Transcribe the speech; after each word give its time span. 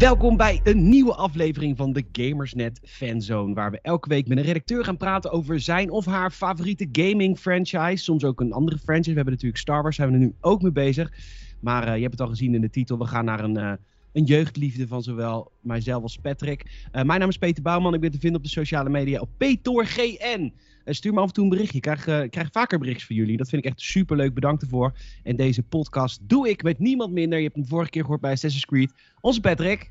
Welkom 0.00 0.36
bij 0.36 0.60
een 0.64 0.88
nieuwe 0.88 1.14
aflevering 1.14 1.76
van 1.76 1.92
de 1.92 2.04
Gamersnet 2.12 2.80
Fanzone, 2.84 3.54
waar 3.54 3.70
we 3.70 3.78
elke 3.82 4.08
week 4.08 4.28
met 4.28 4.38
een 4.38 4.44
redacteur 4.44 4.84
gaan 4.84 4.96
praten 4.96 5.30
over 5.30 5.60
zijn 5.60 5.90
of 5.90 6.04
haar 6.04 6.30
favoriete 6.30 6.88
gaming 6.92 7.38
franchise, 7.38 8.04
soms 8.04 8.24
ook 8.24 8.40
een 8.40 8.52
andere 8.52 8.78
franchise. 8.78 9.10
We 9.10 9.16
hebben 9.16 9.32
natuurlijk 9.32 9.60
Star 9.60 9.82
Wars, 9.82 9.96
zijn 9.96 10.08
we 10.08 10.14
er 10.14 10.20
nu 10.20 10.34
ook 10.40 10.62
mee 10.62 10.72
bezig. 10.72 11.12
Maar 11.60 11.88
uh, 11.88 11.94
je 11.94 12.00
hebt 12.00 12.12
het 12.12 12.20
al 12.20 12.28
gezien 12.28 12.54
in 12.54 12.60
de 12.60 12.70
titel, 12.70 12.98
we 12.98 13.06
gaan 13.06 13.24
naar 13.24 13.44
een, 13.44 13.58
uh, 13.58 13.72
een 14.12 14.24
jeugdliefde 14.24 14.86
van 14.86 15.02
zowel 15.02 15.52
mijzelf 15.60 16.02
als 16.02 16.16
Patrick. 16.16 16.64
Uh, 16.64 17.02
mijn 17.02 17.20
naam 17.20 17.28
is 17.28 17.38
Peter 17.38 17.62
Bouwman, 17.62 17.94
ik 17.94 18.00
ben 18.00 18.10
te 18.10 18.18
vinden 18.18 18.38
op 18.38 18.44
de 18.44 18.52
sociale 18.52 18.90
media 18.90 19.20
op 19.20 19.30
PTORGN. 19.36 20.52
stuur 20.84 21.12
me 21.12 21.20
af 21.20 21.26
en 21.26 21.32
toe 21.32 21.44
een 21.44 21.50
berichtje, 21.50 21.76
ik 21.76 21.82
krijg, 21.82 22.06
ik 22.06 22.30
krijg 22.30 22.48
vaker 22.52 22.78
berichtjes 22.78 23.06
van 23.06 23.16
jullie, 23.16 23.36
dat 23.36 23.48
vind 23.48 23.64
ik 23.64 23.70
echt 23.70 23.80
super 23.80 24.16
leuk, 24.16 24.34
bedankt 24.34 24.62
ervoor. 24.62 24.92
En 25.22 25.36
deze 25.36 25.62
podcast 25.62 26.20
doe 26.22 26.48
ik 26.48 26.62
met 26.62 26.78
niemand 26.78 27.12
minder, 27.12 27.38
je 27.38 27.44
hebt 27.44 27.56
hem 27.56 27.66
vorige 27.66 27.90
keer 27.90 28.02
gehoord 28.02 28.20
bij 28.20 28.32
Assassin's 28.32 28.66
Creed, 28.66 28.92
onze 29.20 29.40
Patrick. 29.40 29.90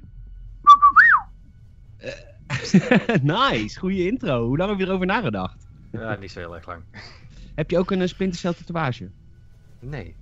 nice, 3.21 3.79
goede 3.79 4.07
intro. 4.07 4.47
Hoe 4.47 4.57
lang 4.57 4.69
heb 4.69 4.79
je 4.79 4.85
erover 4.85 5.05
nagedacht? 5.05 5.67
Ja, 5.91 6.15
niet 6.15 6.31
zo 6.31 6.39
heel 6.39 6.55
erg 6.55 6.67
lang. 6.67 6.83
Heb 7.55 7.69
je 7.69 7.77
ook 7.77 7.91
een 7.91 8.09
Splinter 8.09 8.39
Cell 8.39 8.53
tatoeage? 8.53 9.09
Nee. 9.79 10.15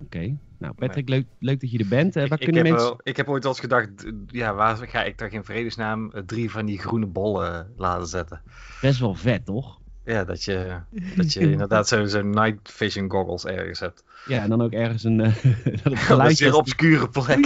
Oké. 0.00 0.04
Okay. 0.04 0.38
Nou, 0.58 0.74
Patrick, 0.74 1.08
leuk, 1.08 1.26
leuk 1.38 1.60
dat 1.60 1.70
je 1.70 1.78
er 1.78 1.88
bent. 1.88 2.16
Uh, 2.16 2.28
waar 2.28 2.40
ik, 2.40 2.44
kunnen 2.44 2.64
ik, 2.64 2.72
mensen... 2.72 2.88
heb, 2.88 3.00
ik 3.02 3.16
heb 3.16 3.28
ooit 3.28 3.44
al 3.44 3.50
eens 3.50 3.60
gedacht, 3.60 4.04
ja, 4.26 4.54
waar 4.54 4.76
ga 4.76 5.04
ik 5.04 5.18
daar 5.18 5.32
in 5.32 5.44
vredesnaam 5.44 6.12
drie 6.26 6.50
van 6.50 6.66
die 6.66 6.78
groene 6.78 7.06
bollen 7.06 7.72
laten 7.76 8.06
zetten? 8.06 8.42
Best 8.80 9.00
wel 9.00 9.14
vet, 9.14 9.44
toch? 9.44 9.80
Ja, 10.04 10.24
dat 10.24 10.44
je, 10.44 10.80
dat 11.16 11.32
je 11.32 11.40
inderdaad 11.40 11.88
zo'n 11.88 12.08
zo 12.08 12.22
night 12.22 12.72
vision 12.72 13.10
goggles 13.10 13.44
ergens 13.44 13.80
hebt. 13.80 14.04
Ja, 14.26 14.42
en 14.42 14.48
dan 14.48 14.62
ook 14.62 14.72
ergens 14.72 15.04
een... 15.04 15.18
Uh, 15.18 15.34
dat 15.82 15.84
het 15.92 15.98
geluid... 15.98 16.20
Op 16.20 16.30
een 16.30 16.36
zeer 16.36 16.54
obscure 16.54 17.08
plek. 17.08 17.42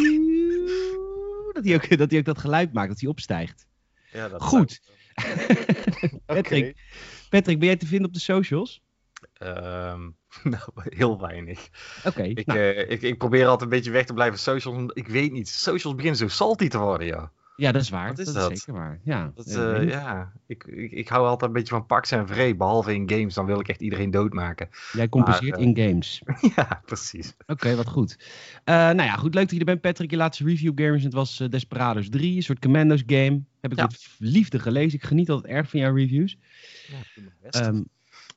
Dat 1.53 1.65
hij, 1.65 1.75
ook, 1.75 1.99
dat 1.99 2.11
hij 2.11 2.19
ook 2.19 2.25
dat 2.25 2.39
geluid 2.39 2.73
maakt, 2.73 2.89
dat 2.89 3.01
hij 3.01 3.09
opstijgt. 3.09 3.67
Ja, 4.13 4.29
dat 4.29 4.43
Goed. 4.43 4.81
Patrick, 6.27 6.47
okay. 6.47 6.75
Patrick, 7.29 7.59
ben 7.59 7.69
jij 7.69 7.77
te 7.77 7.87
vinden 7.87 8.07
op 8.07 8.15
de 8.15 8.21
socials? 8.21 8.83
Um, 9.43 10.17
nou, 10.53 10.63
heel 10.75 11.21
weinig. 11.21 11.69
Oké. 11.99 12.09
Okay, 12.09 12.29
ik, 12.29 12.47
nou. 12.47 12.59
uh, 12.59 12.91
ik, 12.91 13.03
ik 13.03 13.19
probeer 13.19 13.45
altijd 13.45 13.63
een 13.63 13.77
beetje 13.77 13.91
weg 13.91 14.05
te 14.05 14.13
blijven 14.15 14.39
socials. 14.39 14.91
Ik 14.93 15.09
weet 15.09 15.33
niet. 15.33 15.49
Socials 15.49 15.95
beginnen 15.95 16.19
zo 16.19 16.29
salty 16.29 16.69
te 16.69 16.79
worden, 16.79 17.07
ja. 17.07 17.33
Ja, 17.57 17.73
dat 17.73 17.83
is 17.83 17.89
waar. 17.89 18.09
Wat 18.09 18.19
is 18.19 18.25
dat, 18.27 18.35
dat? 18.35 18.51
is 18.51 18.63
zeker 18.63 18.81
waar. 18.81 19.01
Ja, 19.05 19.33
dat, 19.35 19.47
uh, 19.47 19.89
ja. 19.89 20.33
Ik, 20.47 20.65
ik, 20.65 20.93
ik 20.93 21.09
hou 21.09 21.27
altijd 21.27 21.51
een 21.51 21.57
beetje 21.57 21.75
van 21.75 21.87
paks 21.87 22.11
en 22.11 22.27
vree. 22.27 22.57
Behalve 22.57 22.95
in 22.95 23.11
games, 23.11 23.35
dan 23.35 23.47
wil 23.47 23.61
ik 23.61 23.69
echt 23.69 23.81
iedereen 23.81 24.11
doodmaken. 24.11 24.69
Jij 24.93 25.09
compenseert 25.09 25.51
Maar, 25.51 25.61
uh, 25.61 25.67
in 25.67 25.77
games. 25.89 26.23
ja, 26.57 26.83
precies. 26.85 27.33
Oké, 27.41 27.53
okay, 27.53 27.77
wat 27.77 27.89
goed. 27.89 28.17
Uh, 28.65 28.75
nou 28.75 29.03
ja, 29.03 29.13
goed. 29.13 29.35
Leuk 29.35 29.43
dat 29.45 29.53
je 29.53 29.59
er 29.59 29.65
bent, 29.65 29.81
Patrick. 29.81 30.11
Je 30.11 30.17
laatste 30.17 30.45
review 30.45 30.73
gamers, 30.75 31.03
het 31.03 31.13
was 31.13 31.37
Desperados 31.51 32.09
3. 32.09 32.37
Een 32.37 32.43
soort 32.43 32.59
Commandos 32.59 33.03
game. 33.07 33.43
Heb 33.61 33.73
ik 33.73 33.79
Ja. 33.79 33.85
met 33.85 34.09
liefde 34.19 34.59
gelezen. 34.59 34.99
Ik 34.99 35.05
geniet 35.05 35.31
altijd 35.31 35.53
erg 35.53 35.71
van 35.71 35.81
jouw 35.81 35.95
reviews. 35.95 36.39
Ja, 36.89 36.97
ik 36.99 37.11
doe 37.15 37.25
mijn 37.25 37.37
best. 37.41 37.61
Ehm, 37.61 37.83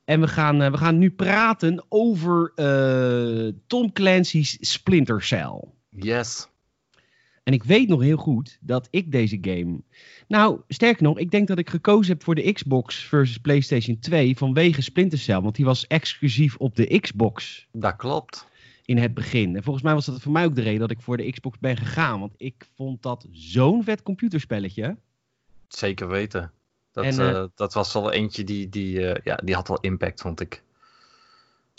en 0.04 0.20
we 0.20 0.28
gaan, 0.28 0.62
uh, 0.62 0.70
we 0.70 0.76
gaan 0.76 0.98
nu 0.98 1.10
praten 1.10 1.84
over 1.88 2.52
uh, 2.56 3.52
Tom 3.66 3.92
Clancy's 3.92 4.56
Splinter 4.60 5.22
Cell. 5.22 5.64
yes. 5.90 6.48
En 7.44 7.52
ik 7.52 7.64
weet 7.64 7.88
nog 7.88 8.00
heel 8.00 8.16
goed 8.16 8.58
dat 8.60 8.88
ik 8.90 9.12
deze 9.12 9.38
game. 9.40 9.80
Nou, 10.28 10.60
sterker 10.68 11.02
nog, 11.02 11.18
ik 11.18 11.30
denk 11.30 11.48
dat 11.48 11.58
ik 11.58 11.70
gekozen 11.70 12.12
heb 12.12 12.22
voor 12.22 12.34
de 12.34 12.52
Xbox 12.52 12.96
versus 13.04 13.38
PlayStation 13.38 13.98
2 13.98 14.36
vanwege 14.36 14.82
Splinter 14.82 15.18
Cell. 15.18 15.40
Want 15.40 15.54
die 15.56 15.64
was 15.64 15.86
exclusief 15.86 16.56
op 16.56 16.76
de 16.76 17.00
Xbox 17.00 17.66
Dat 17.72 17.96
klopt. 17.96 18.46
in 18.84 18.98
het 18.98 19.14
begin. 19.14 19.56
En 19.56 19.62
volgens 19.62 19.84
mij 19.84 19.94
was 19.94 20.06
dat 20.06 20.22
voor 20.22 20.32
mij 20.32 20.44
ook 20.44 20.54
de 20.54 20.62
reden 20.62 20.80
dat 20.80 20.90
ik 20.90 21.00
voor 21.00 21.16
de 21.16 21.30
Xbox 21.30 21.58
ben 21.58 21.76
gegaan. 21.76 22.20
Want 22.20 22.32
ik 22.36 22.68
vond 22.74 23.02
dat 23.02 23.26
zo'n 23.30 23.84
vet 23.84 24.02
computerspelletje. 24.02 24.96
Zeker 25.68 26.08
weten. 26.08 26.50
Dat, 26.94 27.04
En, 27.04 27.18
en, 27.18 27.34
eh, 27.34 27.44
dat 27.54 27.74
was 27.74 27.92
wel 27.92 28.12
eentje 28.12 28.44
die, 28.44 28.68
die, 28.68 28.98
uh, 28.98 29.14
ja, 29.24 29.36
die 29.44 29.54
had 29.54 29.68
wel 29.68 29.80
impact, 29.80 30.20
vond 30.20 30.40
ik. 30.40 30.62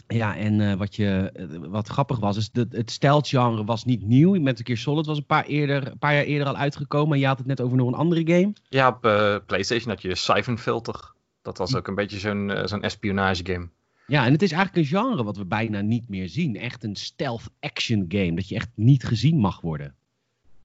Ja, 0.08 0.38
en 0.38 0.60
uh, 0.60 0.74
wat, 0.74 0.96
je, 0.96 1.32
wat 1.70 1.88
grappig 1.88 2.20
was, 2.20 2.38
is 2.38 2.52
dat 2.52 2.68
het 2.72 2.92
stijlgenre 2.92 3.64
was 3.64 3.86
niet 3.86 4.04
nieuw. 4.04 4.40
Metal 4.40 4.66
Gear 4.66 4.78
Solid 4.78 5.06
was 5.06 5.18
een 5.18 5.26
paar, 5.26 5.46
eerder, 5.46 5.88
een 5.92 5.98
paar 5.98 6.14
jaar 6.14 6.24
eerder 6.24 6.48
al 6.48 6.56
uitgekomen. 6.56 7.14
En 7.14 7.20
je 7.20 7.28
had 7.28 7.38
het 7.38 7.48
net 7.48 7.62
over 7.62 7.78
nog 7.78 7.88
een 7.88 7.94
andere 7.94 8.22
game. 8.28 8.54
Ja, 8.70 8.88
op 8.88 9.02
PlayStation 9.46 9.90
had 9.90 10.02
je 10.02 10.16
Siphon 10.16 10.58
Filter. 10.58 11.14
Dat 11.42 11.58
was 11.58 11.76
ook 11.76 11.88
een 11.88 11.96
beetje 11.96 12.20
zo'n 12.20 12.52
zo'n 12.64 12.82
espionage 12.84 13.46
game. 13.46 13.70
Ja, 14.08 14.26
en 14.26 14.32
het 14.32 14.42
is 14.42 14.52
eigenlijk 14.52 14.82
een 14.92 14.98
genre 14.98 15.24
wat 15.24 15.38
we 15.38 15.46
bijna 15.46 15.82
niet 15.82 16.10
meer 16.10 16.30
zien. 16.30 16.56
Echt 16.56 16.84
een 16.84 16.96
stealth 16.96 17.50
action 17.60 18.06
game, 18.08 18.36
dat 18.36 18.48
je 18.48 18.56
echt 18.56 18.70
niet 18.76 19.04
gezien 19.04 19.38
mag 19.38 19.62
worden. 19.62 19.96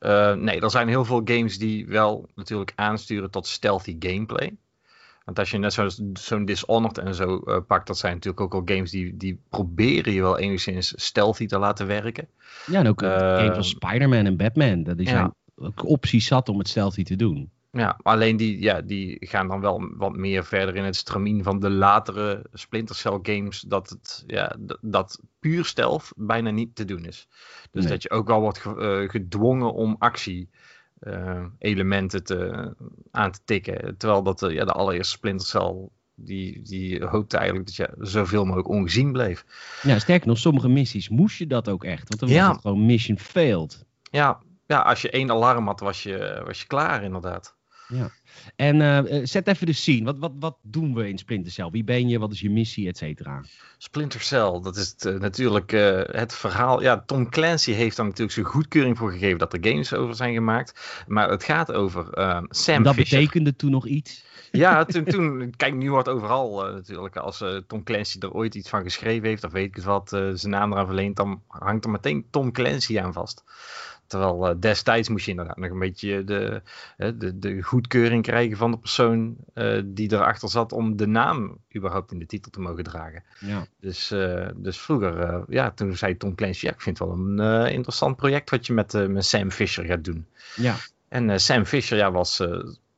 Uh, 0.00 0.32
nee, 0.32 0.60
er 0.60 0.70
zijn 0.70 0.88
heel 0.88 1.04
veel 1.04 1.20
games 1.24 1.58
die 1.58 1.86
wel 1.86 2.28
natuurlijk 2.34 2.72
aansturen 2.74 3.30
tot 3.30 3.46
stealthy 3.46 3.96
gameplay. 3.98 4.56
Want 5.24 5.38
als 5.38 5.50
je 5.50 5.58
net 5.58 5.72
zo'n 5.72 6.16
zo 6.20 6.44
Dishonored 6.44 6.98
en 6.98 7.14
zo 7.14 7.42
uh, 7.44 7.56
pakt, 7.66 7.86
dat 7.86 7.98
zijn 7.98 8.14
natuurlijk 8.14 8.40
ook 8.40 8.54
al 8.54 8.74
games 8.74 8.90
die, 8.90 9.16
die 9.16 9.40
proberen 9.48 10.12
je 10.12 10.20
wel 10.20 10.38
enigszins 10.38 10.92
stealthy 10.96 11.46
te 11.46 11.58
laten 11.58 11.86
werken. 11.86 12.28
Ja, 12.66 12.78
en 12.78 12.88
ook 12.88 13.02
uh, 13.02 13.10
games 13.10 13.56
als 13.56 13.68
Spider-Man 13.68 14.26
en 14.26 14.36
Batman. 14.36 14.82
Dat 14.82 14.96
die 14.96 15.08
zijn 15.08 15.32
ja. 15.56 15.64
ook 15.66 15.84
opties 15.84 16.26
zat 16.26 16.48
om 16.48 16.58
het 16.58 16.68
stealthy 16.68 17.02
te 17.02 17.16
doen. 17.16 17.50
Ja, 17.72 17.98
alleen 18.02 18.36
die, 18.36 18.60
ja, 18.60 18.80
die 18.80 19.16
gaan 19.20 19.48
dan 19.48 19.60
wel 19.60 19.90
wat 19.96 20.16
meer 20.16 20.44
verder 20.44 20.76
in 20.76 20.84
het 20.84 20.96
stramien 20.96 21.42
van 21.42 21.60
de 21.60 21.70
latere 21.70 22.46
Splinter 22.52 22.94
Cell 22.94 23.18
games. 23.22 23.60
Dat, 23.60 23.88
het, 23.88 24.24
ja, 24.26 24.56
dat 24.80 25.20
puur 25.38 25.64
stealth 25.64 26.12
bijna 26.16 26.50
niet 26.50 26.74
te 26.74 26.84
doen 26.84 27.04
is. 27.04 27.28
Dus 27.70 27.82
nee. 27.82 27.92
dat 27.92 28.02
je 28.02 28.10
ook 28.10 28.26
wel 28.26 28.40
wordt 28.40 28.58
ge, 28.58 29.00
uh, 29.02 29.08
gedwongen 29.08 29.72
om 29.72 29.96
actie 29.98 30.48
uh, 31.00 31.44
elementen 31.58 32.24
te, 32.24 32.72
aan 33.10 33.30
te 33.30 33.40
tikken. 33.44 33.96
Terwijl 33.96 34.22
dat 34.22 34.42
uh, 34.42 34.52
ja, 34.52 34.64
de 34.64 34.72
allereerste 34.72 35.16
Splinter 35.16 35.46
Cell, 35.46 35.88
die, 36.14 36.62
die 36.62 37.04
hoopte 37.04 37.36
eigenlijk 37.36 37.66
dat 37.66 37.76
je 37.76 37.94
zoveel 37.98 38.44
mogelijk 38.44 38.68
ongezien 38.68 39.12
bleef. 39.12 39.44
Ja, 39.82 39.98
sterker 39.98 40.28
nog, 40.28 40.38
sommige 40.38 40.68
missies 40.68 41.08
moest 41.08 41.38
je 41.38 41.46
dat 41.46 41.68
ook 41.68 41.84
echt. 41.84 42.08
Want 42.08 42.20
dan 42.20 42.28
was 42.28 42.54
het 42.54 42.60
gewoon 42.60 42.86
mission 42.86 43.18
failed. 43.18 43.84
Ja, 44.10 44.40
ja, 44.66 44.80
als 44.80 45.02
je 45.02 45.10
één 45.10 45.30
alarm 45.30 45.66
had, 45.66 45.80
was 45.80 46.02
je, 46.02 46.42
was 46.44 46.60
je 46.60 46.66
klaar 46.66 47.02
inderdaad. 47.02 47.58
Ja. 47.90 48.10
En 48.56 48.76
uh, 48.76 49.20
zet 49.24 49.46
even 49.46 49.66
de 49.66 49.72
scene. 49.72 50.04
Wat, 50.04 50.16
wat, 50.18 50.32
wat 50.38 50.56
doen 50.62 50.94
we 50.94 51.08
in 51.08 51.18
Splinter 51.18 51.52
Cell? 51.52 51.70
Wie 51.70 51.84
ben 51.84 52.08
je? 52.08 52.18
Wat 52.18 52.32
is 52.32 52.40
je 52.40 52.50
missie, 52.50 52.88
et 52.88 52.96
cetera? 52.96 53.44
Splinter 53.78 54.20
Cell, 54.20 54.60
dat 54.62 54.76
is 54.76 54.88
het, 54.88 55.04
uh, 55.04 55.20
natuurlijk 55.20 55.72
uh, 55.72 56.00
het 56.04 56.34
verhaal. 56.34 56.82
Ja, 56.82 57.02
Tom 57.06 57.30
Clancy 57.30 57.72
heeft 57.72 57.96
daar 57.96 58.06
natuurlijk 58.06 58.32
zijn 58.32 58.46
goedkeuring 58.46 58.98
voor 58.98 59.12
gegeven 59.12 59.38
dat 59.38 59.52
er 59.52 59.58
games 59.62 59.94
over 59.94 60.14
zijn 60.14 60.34
gemaakt. 60.34 61.04
Maar 61.06 61.30
het 61.30 61.44
gaat 61.44 61.72
over 61.72 62.04
Sam 62.48 62.74
en 62.74 62.82
dat 62.82 62.94
Fisher. 62.94 63.18
betekende 63.18 63.56
toen 63.56 63.70
nog 63.70 63.86
iets? 63.86 64.28
Ja, 64.52 64.84
toen, 64.84 65.04
toen 65.04 65.54
kijk, 65.56 65.74
nu 65.74 65.90
wordt 65.90 66.08
overal 66.08 66.72
natuurlijk, 66.72 67.16
als 67.16 67.44
Tom 67.66 67.82
Clancy 67.82 68.18
er 68.18 68.32
ooit 68.32 68.54
iets 68.54 68.68
van 68.68 68.82
geschreven 68.82 69.28
heeft, 69.28 69.44
of 69.44 69.52
weet 69.52 69.66
ik 69.66 69.74
het 69.74 69.84
wat, 69.84 70.08
zijn 70.08 70.50
naam 70.50 70.72
eraan 70.72 70.86
verleent, 70.86 71.16
dan 71.16 71.42
hangt 71.48 71.84
er 71.84 71.90
meteen 71.90 72.24
Tom 72.30 72.52
Clancy 72.52 73.00
aan 73.00 73.12
vast. 73.12 73.44
Terwijl 74.10 74.50
uh, 74.50 74.54
destijds 74.60 75.08
moest 75.08 75.24
je 75.24 75.30
inderdaad 75.30 75.56
nog 75.56 75.70
een 75.70 75.78
beetje 75.78 76.24
de, 76.24 76.62
de, 76.96 77.38
de 77.38 77.62
goedkeuring 77.62 78.22
krijgen 78.22 78.56
van 78.56 78.70
de 78.70 78.78
persoon 78.78 79.36
uh, 79.54 79.82
die 79.84 80.12
erachter 80.12 80.48
zat 80.48 80.72
om 80.72 80.96
de 80.96 81.06
naam 81.06 81.58
überhaupt 81.76 82.12
in 82.12 82.18
de 82.18 82.26
titel 82.26 82.50
te 82.50 82.60
mogen 82.60 82.84
dragen. 82.84 83.22
Ja. 83.40 83.66
Dus, 83.80 84.12
uh, 84.12 84.48
dus 84.56 84.80
vroeger, 84.80 85.44
ja, 85.48 85.70
toen 85.70 85.96
zei 85.96 86.16
Tom 86.16 86.34
Clancy, 86.34 86.64
ja, 86.66 86.72
ik 86.72 86.80
vind 86.80 86.98
het 86.98 87.08
wel 87.08 87.16
een 87.16 87.72
interessant 87.72 88.16
project 88.16 88.50
wat 88.50 88.66
je 88.66 88.72
met, 88.72 89.08
met 89.08 89.24
Sam 89.24 89.50
Fisher 89.50 89.84
gaat 89.84 90.04
doen. 90.04 90.26
Ja. 90.56 90.76
En 91.08 91.40
Sam 91.40 91.64
Fisher 91.64 91.96
ja, 91.96 92.10
was, 92.10 92.42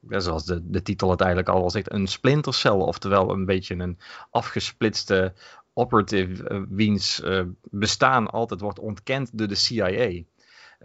zoals 0.09 0.45
de, 0.45 0.71
de 0.71 0.83
titel 0.83 1.11
het 1.11 1.21
eigenlijk 1.21 1.51
al 1.51 1.63
was, 1.63 1.75
een 1.85 2.07
Splinter 2.07 2.55
Cell, 2.55 2.71
oftewel 2.71 3.31
een 3.31 3.45
beetje 3.45 3.75
een 3.75 3.99
afgesplitste 4.31 5.33
operative 5.73 6.67
wiens 6.69 7.23
bestaan 7.71 8.31
altijd 8.31 8.61
wordt 8.61 8.79
ontkend 8.79 9.31
door 9.33 9.49
de 9.49 9.55
CIA. 9.55 10.23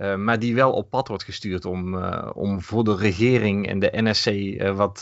Uh, 0.02 0.16
maar 0.16 0.40
die 0.40 0.56
wel 0.56 0.72
op 0.72 0.90
pad 0.90 1.08
wordt 1.08 1.24
gestuurd 1.24 1.66
om, 1.66 1.94
uh, 1.94 2.30
om 2.34 2.62
voor 2.62 2.84
de 2.84 2.96
regering 2.96 3.68
en 3.68 3.80
de 3.80 3.90
NSC 3.94 4.28
uh, 4.28 4.76
wat, 4.76 5.00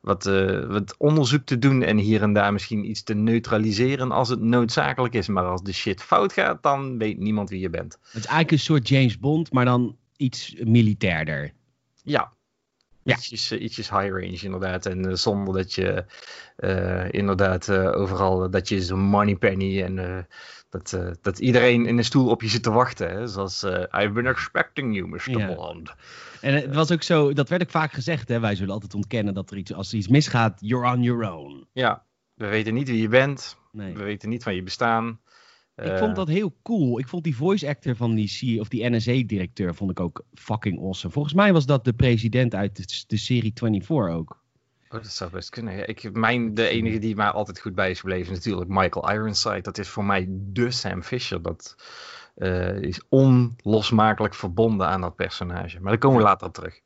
wat, 0.00 0.24
wat 0.68 0.94
onderzoek 0.98 1.44
te 1.44 1.58
doen 1.58 1.82
en 1.82 1.96
hier 1.96 2.22
en 2.22 2.32
daar 2.32 2.52
misschien 2.52 2.90
iets 2.90 3.02
te 3.02 3.14
neutraliseren 3.14 4.10
als 4.10 4.28
het 4.28 4.40
noodzakelijk 4.40 5.14
is. 5.14 5.28
Maar 5.28 5.44
als 5.44 5.62
de 5.62 5.72
shit 5.72 6.02
fout 6.02 6.32
gaat, 6.32 6.62
dan 6.62 6.98
weet 6.98 7.18
niemand 7.18 7.50
wie 7.50 7.60
je 7.60 7.70
bent. 7.70 7.92
Het 7.92 8.02
is 8.02 8.26
eigenlijk 8.26 8.50
een 8.50 8.58
soort 8.58 8.88
James 8.88 9.18
Bond, 9.18 9.52
maar 9.52 9.64
dan 9.64 9.96
iets 10.16 10.54
militairder. 10.64 11.52
Ja. 12.02 12.32
Ja. 13.02 13.16
Ietsjes, 13.16 13.52
ietsjes 13.52 13.90
high 13.90 14.08
range 14.08 14.40
inderdaad. 14.42 14.86
En 14.86 15.18
zonder 15.18 15.54
dat 15.54 15.72
je 15.72 16.04
inderdaad 17.10 17.70
overal 17.70 18.50
dat 18.50 18.68
je 18.68 18.82
zo'n 18.82 19.00
money 19.00 19.36
penny 19.36 19.82
en 19.82 20.26
dat, 20.78 20.92
uh, 20.92 21.10
dat 21.22 21.38
iedereen 21.38 21.86
in 21.86 21.98
een 21.98 22.04
stoel 22.04 22.28
op 22.28 22.42
je 22.42 22.48
zit 22.48 22.62
te 22.62 22.70
wachten. 22.70 23.10
Hè? 23.10 23.26
Zoals, 23.26 23.64
uh, 23.64 23.70
I've 23.72 24.10
been 24.12 24.26
expecting 24.26 24.94
you, 24.94 25.08
Mr. 25.08 25.38
Ja. 25.38 25.54
Bond. 25.54 25.94
En 26.40 26.54
het 26.54 26.74
was 26.74 26.92
ook 26.92 27.02
zo, 27.02 27.32
dat 27.32 27.48
werd 27.48 27.62
ook 27.62 27.70
vaak 27.70 27.92
gezegd, 27.92 28.28
hè? 28.28 28.40
wij 28.40 28.54
zullen 28.54 28.74
altijd 28.74 28.94
ontkennen 28.94 29.34
dat 29.34 29.50
er 29.50 29.56
iets, 29.56 29.72
als 29.72 29.92
er 29.92 29.98
iets 29.98 30.08
misgaat, 30.08 30.58
you're 30.60 30.92
on 30.92 31.02
your 31.02 31.32
own. 31.32 31.66
Ja, 31.72 32.04
we 32.34 32.46
weten 32.46 32.74
niet 32.74 32.88
wie 32.88 33.00
je 33.00 33.08
bent. 33.08 33.58
Nee. 33.72 33.94
We 33.94 34.02
weten 34.02 34.28
niet 34.28 34.42
van 34.42 34.54
je 34.54 34.62
bestaan. 34.62 35.20
Ik 35.76 35.98
vond 35.98 36.16
dat 36.16 36.28
heel 36.28 36.56
cool. 36.62 36.98
Ik 36.98 37.08
vond 37.08 37.24
die 37.24 37.36
voice 37.36 37.68
actor 37.68 37.96
van 37.96 38.14
die, 38.14 38.28
C 38.28 38.60
of 38.60 38.68
die 38.68 38.90
NSA-directeur 38.90 39.74
vond 39.74 39.90
ik 39.90 40.00
ook 40.00 40.24
fucking 40.34 40.78
awesome. 40.78 41.12
Volgens 41.12 41.34
mij 41.34 41.52
was 41.52 41.66
dat 41.66 41.84
de 41.84 41.92
president 41.92 42.54
uit 42.54 42.76
de, 42.76 43.04
de 43.06 43.16
serie 43.16 43.52
24 43.54 44.08
ook. 44.08 44.44
Oh, 44.88 45.02
dat 45.02 45.12
zou 45.12 45.30
best 45.30 45.50
kunnen. 45.50 45.88
Ik, 45.88 46.12
mijn, 46.12 46.54
de 46.54 46.68
enige 46.68 46.98
die 46.98 47.16
mij 47.16 47.28
altijd 47.28 47.60
goed 47.60 47.74
bij 47.74 47.90
is 47.90 48.00
gebleven 48.00 48.32
is 48.32 48.36
natuurlijk 48.38 48.70
Michael 48.70 49.10
Ironside. 49.10 49.60
Dat 49.60 49.78
is 49.78 49.88
voor 49.88 50.04
mij 50.04 50.26
de 50.28 50.70
Sam 50.70 51.02
Fisher. 51.02 51.42
Dat 51.42 51.76
uh, 52.36 52.80
is 52.80 53.00
onlosmakelijk 53.08 54.34
verbonden 54.34 54.86
aan 54.86 55.00
dat 55.00 55.16
personage. 55.16 55.80
Maar 55.80 55.90
daar 55.90 56.00
komen 56.00 56.18
we 56.18 56.24
later 56.24 56.46
op 56.46 56.54
terug. 56.54 56.80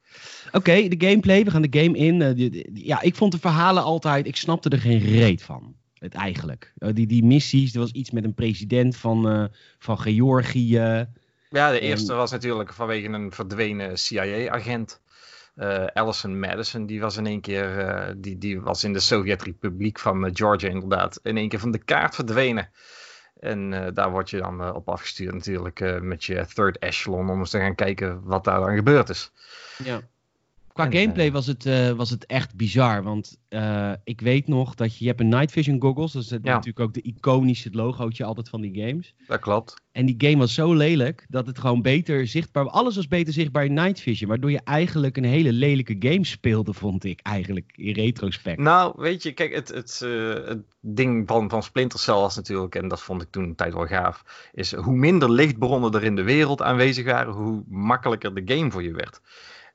Oké, 0.52 0.88
de 0.88 1.06
gameplay. 1.06 1.44
We 1.44 1.50
gaan 1.50 1.62
de 1.68 1.80
game 1.80 1.98
in. 1.98 2.20
Uh, 2.20 2.64
ja, 2.74 3.00
ik 3.00 3.14
vond 3.14 3.32
de 3.32 3.38
verhalen 3.38 3.82
altijd... 3.82 4.26
Ik 4.26 4.36
snapte 4.36 4.68
er 4.68 4.78
geen 4.78 4.98
reet 4.98 5.42
van. 5.42 5.74
Het 5.94 6.14
eigenlijk. 6.14 6.72
Uh, 6.78 6.94
die, 6.94 7.06
die 7.06 7.24
missies, 7.24 7.74
er 7.74 7.80
was 7.80 7.92
iets 7.92 8.10
met 8.10 8.24
een 8.24 8.34
president 8.34 8.96
van, 8.96 9.50
van 9.78 9.98
Georgië. 9.98 11.08
Ja, 11.50 11.70
de 11.70 11.80
eerste 11.80 12.14
was 12.14 12.30
natuurlijk 12.30 12.72
vanwege 12.72 13.08
een 13.08 13.32
verdwenen 13.32 13.98
CIA-agent. 13.98 15.00
Uh, 15.60 15.86
Allison 15.92 16.38
Madison, 16.38 16.86
die 16.86 17.00
was 17.00 17.16
in 17.16 17.26
één 17.26 17.40
keer, 17.40 17.78
uh, 17.78 18.14
die, 18.16 18.38
die 18.38 18.60
was 18.60 18.84
in 18.84 18.92
de 18.92 19.00
Sovjet-Republiek 19.00 19.98
van 19.98 20.24
uh, 20.24 20.30
Georgia 20.32 20.68
inderdaad, 20.68 21.20
in 21.22 21.36
één 21.36 21.48
keer 21.48 21.58
van 21.58 21.70
de 21.70 21.84
kaart 21.84 22.14
verdwenen. 22.14 22.70
En 23.40 23.90
daar 23.94 24.10
word 24.10 24.30
je 24.30 24.38
dan 24.38 24.74
op 24.74 24.88
afgestuurd 24.88 25.34
natuurlijk 25.34 26.00
met 26.02 26.24
je 26.24 26.46
third 26.54 26.78
echelon 26.78 27.30
om 27.30 27.38
eens 27.38 27.50
te 27.50 27.58
gaan 27.58 27.74
kijken 27.74 28.22
wat 28.22 28.44
daar 28.44 28.60
dan 28.60 28.74
gebeurd 28.74 29.08
is. 29.08 29.32
Ja. 29.84 30.00
Qua 30.88 30.98
gameplay 31.00 31.26
eh, 31.26 31.32
was, 31.32 31.46
het, 31.46 31.66
uh, 31.66 31.90
was 31.90 32.10
het 32.10 32.26
echt 32.26 32.56
bizar. 32.56 33.02
Want 33.02 33.38
uh, 33.48 33.92
ik 34.04 34.20
weet 34.20 34.48
nog 34.48 34.74
dat 34.74 34.96
je, 34.96 35.04
je 35.04 35.10
hebt 35.10 35.20
een 35.20 35.28
night 35.28 35.52
vision 35.52 35.80
goggles. 35.80 36.12
Dat 36.12 36.22
is 36.22 36.30
natuurlijk 36.30 36.80
ook 36.80 36.94
de 36.94 37.02
iconische 37.02 37.68
logootje 37.72 38.24
altijd 38.24 38.48
van 38.48 38.60
die 38.60 38.86
games. 38.86 39.14
Dat 39.26 39.40
klopt. 39.40 39.74
En 39.92 40.06
die 40.06 40.14
game 40.18 40.36
was 40.36 40.54
zo 40.54 40.74
lelijk 40.74 41.26
dat 41.28 41.46
het 41.46 41.58
gewoon 41.58 41.82
beter 41.82 42.26
zichtbaar 42.26 42.64
was. 42.64 42.72
Alles 42.72 42.96
was 42.96 43.08
beter 43.08 43.32
zichtbaar 43.32 43.64
in 43.64 43.72
night 43.72 44.00
vision. 44.00 44.28
Waardoor 44.28 44.50
je 44.50 44.60
eigenlijk 44.64 45.16
een 45.16 45.24
hele 45.24 45.52
lelijke 45.52 45.96
game 45.98 46.24
speelde, 46.24 46.72
vond 46.72 47.04
ik 47.04 47.20
eigenlijk 47.22 47.72
in 47.74 47.92
retrospect. 47.92 48.58
Nou, 48.58 48.92
weet 48.96 49.22
je, 49.22 49.32
kijk, 49.32 49.54
het, 49.54 49.68
het, 49.68 50.00
uh, 50.04 50.34
het 50.34 50.62
ding 50.80 51.28
van, 51.28 51.50
van 51.50 51.62
Splinter 51.62 51.98
Cell 51.98 52.14
was 52.14 52.36
natuurlijk, 52.36 52.74
en 52.74 52.88
dat 52.88 53.02
vond 53.02 53.22
ik 53.22 53.30
toen 53.30 53.44
een 53.44 53.54
tijd 53.54 53.74
wel 53.74 53.86
gaaf, 53.86 54.50
is 54.52 54.74
hoe 54.74 54.96
minder 54.96 55.30
lichtbronnen 55.30 55.92
er 55.92 56.04
in 56.04 56.16
de 56.16 56.22
wereld 56.22 56.62
aanwezig 56.62 57.04
waren, 57.04 57.32
hoe 57.32 57.62
makkelijker 57.68 58.34
de 58.34 58.54
game 58.54 58.70
voor 58.70 58.82
je 58.82 58.92
werd. 58.92 59.20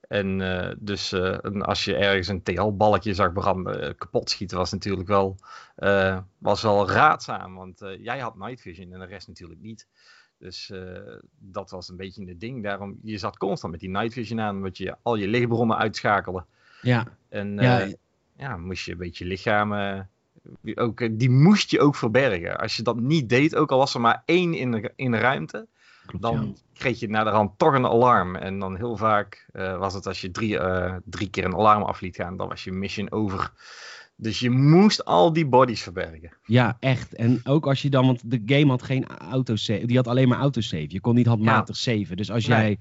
En 0.08 0.40
uh, 0.40 0.72
dus 0.78 1.14
uh, 1.14 1.38
als 1.60 1.86
je 1.86 1.96
ergens 1.96 2.28
een 2.28 2.44
TL-balletje 2.44 3.14
zag 3.14 3.34
branden, 3.34 3.84
uh, 3.84 3.90
kapot 3.98 4.30
schieten, 4.30 4.58
was 4.58 4.72
natuurlijk 4.72 5.08
wel, 5.08 5.38
was 6.38 6.62
wel 6.62 6.90
raadzaam. 6.90 7.56
Want 7.56 7.80
jij 8.00 8.20
had 8.20 8.38
night 8.38 8.62
vision 8.62 8.94
en 8.94 9.00
de 9.00 9.06
rest 9.06 9.28
natuurlijk 9.28 9.62
niet. 9.62 9.88
Dus 10.38 10.74
dat 11.38 11.70
was 11.70 11.90
een 11.90 11.96
beetje 11.96 12.26
het 12.26 12.40
ding. 12.40 12.64
Daarom, 12.64 13.00
je 13.04 13.18
zat 13.18 13.38
constant 13.38 13.72
met 13.72 13.82
die 13.82 13.90
night 13.90 14.14
vision 14.14 14.42
aan, 14.42 14.62
wat 14.62 14.78
je 14.78 14.96
al 15.02 15.16
je 15.16 15.28
lichtbronnen 15.28 15.78
uitschakelen. 15.78 16.46
Ja. 16.82 17.08
En 17.30 17.58
ja. 17.58 17.88
ja, 18.38 18.58
moest 18.58 18.86
je 18.86 18.92
een 18.92 18.98
beetje 18.98 19.26
lichamen. 19.26 20.10
ook, 20.76 21.20
die 21.20 21.30
moest 21.30 21.72
je 21.72 21.80
ook 21.80 21.96
verbergen. 21.96 22.58
Als 22.58 22.76
je 22.76 22.84
dat 22.84 23.00
niet 23.00 23.30
deed, 23.30 23.56
ook 23.56 23.72
al 23.72 23.78
was 23.78 23.94
er 23.94 24.02
maar 24.02 24.24
één 24.26 24.54
in 24.54 24.72
de, 24.72 24.92
in 24.96 25.12
de 25.12 25.18
ruimte, 25.18 25.68
dan 26.20 26.58
kreeg 26.74 27.00
je 27.00 27.10
naar 27.10 27.24
de 27.24 27.30
rand 27.30 27.58
toch 27.58 27.74
een 27.74 27.86
alarm. 27.86 28.36
En 28.36 28.60
dan 28.60 28.76
heel 28.76 28.98
vaak 28.98 29.48
uh, 29.54 29.78
was 29.78 29.94
het 29.94 30.08
als 30.08 30.22
je 30.22 30.32
drie, 30.32 30.54
uh, 30.54 30.96
drie 31.06 31.30
keer 31.30 31.46
een 31.46 31.56
alarm 31.56 31.84
af 31.84 32.02
liet 32.02 32.16
gaan, 32.16 32.38
dan 32.38 32.48
was 32.48 32.64
je 32.64 32.72
mission 32.72 33.12
over. 33.12 33.52
Dus 34.18 34.40
je 34.40 34.50
moest 34.50 35.06
al 35.06 35.34
die 35.34 35.46
bodies 35.46 35.82
verbergen. 35.82 36.32
Ja, 36.44 36.78
echt. 36.80 37.16
En 37.16 37.42
ook 37.44 37.68
als 37.68 37.82
je 37.82 37.90
dan, 37.90 38.06
want 38.06 38.32
de 38.32 38.42
game 38.46 38.68
had 38.68 38.84
geen 38.84 39.08
autosave, 39.08 39.86
die 39.86 39.96
had 39.96 40.08
alleen 40.08 40.28
maar 40.28 40.40
autosave. 40.40 40.86
Je 40.88 41.02
kon 41.02 41.16
niet 41.16 41.26
handmatig 41.26 41.84
ja. 41.84 41.94
saven. 41.94 42.18
Dus 42.18 42.32
als 42.32 42.46
jij, 42.46 42.80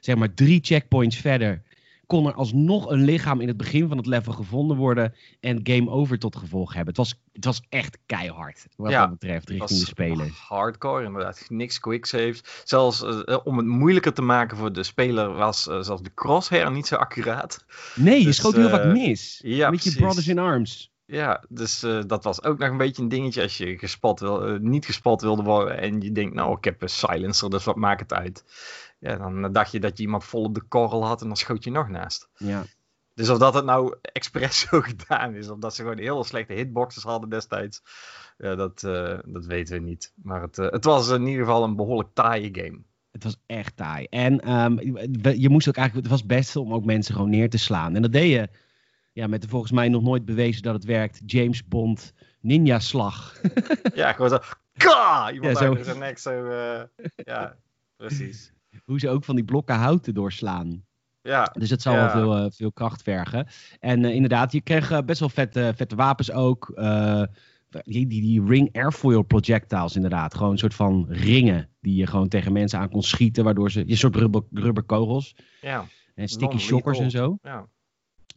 zeg 0.00 0.16
maar, 0.16 0.34
drie 0.34 0.60
checkpoints 0.62 1.16
verder 1.16 1.62
kon 2.06 2.26
er 2.26 2.34
alsnog 2.34 2.90
een 2.90 3.04
lichaam 3.04 3.40
in 3.40 3.48
het 3.48 3.56
begin 3.56 3.88
van 3.88 3.96
het 3.96 4.06
level 4.06 4.32
gevonden 4.32 4.76
worden 4.76 5.14
en 5.40 5.60
game 5.62 5.90
over 5.90 6.18
tot 6.18 6.36
gevolg 6.36 6.74
hebben. 6.74 6.88
Het 6.88 6.96
was, 6.96 7.20
het 7.32 7.44
was 7.44 7.62
echt 7.68 7.98
keihard 8.06 8.66
wat 8.76 8.90
ja, 8.90 9.00
dat 9.00 9.18
betreft 9.18 9.48
richting 9.48 9.80
de 9.80 9.86
spelers. 9.86 10.38
Hardcore 10.38 11.04
inderdaad, 11.04 11.46
niks 11.48 11.80
quick 11.80 12.06
saves. 12.06 12.42
Zelfs 12.64 13.02
uh, 13.02 13.38
om 13.44 13.56
het 13.56 13.66
moeilijker 13.66 14.12
te 14.12 14.22
maken 14.22 14.56
voor 14.56 14.72
de 14.72 14.82
speler 14.82 15.32
was 15.32 15.66
uh, 15.66 15.82
zelfs 15.82 16.02
de 16.02 16.14
crosshair 16.14 16.70
niet 16.70 16.86
zo 16.86 16.96
accuraat. 16.96 17.64
Nee, 17.94 18.18
je 18.18 18.24
dus, 18.24 18.36
schoot 18.36 18.54
heel 18.54 18.68
vaak 18.68 18.84
mis. 18.84 19.40
Ja, 19.44 19.70
Met 19.70 19.84
je 19.84 19.94
brothers 19.94 20.28
in 20.28 20.38
arms. 20.38 20.92
Ja, 21.06 21.44
dus 21.48 21.84
uh, 21.84 22.00
dat 22.06 22.24
was 22.24 22.42
ook 22.42 22.58
nog 22.58 22.70
een 22.70 22.76
beetje 22.76 23.02
een 23.02 23.08
dingetje 23.08 23.42
als 23.42 23.56
je 23.56 23.78
gespot 23.78 24.20
wil, 24.20 24.48
uh, 24.48 24.60
niet 24.60 24.86
gespot 24.86 25.20
wilde 25.20 25.42
worden 25.42 25.78
en 25.78 26.00
je 26.00 26.12
denkt, 26.12 26.34
nou, 26.34 26.56
ik 26.56 26.64
heb 26.64 26.82
een 26.82 26.88
silencer, 26.88 27.50
dus 27.50 27.64
wat 27.64 27.76
maakt 27.76 28.00
het 28.00 28.12
uit? 28.12 28.44
Ja, 29.04 29.16
dan 29.16 29.52
dacht 29.52 29.72
je 29.72 29.80
dat 29.80 29.96
je 29.96 30.02
iemand 30.02 30.24
vol 30.24 30.44
op 30.44 30.54
de 30.54 30.62
korrel 30.62 31.06
had 31.06 31.20
en 31.20 31.26
dan 31.26 31.36
schoot 31.36 31.64
je 31.64 31.70
nog 31.70 31.88
naast. 31.88 32.28
Ja. 32.36 32.64
Dus 33.14 33.28
of 33.28 33.38
dat 33.38 33.54
het 33.54 33.64
nou 33.64 33.96
expres 34.12 34.58
zo 34.58 34.80
gedaan 34.80 35.34
is, 35.34 35.48
of 35.48 35.58
dat 35.58 35.74
ze 35.74 35.82
gewoon 35.82 35.98
heel 35.98 36.24
slechte 36.24 36.52
hitboxes 36.52 37.02
hadden 37.02 37.28
destijds, 37.28 37.82
ja, 38.38 38.54
dat, 38.54 38.82
uh, 38.82 39.18
dat 39.24 39.46
weten 39.46 39.74
we 39.74 39.80
niet. 39.80 40.12
Maar 40.22 40.42
het, 40.42 40.56
het 40.56 40.84
was 40.84 41.08
in 41.08 41.26
ieder 41.26 41.44
geval 41.44 41.64
een 41.64 41.76
behoorlijk 41.76 42.14
taaie 42.14 42.48
game. 42.52 42.80
Het 43.10 43.24
was 43.24 43.36
echt 43.46 43.76
taai. 43.76 44.06
En 44.10 44.52
um, 44.52 44.80
je 45.36 45.48
moest 45.48 45.68
ook 45.68 45.76
eigenlijk, 45.76 46.08
het 46.08 46.20
was 46.20 46.26
best 46.26 46.56
om 46.56 46.74
ook 46.74 46.84
mensen 46.84 47.14
gewoon 47.14 47.30
neer 47.30 47.50
te 47.50 47.58
slaan. 47.58 47.94
En 47.94 48.02
dat 48.02 48.12
deed 48.12 48.30
je 48.30 48.48
ja, 49.12 49.26
met 49.26 49.42
de 49.42 49.48
volgens 49.48 49.72
mij 49.72 49.88
nog 49.88 50.02
nooit 50.02 50.24
bewezen 50.24 50.62
dat 50.62 50.74
het 50.74 50.84
werkt. 50.84 51.20
James 51.26 51.64
Bond 51.68 52.12
ninja 52.40 52.78
slag. 52.78 53.40
ja, 53.94 54.12
gewoon 54.12 54.30
zo. 54.30 54.38
Ka! 54.76 55.32
Iemand 55.32 55.58
ja, 55.58 55.64
zo. 55.64 55.82
zijn 55.82 55.98
nek 55.98 56.18
zo. 56.18 56.44
Uh, 56.44 56.82
ja, 57.16 57.56
precies. 57.96 58.53
Hoe 58.84 58.98
ze 58.98 59.08
ook 59.08 59.24
van 59.24 59.34
die 59.34 59.44
blokken 59.44 59.74
hout 59.74 60.14
doorslaan. 60.14 60.84
Ja. 61.22 61.44
Dus 61.58 61.70
het 61.70 61.82
zal 61.82 61.94
ja. 61.94 62.00
wel 62.00 62.10
veel, 62.10 62.44
uh, 62.44 62.50
veel 62.50 62.72
kracht 62.72 63.02
vergen. 63.02 63.46
En 63.80 64.02
uh, 64.02 64.14
inderdaad, 64.14 64.52
je 64.52 64.60
kreeg 64.60 64.90
uh, 64.90 64.98
best 65.04 65.20
wel 65.20 65.28
vette, 65.28 65.72
vette 65.76 65.96
wapens 65.96 66.32
ook. 66.32 66.72
die, 67.68 68.06
die, 68.06 68.20
die 68.20 68.44
ring 68.44 68.76
airfoil 68.76 69.22
projectiles 69.22 69.96
inderdaad. 69.96 70.34
Gewoon 70.34 70.52
een 70.52 70.58
soort 70.58 70.74
van 70.74 71.06
ringen 71.08 71.68
die 71.80 71.96
je 71.96 72.06
gewoon 72.06 72.28
tegen 72.28 72.52
mensen 72.52 72.78
aan 72.78 72.90
kon 72.90 73.02
schieten. 73.02 73.44
Waardoor 73.44 73.70
ze, 73.70 73.82
je 73.86 73.96
soort 73.96 74.16
rubber, 74.16 74.42
rubberkogels. 74.52 75.36
Ja. 75.60 75.84
En 76.14 76.28
sticky 76.28 76.58
shockers 76.58 76.98
en 76.98 77.10
zo. 77.10 77.38
Ja. 77.42 77.66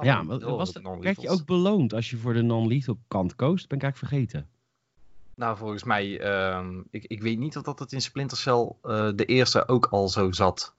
Ja, 0.04 0.26
was 0.26 0.74
dat, 0.74 0.98
werd 1.00 1.22
je 1.22 1.30
ook 1.30 1.46
beloond 1.46 1.94
als 1.94 2.10
je 2.10 2.18
voor 2.18 2.34
de 2.34 2.42
non-lethal 2.42 3.00
kant 3.08 3.36
koos? 3.36 3.60
Dat 3.60 3.68
ben 3.68 3.78
ik 3.78 3.84
eigenlijk 3.84 4.14
vergeten. 4.14 4.50
Nou, 5.38 5.58
volgens 5.58 5.84
mij, 5.84 6.22
um, 6.56 6.88
ik, 6.92 7.06
ik 7.06 7.22
weet 7.22 7.38
niet 7.38 7.58
of 7.58 7.64
dat 7.64 7.80
het 7.80 7.92
in 7.92 8.02
Splinter 8.02 8.38
Cell 8.38 8.72
uh, 8.84 9.10
de 9.16 9.26
eerste 9.26 9.68
ook 9.68 9.86
al 9.86 10.10
zo 10.10 10.32
zat. 10.32 10.76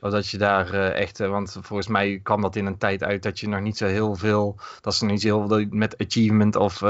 Of 0.00 0.10
dat 0.10 0.28
je 0.28 0.38
daar 0.38 0.74
uh, 0.74 0.94
echt, 0.94 1.20
uh, 1.20 1.28
want 1.28 1.58
volgens 1.60 1.88
mij 1.88 2.20
kwam 2.22 2.40
dat 2.40 2.56
in 2.56 2.66
een 2.66 2.78
tijd 2.78 3.02
uit 3.02 3.22
dat 3.22 3.40
je 3.40 3.48
nog 3.48 3.60
niet 3.60 3.76
zo 3.76 3.86
heel 3.86 4.14
veel, 4.14 4.60
dat 4.80 4.94
ze 4.94 5.04
nog 5.04 5.12
niet 5.12 5.22
zo 5.22 5.38
heel 5.38 5.48
veel 5.48 5.66
met 5.70 5.98
achievement 5.98 6.56
of, 6.56 6.82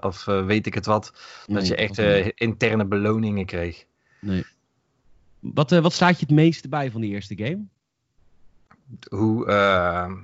of 0.00 0.24
weet 0.24 0.66
ik 0.66 0.74
het 0.74 0.86
wat, 0.86 1.12
nee, 1.46 1.56
dat 1.56 1.66
je 1.66 1.76
echt 1.76 1.98
interne 2.34 2.84
beloningen 2.84 3.46
kreeg. 3.46 3.84
Nee. 4.20 4.44
Wat, 5.40 5.70
wat 5.70 5.92
staat 5.92 6.18
je 6.18 6.26
het 6.26 6.34
meeste 6.34 6.68
bij 6.68 6.90
van 6.90 7.00
die 7.00 7.10
eerste 7.10 7.36
game? 7.36 7.64
Hoe, 9.08 9.46
ehm, 9.46 10.16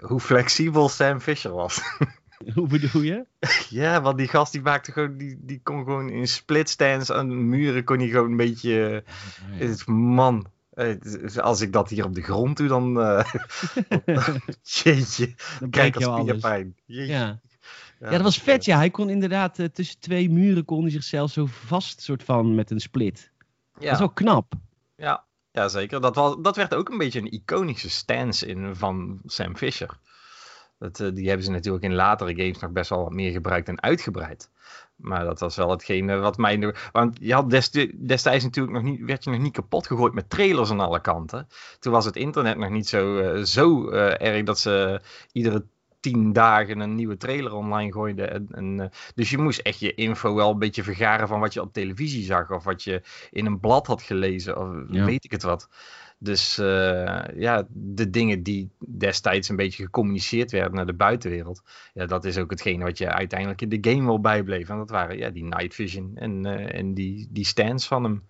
hoe 0.00 0.20
flexibel 0.20 0.88
Sam 0.88 1.20
Fisher 1.20 1.52
was. 1.52 1.80
Hoe 2.54 2.66
bedoel 2.66 3.02
je? 3.02 3.26
ja, 3.80 4.02
want 4.02 4.18
die 4.18 4.28
gast 4.28 4.52
die 4.52 4.60
maakte 4.60 4.92
gewoon, 4.92 5.16
die, 5.16 5.38
die 5.40 5.60
kon 5.62 5.84
gewoon 5.84 6.08
in 6.08 6.28
split 6.28 6.68
stands 6.68 7.12
aan 7.12 7.48
muren 7.48 7.84
kon 7.84 7.98
hij 7.98 8.08
gewoon 8.08 8.30
een 8.30 8.36
beetje, 8.36 9.04
oh, 9.60 9.68
ja. 9.68 9.92
man, 9.92 10.46
als 11.36 11.60
ik 11.60 11.72
dat 11.72 11.88
hier 11.88 12.04
op 12.04 12.14
de 12.14 12.22
grond 12.22 12.56
doe, 12.56 12.68
dan, 12.68 12.96
uh, 13.00 13.24
jeetje, 14.62 15.34
dan 15.60 15.70
kijk 15.70 15.96
als 15.96 16.20
spierpijn. 16.20 16.76
Ja. 16.84 17.02
ja. 17.02 17.40
Ja, 18.00 18.10
dat 18.10 18.20
was 18.20 18.38
vet, 18.38 18.64
ja. 18.64 18.76
Hij 18.76 18.90
kon 18.90 19.10
inderdaad 19.10 19.58
uh, 19.58 19.66
tussen 19.66 20.00
twee 20.00 20.30
muren 20.30 20.64
kon 20.64 20.82
hij 20.82 20.90
zichzelf 20.90 21.30
zo 21.30 21.46
vast, 21.46 22.02
soort 22.02 22.22
van, 22.22 22.54
met 22.54 22.70
een 22.70 22.80
split. 22.80 23.30
Ja. 23.78 23.90
Dat 23.90 23.98
is 23.98 24.04
ook 24.04 24.14
knap. 24.14 24.52
Ja, 24.96 25.24
ja 25.50 25.68
zeker. 25.68 26.00
Dat, 26.00 26.14
was, 26.14 26.36
dat 26.42 26.56
werd 26.56 26.74
ook 26.74 26.88
een 26.88 26.98
beetje 26.98 27.20
een 27.20 27.32
iconische 27.32 27.90
stance 27.90 28.46
in 28.46 28.76
van 28.76 29.20
Sam 29.24 29.56
Fisher. 29.56 29.98
Dat, 30.80 30.98
uh, 30.98 31.14
die 31.14 31.26
hebben 31.26 31.44
ze 31.44 31.50
natuurlijk 31.50 31.84
in 31.84 31.94
latere 31.94 32.34
games 32.34 32.58
nog 32.58 32.70
best 32.70 32.90
wel 32.90 33.02
wat 33.02 33.12
meer 33.12 33.32
gebruikt 33.32 33.68
en 33.68 33.82
uitgebreid. 33.82 34.50
Maar 34.96 35.24
dat 35.24 35.40
was 35.40 35.56
wel 35.56 35.70
hetgene 35.70 36.16
wat 36.16 36.36
mij. 36.36 36.74
Want 36.92 37.16
je 37.20 37.34
had 37.34 37.50
destijds 37.98 38.44
natuurlijk 38.44 38.74
nog 38.74 38.82
niet, 38.82 39.00
werd 39.00 39.24
je 39.24 39.30
nog 39.30 39.40
niet 39.40 39.52
kapot 39.52 39.86
gegooid 39.86 40.12
met 40.12 40.30
trailers 40.30 40.70
aan 40.70 40.80
alle 40.80 41.00
kanten. 41.00 41.48
Toen 41.78 41.92
was 41.92 42.04
het 42.04 42.16
internet 42.16 42.58
nog 42.58 42.70
niet 42.70 42.88
zo, 42.88 43.18
uh, 43.18 43.44
zo 43.44 43.90
uh, 43.90 44.20
erg 44.20 44.44
dat 44.44 44.58
ze 44.58 45.00
iedere 45.32 45.64
tien 46.00 46.32
dagen 46.32 46.80
een 46.80 46.94
nieuwe 46.94 47.16
trailer 47.16 47.54
online 47.54 47.92
gooide. 47.92 48.24
En, 48.24 48.48
en, 48.50 48.80
eh, 48.80 48.88
dus 49.14 49.30
je 49.30 49.38
moest 49.38 49.58
echt 49.58 49.78
je 49.78 49.94
info 49.94 50.34
wel 50.34 50.50
een 50.50 50.58
beetje 50.58 50.82
vergaren 50.82 51.28
van 51.28 51.40
wat 51.40 51.52
je 51.52 51.60
op 51.60 51.72
televisie 51.72 52.24
zag. 52.24 52.50
Of 52.50 52.64
wat 52.64 52.82
je 52.82 53.02
in 53.30 53.46
een 53.46 53.60
blad 53.60 53.86
had 53.86 54.02
gelezen. 54.02 54.58
Of 54.58 54.68
weet 54.88 55.24
ik 55.24 55.30
het 55.30 55.42
wat. 55.42 55.68
Dus 56.22 56.58
uh, 56.58 57.22
ja, 57.34 57.66
de 57.68 58.10
dingen 58.10 58.42
die 58.42 58.70
destijds 58.86 59.48
een 59.48 59.56
beetje 59.56 59.84
gecommuniceerd 59.84 60.50
werden 60.50 60.74
naar 60.74 60.86
de 60.86 60.92
buitenwereld. 60.92 61.62
Ja, 61.94 62.06
dat 62.06 62.24
is 62.24 62.38
ook 62.38 62.50
hetgene 62.50 62.84
wat 62.84 62.98
je 62.98 63.12
uiteindelijk 63.12 63.62
in 63.62 63.68
de 63.68 63.90
game 63.90 64.04
wil 64.04 64.20
bijbleven. 64.20 64.72
En 64.72 64.78
dat 64.78 64.90
waren 64.90 65.18
ja, 65.18 65.30
die 65.30 65.44
night 65.44 65.74
vision 65.74 66.10
en, 66.14 66.44
uh, 66.46 66.74
en 66.74 66.94
die, 66.94 67.28
die 67.30 67.44
stands 67.44 67.86
van 67.86 68.04
hem. 68.04 68.22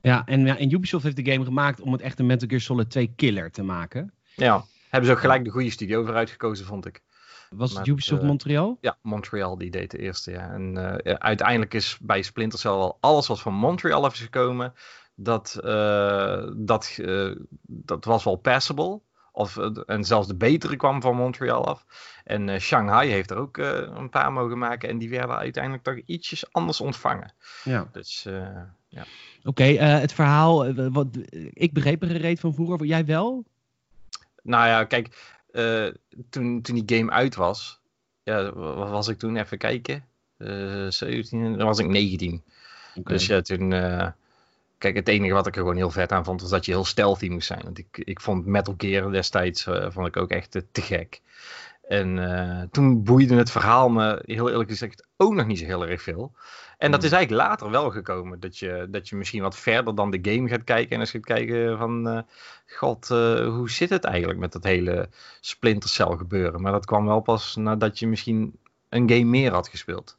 Ja 0.00 0.22
en, 0.26 0.46
ja, 0.46 0.58
en 0.58 0.72
Ubisoft 0.72 1.04
heeft 1.04 1.16
de 1.16 1.30
game 1.32 1.44
gemaakt 1.44 1.80
om 1.80 1.92
het 1.92 2.00
echt 2.00 2.18
een 2.18 2.26
Metal 2.26 2.48
Gear 2.48 2.60
Solid 2.60 2.90
2 2.90 3.12
killer 3.16 3.50
te 3.50 3.62
maken. 3.62 4.12
Ja, 4.34 4.64
hebben 4.88 5.08
ze 5.08 5.14
ook 5.14 5.20
gelijk 5.20 5.44
de 5.44 5.50
goede 5.50 5.70
studio 5.70 6.04
voor 6.04 6.14
uitgekozen, 6.14 6.66
vond 6.66 6.86
ik. 6.86 7.02
Was 7.50 7.76
het 7.76 7.86
Ubisoft 7.86 8.22
uh, 8.22 8.28
Montreal? 8.28 8.78
Ja, 8.80 8.96
Montreal 9.02 9.58
die 9.58 9.70
deed 9.70 9.90
de 9.90 9.98
eerste, 9.98 10.30
ja. 10.30 10.50
En 10.52 10.76
uh, 10.76 11.14
uiteindelijk 11.14 11.74
is 11.74 11.98
bij 12.00 12.22
Splinter 12.22 12.58
Cell 12.58 12.70
wel 12.70 12.98
alles 13.00 13.26
wat 13.26 13.40
van 13.40 13.54
Montreal 13.54 14.06
is 14.06 14.20
gekomen, 14.20 14.72
dat, 15.22 15.60
uh, 15.64 16.46
dat, 16.56 16.98
dat 17.66 18.04
was 18.04 18.24
wel 18.24 18.36
passable. 18.36 19.00
Of, 19.32 19.56
en 19.86 20.04
zelfs 20.04 20.26
de 20.26 20.36
betere 20.36 20.76
kwam 20.76 21.00
van 21.00 21.16
Montreal 21.16 21.66
af. 21.66 21.84
En 22.24 22.60
Shanghai 22.60 23.10
heeft 23.10 23.30
er 23.30 23.36
ook 23.36 23.56
een 23.56 24.10
paar 24.10 24.32
mogen 24.32 24.58
maken. 24.58 24.88
En 24.88 24.98
die 24.98 25.10
werden 25.10 25.36
uiteindelijk 25.36 25.82
toch 25.82 26.00
ietsjes 26.06 26.52
anders 26.52 26.80
ontvangen. 26.80 27.32
Ja. 27.64 27.88
Dus 27.92 28.22
ja. 28.88 29.04
Oké, 29.44 29.62
okay, 29.62 29.76
het 29.76 30.12
verhaal. 30.12 30.74
wat, 30.90 31.06
ik 31.52 31.72
begreep 31.72 32.02
er 32.02 32.08
gereed 32.08 32.40
van 32.40 32.54
vroeger. 32.54 32.86
Jij 32.86 33.04
wel? 33.04 33.44
Nou 34.42 34.66
ja, 34.66 34.84
kijk, 34.84 35.36
uh, 35.52 35.88
toen, 36.30 36.62
toen 36.62 36.84
die 36.84 36.98
game 36.98 37.10
uit 37.10 37.34
was, 37.34 37.80
ja, 38.22 38.52
wat 38.52 38.90
was 38.90 39.08
ik 39.08 39.18
toen? 39.18 39.36
Even 39.36 39.58
kijken. 39.58 40.04
Uh, 40.38 40.90
17, 40.90 41.58
dan 41.58 41.66
was 41.66 41.78
ik 41.78 41.86
19. 41.86 42.42
Okay. 42.94 43.16
Dus 43.16 43.26
ja, 43.26 43.40
toen. 43.40 43.72
Uh, 44.80 44.92
kijk, 44.92 44.96
het 44.96 45.08
enige 45.08 45.34
wat 45.34 45.46
ik 45.46 45.54
er 45.54 45.60
gewoon 45.60 45.76
heel 45.76 45.90
vet 45.90 46.12
aan 46.12 46.24
vond, 46.24 46.40
was 46.40 46.50
dat 46.50 46.64
je 46.64 46.72
heel 46.72 46.84
stealthy 46.84 47.28
moest 47.28 47.46
zijn. 47.46 47.62
Want 47.64 47.78
ik, 47.78 47.98
ik 47.98 48.20
vond 48.20 48.46
Metal 48.46 48.74
Gear 48.76 49.12
destijds 49.12 49.62
vond 49.88 50.06
ik 50.06 50.16
ook 50.16 50.30
echt 50.30 50.50
te 50.72 50.82
gek. 50.82 51.20
En 51.88 52.68
toen 52.70 53.02
boeide 53.02 53.34
het 53.34 53.50
verhaal 53.50 53.88
me 53.88 54.22
heel 54.26 54.50
eerlijk 54.50 54.70
gezegd 54.70 55.06
ook 55.16 55.34
nog 55.34 55.46
niet 55.46 55.58
zo 55.58 55.64
heel 55.64 55.86
erg 55.86 56.02
veel. 56.02 56.32
En 56.78 56.90
dat 56.90 57.02
is 57.02 57.12
eigenlijk 57.12 57.48
later 57.48 57.70
wel 57.70 57.90
gekomen. 57.90 58.40
Dat 58.40 58.58
je, 58.58 58.86
dat 58.90 59.08
je 59.08 59.16
misschien 59.16 59.42
wat 59.42 59.56
verder 59.56 59.94
dan 59.94 60.10
de 60.10 60.18
game 60.22 60.48
gaat 60.48 60.64
kijken. 60.64 60.94
En 60.94 61.00
eens 61.00 61.10
gaat 61.10 61.24
kijken 61.24 61.78
van... 61.78 62.08
Uh, 62.08 62.20
God, 62.66 63.08
uh, 63.10 63.48
hoe 63.48 63.70
zit 63.70 63.90
het 63.90 64.04
eigenlijk 64.04 64.38
met 64.38 64.52
dat 64.52 64.64
hele 64.64 65.08
Splinter 65.40 65.88
Cell 65.88 66.16
gebeuren? 66.16 66.60
Maar 66.60 66.72
dat 66.72 66.86
kwam 66.86 67.06
wel 67.06 67.20
pas 67.20 67.56
nadat 67.56 67.98
je 67.98 68.06
misschien 68.06 68.58
een 68.88 69.10
game 69.10 69.24
meer 69.24 69.52
had 69.52 69.68
gespeeld. 69.68 70.18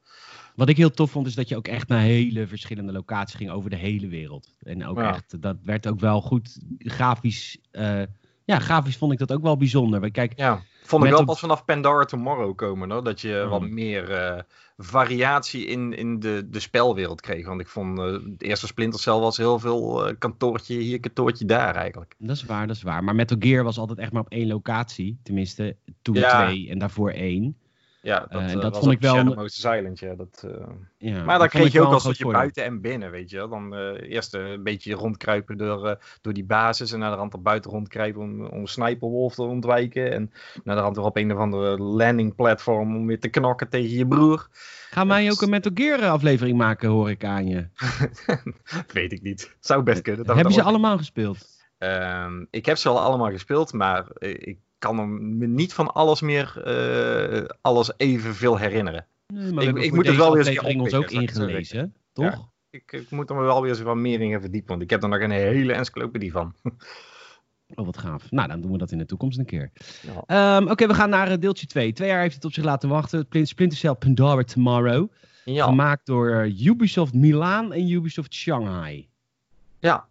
Wat 0.56 0.70
ik 0.70 0.78
heel 0.78 0.92
tof 0.92 1.12
vond, 1.12 1.28
is 1.28 1.36
dat 1.36 1.50
je 1.50 1.56
ook 1.58 1.68
echt 1.68 1.88
naar 1.88 2.02
hele 2.02 2.48
verschillende 2.48 2.92
locaties 2.92 3.36
ging 3.36 3.50
over 3.50 3.70
de 3.70 3.76
hele 3.76 4.08
wereld. 4.08 4.54
En 4.64 4.86
ook 4.86 4.98
ja. 4.98 5.10
echt, 5.10 5.42
dat 5.42 5.58
werd 5.64 5.88
ook 5.88 6.00
wel 6.00 6.22
goed 6.22 6.60
grafisch... 6.78 7.58
Uh, 7.72 8.02
ja, 8.46 8.60
grafisch 8.60 8.98
vond 8.98 9.12
ik 9.12 9.18
dat 9.18 9.32
ook 9.32 9.42
wel 9.42 9.58
bijzonder. 9.58 10.12
Kijk, 10.12 10.34
ja, 10.36 10.62
vond 10.84 11.04
ik 11.04 11.10
wel 11.10 11.26
pas 11.26 11.40
vanaf 11.40 11.66
Pandora 11.66 12.06
Tomorrow 12.06 12.56
komen. 12.56 12.92
Hoor, 12.92 13.04
dat 13.04 13.22
je 13.22 13.48
wat 13.50 13.62
meer 13.62 14.10
uh, 14.10 14.42
variatie 14.78 15.66
in, 15.66 15.94
in 15.98 16.20
de, 16.20 16.48
de 16.50 16.60
spelwereld 16.60 17.22
kreeg. 17.22 17.46
Want 17.46 17.62
ik 17.62 17.68
vond 17.68 18.00
uh, 18.00 18.06
de 18.24 18.46
eerste 18.46 18.68
Splinter 18.68 19.00
Cell 19.00 19.14
was 19.14 19.38
heel 19.38 19.60
veel 19.60 20.16
kantoortje 20.18 20.76
hier, 20.76 21.00
kantoortje 21.00 21.46
daar 21.46 21.76
eigenlijk. 21.76 22.16
Dat 22.18 22.36
is 22.36 22.46
waar, 22.46 22.68
dat 22.68 22.76
is 22.76 22.82
waar. 22.84 23.04
Maar 23.04 23.16
Metal 23.16 23.38
Gear 23.40 23.64
was 23.64 23.78
altijd 23.78 24.00
echt 24.00 24.12
maar 24.12 24.22
op 24.22 24.32
één 24.32 24.48
locatie. 24.48 25.20
Tenminste, 25.24 25.76
toen 26.02 26.16
ja. 26.16 26.46
twee 26.46 26.70
en 26.70 26.80
daarvoor 26.80 27.10
één. 27.12 27.58
Ja, 28.02 28.26
dat, 28.30 28.42
uh, 28.42 28.62
dat 28.62 28.78
vond 28.78 28.92
ik 28.92 29.00
wel. 29.00 29.16
Shadow 29.16 29.36
Most 29.36 29.56
Silent, 29.56 30.00
ja. 30.00 30.16
Dat, 30.16 30.44
uh... 30.46 30.68
ja 30.98 31.24
maar 31.24 31.40
dan 31.40 31.48
kreeg 31.48 31.72
je 31.72 31.82
ook 31.82 31.94
als 31.94 32.04
dat 32.04 32.18
je 32.18 32.28
buiten 32.28 32.64
en 32.64 32.82
binnen, 32.82 33.12
weet 33.12 33.30
je. 33.30 33.38
Dan 33.38 33.76
uh, 33.76 34.12
eerst 34.12 34.34
een 34.34 34.64
beetje 34.64 34.94
rondkruipen 34.94 35.58
door, 35.58 36.04
door 36.22 36.34
die 36.34 36.44
basis 36.44 36.92
en 36.92 37.00
naar 37.00 37.12
de 37.12 37.18
rand 37.18 37.34
er 37.34 37.42
buiten 37.42 37.72
rondkruipen 37.72 38.22
om, 38.22 38.46
om 38.46 38.68
Sniperwolf 38.68 39.36
te 39.36 39.44
ontwijken. 39.44 40.12
En 40.12 40.32
naar 40.64 40.76
de 40.76 40.82
rand 40.82 40.96
weer 40.96 41.06
op 41.06 41.18
een 41.18 41.34
of 41.34 41.38
andere 41.38 41.78
landing 41.78 42.36
platform 42.36 42.96
om 42.96 43.08
weer 43.08 43.20
te 43.20 43.30
knokken 43.30 43.70
tegen 43.70 43.98
je 43.98 44.08
broer. 44.08 44.48
Gaan 44.90 45.08
wij 45.08 45.32
ook 45.32 45.42
een 45.42 45.50
Metal 45.50 45.72
Gear 45.74 46.10
aflevering 46.10 46.58
maken, 46.58 46.90
hoor 46.90 47.10
ik 47.10 47.24
aan 47.26 47.48
je? 47.48 47.68
weet 48.94 49.12
ik 49.12 49.22
niet. 49.22 49.56
Zou 49.60 49.84
best 49.84 50.02
kunnen. 50.02 50.26
Dat 50.26 50.36
Hebben 50.36 50.54
ze 50.54 50.64
allemaal 50.64 50.98
gespeeld? 50.98 51.60
Um, 51.78 52.48
ik 52.50 52.66
heb 52.66 52.78
ze 52.78 52.90
al 52.90 53.00
allemaal 53.00 53.32
gespeeld, 53.32 53.74
maar 53.74 54.06
ik 54.20 54.58
kan 54.82 54.96
me 55.38 55.48
niet 55.48 55.74
van 55.74 55.94
alles 55.94 56.22
meer 56.22 56.64
uh, 56.68 57.46
alles 57.62 57.92
evenveel 57.98 58.58
herinneren. 58.58 59.06
Nee, 59.28 59.52
maar 59.52 59.64
ik, 59.64 59.78
ik 59.78 59.94
moet 59.94 60.08
er 60.08 60.18
wel 60.18 60.34
weer 60.34 60.48
eens 60.48 60.76
ons 60.76 60.94
ook 60.94 61.12
ingelezen, 61.12 61.94
toch? 62.14 62.26
Ja, 62.26 62.50
ik, 62.70 62.92
ik, 62.92 63.10
moet 63.10 63.30
er 63.30 63.36
wel 63.36 63.62
weer 63.62 63.72
eens 63.72 63.82
wat 63.82 63.96
meer 63.96 64.22
in 64.22 64.42
verdiepen, 64.42 64.70
want 64.70 64.82
ik 64.82 64.90
heb 64.90 65.04
er 65.04 65.10
nog 65.10 65.20
een 65.20 65.32
hele 65.32 65.74
encyclopedie 65.74 66.32
van. 66.32 66.54
Oh, 67.76 67.86
wat 67.86 67.98
gaaf. 67.98 68.32
Nou, 68.32 68.48
dan 68.48 68.62
doen 68.62 68.72
we 68.72 68.78
dat 68.78 68.92
in 68.92 68.98
de 68.98 69.06
toekomst 69.06 69.40
een 69.40 69.46
keer. 69.46 69.72
Ja. 70.28 70.58
Um, 70.58 70.64
Oké, 70.64 70.72
okay, 70.72 70.88
we 70.88 70.94
gaan 70.94 71.10
naar 71.10 71.32
uh, 71.32 71.38
deeltje 71.40 71.66
2. 71.66 71.94
Twee 71.94 72.10
jaar 72.10 72.22
heeft 72.22 72.36
het 72.36 72.46
op 72.46 72.54
zich 72.54 72.64
laten 72.64 72.90
wachten. 72.90 73.28
Splinter 73.30 73.78
Cell 73.78 73.94
Pandora 73.94 74.44
Tomorrow. 74.44 75.12
Ja. 75.46 75.66
Gemaakt 75.66 76.06
door 76.06 76.30
uh, 76.30 76.66
Ubisoft 76.66 77.14
Milaan 77.14 77.74
en 77.74 77.90
Ubisoft 77.90 78.34
Shanghai. 78.34 79.08
Ja, 79.80 80.08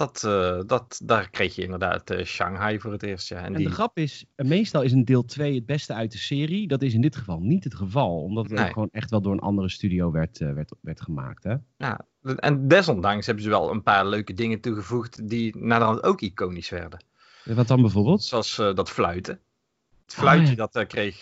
dat, 0.00 0.22
uh, 0.26 0.60
dat, 0.66 1.00
daar 1.04 1.30
kreeg 1.30 1.54
je 1.54 1.62
inderdaad 1.62 2.10
uh, 2.10 2.24
Shanghai 2.24 2.80
voor 2.80 2.92
het 2.92 3.02
eerst. 3.02 3.28
Ja. 3.28 3.44
En, 3.44 3.52
die... 3.52 3.66
de 3.66 3.72
grap 3.72 3.98
is, 3.98 4.26
meestal 4.36 4.82
is 4.82 4.92
een 4.92 5.04
deel 5.04 5.24
2 5.24 5.54
het 5.54 5.66
beste 5.66 5.94
uit 5.94 6.12
de 6.12 6.18
serie. 6.18 6.68
Dat 6.68 6.82
is 6.82 6.94
in 6.94 7.00
dit 7.00 7.16
geval 7.16 7.40
niet 7.40 7.64
het 7.64 7.74
geval. 7.74 8.22
Omdat 8.22 8.44
het 8.44 8.52
nee. 8.52 8.64
ook 8.64 8.72
gewoon 8.72 8.88
echt 8.92 9.10
wel 9.10 9.20
door 9.20 9.32
een 9.32 9.38
andere 9.38 9.68
studio 9.68 10.10
werd, 10.10 10.40
uh, 10.40 10.52
werd, 10.52 10.72
werd 10.80 11.00
gemaakt. 11.00 11.44
Hè? 11.44 11.54
Ja, 11.76 12.06
en 12.36 12.68
desondanks 12.68 13.26
hebben 13.26 13.44
ze 13.44 13.50
wel 13.50 13.70
een 13.70 13.82
paar 13.82 14.06
leuke 14.06 14.34
dingen 14.34 14.60
toegevoegd 14.60 15.28
die 15.28 15.56
naderhand 15.58 16.02
ook 16.02 16.20
iconisch 16.20 16.70
werden. 16.70 17.04
Wat 17.44 17.68
dan 17.68 17.80
bijvoorbeeld? 17.80 18.24
Zoals 18.24 18.56
dat 18.56 18.90
fluiten. 18.90 19.40
Het 20.04 20.14
fluitje, 20.14 20.52
oh, 20.52 20.56
ja. 20.56 20.68
dat, 20.72 20.86
kreeg, 20.86 21.20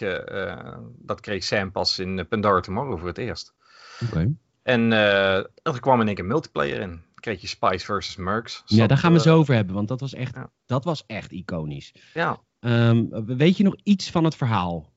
dat 0.99 1.21
kreeg 1.21 1.45
Sam 1.45 1.73
pas 1.73 1.99
in 1.99 2.29
Pandora 2.29 2.61
Tomorrow 2.61 2.99
voor 2.99 3.09
het 3.09 3.19
eerst. 3.19 3.55
Oké. 4.03 4.13
Okay. 4.13 4.35
En 4.63 4.93
er 4.93 5.81
kwam 5.81 6.01
in 6.01 6.07
één 6.07 6.17
keer 6.17 6.25
multiplayer 6.25 6.81
in 6.81 7.07
kreeg 7.21 7.41
je 7.41 7.47
Spice 7.47 7.85
versus 7.85 8.17
Mercs. 8.17 8.63
Ja, 8.67 8.87
daar 8.87 8.99
gaan 8.99 9.13
we 9.13 9.21
zo 9.21 9.37
over 9.37 9.55
hebben, 9.55 9.75
want 9.75 9.89
dat 9.89 10.01
was 10.01 10.15
echt, 10.15 10.35
ja. 10.35 10.51
dat 10.67 10.85
was 10.85 11.05
echt 11.07 11.31
iconisch. 11.31 11.93
Ja. 12.15 12.41
Um, 12.61 13.09
weet 13.27 13.57
je 13.57 13.65
nog 13.65 13.77
iets 13.83 14.11
van 14.11 14.25
het 14.25 14.37
verhaal? 14.37 14.93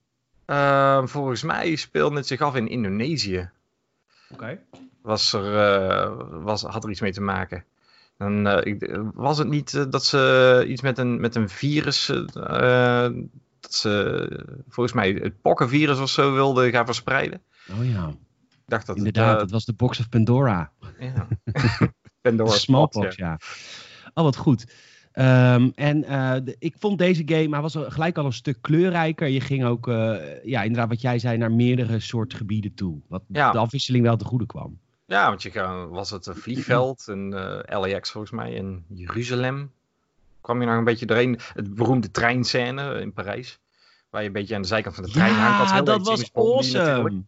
Uh, 0.48 1.06
volgens 1.06 1.44
mij 1.44 1.76
speelde 1.76 2.16
het 2.16 2.28
zich 2.28 2.42
af 2.42 2.56
in 2.56 2.68
Indonesië. 2.68 3.50
Oké. 4.30 4.34
Okay. 4.34 4.60
Was 5.02 5.34
er, 5.34 5.44
uh, 5.44 6.12
was, 6.30 6.62
had 6.62 6.84
er 6.84 6.90
iets 6.90 7.02
mee 7.02 7.12
te 7.12 7.22
maken. 7.22 7.66
Dan, 8.18 8.48
uh, 8.48 8.58
ik, 8.64 9.00
was 9.14 9.38
het 9.38 9.48
niet 9.48 9.92
dat 9.92 10.06
ze 10.06 10.66
iets 10.68 10.82
met 10.82 10.98
een, 10.98 11.20
met 11.20 11.36
een 11.36 11.50
virus. 11.50 12.06
dat 13.60 13.74
ze 13.74 14.28
volgens 14.68 14.96
mij 14.96 15.12
het 15.12 15.42
pokkenvirus 15.42 16.00
of 16.00 16.10
zo 16.10 16.34
wilden 16.34 16.72
gaan 16.72 16.86
verspreiden? 16.86 17.42
Oh 17.72 17.86
ja. 17.92 18.08
Ik 18.50 18.68
dacht 18.68 18.86
dat 18.86 18.98
Inderdaad, 18.98 19.32
het, 19.32 19.40
dat 19.40 19.52
was 19.52 19.66
de 19.66 19.74
Box 19.74 20.00
of 20.00 20.10
Pandora. 20.10 20.72
Ja. 21.00 21.28
Pandora 22.22 22.52
Smallpox, 22.52 23.16
ja. 23.16 23.40
Oh, 24.14 24.24
wat 24.24 24.36
goed. 24.36 24.66
Um, 25.14 25.72
en 25.76 26.04
uh, 26.04 26.34
de, 26.44 26.56
ik 26.60 26.76
vond 26.80 26.98
deze 26.98 27.22
game, 27.26 27.50
hij 27.50 27.62
was 27.62 27.76
gelijk 27.78 28.18
al 28.18 28.26
een 28.26 28.34
stuk 28.34 28.58
kleurrijker. 28.62 29.28
Je 29.28 29.42
ging 29.42 29.66
ook, 29.66 29.88
uh, 29.88 30.44
ja, 30.44 30.62
inderdaad 30.62 30.90
wat 30.90 31.02
jij 31.02 31.20
zei, 31.20 31.38
naar 31.38 31.52
meerdere 31.52 32.00
soorten 32.00 32.38
gebieden 32.38 32.74
toe. 32.74 33.00
Wat 33.08 33.24
ja. 33.28 33.52
de 33.52 33.58
afwisseling 33.58 34.04
wel 34.04 34.18
te 34.18 34.26
goede 34.26 34.46
kwam. 34.46 34.80
Ja, 35.06 35.28
want 35.28 35.44
je 35.44 35.88
was 35.90 36.10
het 36.10 36.26
een 36.26 36.36
vliegveld, 36.36 37.08
een 37.08 37.34
uh, 37.34 37.80
LAX 37.80 38.12
volgens 38.12 38.34
mij, 38.34 38.52
in 38.52 38.86
Jeruzalem. 38.88 39.72
Kwam 40.42 40.60
je 40.60 40.68
nog 40.68 40.78
een 40.78 40.84
beetje 40.84 41.06
doorheen. 41.06 41.40
Het 41.54 41.76
beroemde 41.76 42.12
treinscène 42.12 43.02
in 43.02 43.14
Parijs. 43.14 43.60
Waar 44.10 44.22
je 44.22 44.28
een 44.28 44.34
beetje 44.34 44.56
aan 44.56 44.62
de 44.62 44.68
zijkant 44.68 44.96
van 44.96 45.04
de 45.04 45.10
trein 45.10 45.34
ja, 45.34 45.52
hangt. 45.52 45.72
Ja, 45.72 45.82
dat 45.82 46.08
was 46.08 46.34
awesome. 46.34 47.24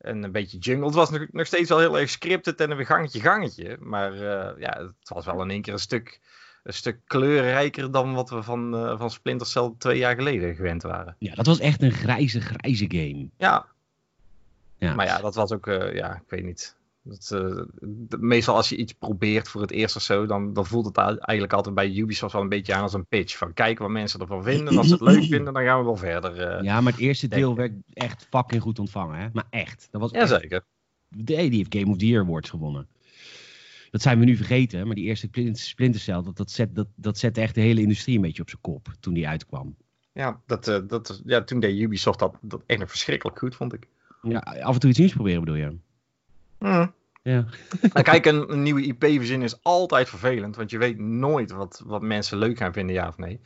En 0.00 0.22
een 0.22 0.32
beetje 0.32 0.58
jungle. 0.58 0.86
Het 0.86 0.94
was 0.94 1.10
nog, 1.10 1.26
nog 1.30 1.46
steeds 1.46 1.68
wel 1.68 1.78
heel 1.78 1.98
erg 1.98 2.10
scripted 2.10 2.60
en 2.60 2.70
een 2.70 2.86
gangetje 2.86 3.20
gangetje. 3.20 3.76
Maar 3.80 4.12
uh, 4.14 4.50
ja, 4.58 4.78
het 4.78 5.08
was 5.08 5.24
wel 5.24 5.42
in 5.42 5.50
één 5.50 5.62
keer 5.62 5.72
een 5.72 5.78
stuk, 5.78 6.20
een 6.62 6.72
stuk 6.72 7.00
kleurrijker 7.06 7.90
dan 7.90 8.14
wat 8.14 8.30
we 8.30 8.42
van, 8.42 8.74
uh, 8.74 8.98
van 8.98 9.10
Splinter 9.10 9.46
Cell 9.46 9.74
twee 9.78 9.98
jaar 9.98 10.14
geleden 10.14 10.54
gewend 10.54 10.82
waren. 10.82 11.16
Ja, 11.18 11.34
dat 11.34 11.46
was 11.46 11.58
echt 11.58 11.82
een 11.82 11.92
grijze, 11.92 12.40
grijze 12.40 12.84
game. 12.88 13.28
Ja. 13.36 13.66
ja. 14.78 14.94
Maar 14.94 15.06
ja, 15.06 15.18
dat 15.18 15.34
was 15.34 15.52
ook, 15.52 15.66
uh, 15.66 15.94
ja, 15.94 16.14
ik 16.14 16.28
weet 16.30 16.44
niet. 16.44 16.76
Dat, 17.02 17.30
uh, 17.34 17.62
meestal 18.18 18.56
als 18.56 18.68
je 18.68 18.76
iets 18.76 18.92
probeert 18.92 19.48
voor 19.48 19.60
het 19.60 19.70
eerst 19.70 19.96
of 19.96 20.02
zo, 20.02 20.26
dan, 20.26 20.52
dan 20.52 20.66
voelt 20.66 20.86
het 20.86 20.96
eigenlijk 20.96 21.52
altijd 21.52 21.74
bij 21.74 21.94
Ubisoft 21.94 22.32
wel 22.32 22.42
een 22.42 22.48
beetje 22.48 22.74
aan 22.74 22.82
als 22.82 22.92
een 22.92 23.06
pitch. 23.06 23.36
Van 23.36 23.52
kijken 23.52 23.82
wat 23.82 23.92
mensen 23.92 24.20
ervan 24.20 24.42
vinden. 24.42 24.68
En 24.68 24.78
als 24.78 24.86
ze 24.86 24.92
het 24.92 25.02
leuk 25.02 25.24
vinden, 25.24 25.54
dan 25.54 25.62
gaan 25.62 25.78
we 25.78 25.84
wel 25.84 25.96
verder. 25.96 26.58
Uh, 26.58 26.62
ja, 26.62 26.80
maar 26.80 26.92
het 26.92 27.00
eerste 27.00 27.28
deel 27.28 27.54
werd 27.54 27.72
echt 27.92 28.26
fucking 28.30 28.62
goed 28.62 28.78
ontvangen. 28.78 29.18
Hè? 29.18 29.28
Maar 29.32 29.46
echt. 29.50 29.88
Dat 29.90 30.00
was 30.00 30.10
Jazeker. 30.10 30.64
De, 31.08 31.24
die 31.24 31.36
heeft 31.36 31.74
Game 31.74 31.90
of 31.90 31.96
the 31.96 32.06
Year 32.06 32.24
Awards 32.24 32.50
gewonnen. 32.50 32.88
Dat 33.90 34.02
zijn 34.02 34.18
we 34.18 34.24
nu 34.24 34.36
vergeten, 34.36 34.86
maar 34.86 34.94
die 34.94 35.04
eerste 35.04 35.28
Splinter 35.52 36.00
Cell, 36.00 36.22
dat, 36.22 36.36
dat, 36.36 36.50
zet, 36.50 36.74
dat, 36.74 36.88
dat 36.94 37.18
zette 37.18 37.40
echt 37.40 37.54
de 37.54 37.60
hele 37.60 37.80
industrie 37.80 38.16
een 38.16 38.22
beetje 38.22 38.42
op 38.42 38.48
zijn 38.48 38.60
kop 38.60 38.88
toen 39.00 39.14
die 39.14 39.28
uitkwam. 39.28 39.76
Ja, 40.12 40.40
dat, 40.46 40.68
uh, 40.68 40.78
dat, 40.86 41.22
ja, 41.24 41.44
toen 41.44 41.60
deed 41.60 41.80
Ubisoft 41.80 42.18
dat, 42.18 42.38
dat 42.40 42.62
echt 42.66 42.90
verschrikkelijk 42.90 43.38
goed, 43.38 43.54
vond 43.54 43.72
ik. 43.72 43.88
Ja, 44.22 44.38
af 44.38 44.74
en 44.74 44.80
toe 44.80 44.90
iets 44.90 44.98
nieuws 44.98 45.12
proberen 45.12 45.40
bedoel 45.40 45.56
je? 45.56 45.78
Mm. 46.60 46.92
Ja. 47.22 47.44
Nou, 47.92 48.04
kijk, 48.04 48.26
een, 48.26 48.52
een 48.52 48.62
nieuwe 48.62 48.82
IP 48.82 49.04
verzinnen 49.04 49.46
is 49.46 49.62
altijd 49.62 50.08
vervelend, 50.08 50.56
want 50.56 50.70
je 50.70 50.78
weet 50.78 50.98
nooit 50.98 51.50
wat, 51.50 51.82
wat 51.86 52.02
mensen 52.02 52.38
leuk 52.38 52.58
gaan 52.58 52.72
vinden, 52.72 52.94
ja 52.94 53.08
of 53.08 53.16
nee. 53.16 53.40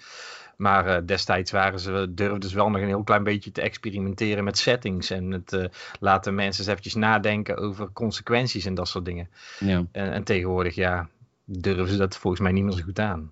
Maar 0.56 0.86
uh, 0.86 1.06
destijds 1.06 1.50
waren 1.50 1.80
ze, 1.80 2.06
durfden 2.10 2.50
ze 2.50 2.56
wel 2.56 2.70
nog 2.70 2.80
een 2.80 2.86
heel 2.86 3.02
klein 3.02 3.24
beetje 3.24 3.52
te 3.52 3.60
experimenteren 3.60 4.44
met 4.44 4.58
settings. 4.58 5.10
En 5.10 5.30
het 5.30 5.52
uh, 5.52 5.64
laten 6.00 6.34
mensen 6.34 6.60
eens 6.60 6.70
eventjes 6.70 6.94
nadenken 6.94 7.56
over 7.56 7.92
consequenties 7.92 8.64
en 8.64 8.74
dat 8.74 8.88
soort 8.88 9.04
dingen. 9.04 9.28
Ja. 9.58 9.86
En, 9.92 10.12
en, 10.12 10.24
tegenwoordig, 10.24 10.74
ja, 10.74 11.08
durven 11.44 11.88
ze 11.88 11.96
dat 11.96 12.16
volgens 12.16 12.42
mij 12.42 12.52
niet 12.52 12.64
meer 12.64 12.72
zo 12.72 12.82
goed 12.82 12.98
aan. 12.98 13.30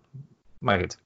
Maar 0.59 0.79
goed. 0.79 0.99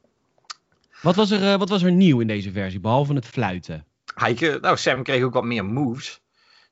Wat 1.03 1.15
was 1.15 1.31
er, 1.31 1.43
uh, 1.43 1.55
wat 1.59 1.69
was 1.69 1.83
er 1.83 1.93
nieuw 1.93 2.21
in 2.21 2.27
deze 2.27 2.53
versie, 2.53 2.81
behalve 2.81 3.15
het 3.15 3.27
fluiten? 3.27 3.85
Hij, 4.15 4.59
nou, 4.61 4.77
Sam 4.77 5.03
kreeg 5.03 5.23
ook 5.23 5.35
wat 5.35 5.45
meer 5.45 5.65
moves. 5.65 6.21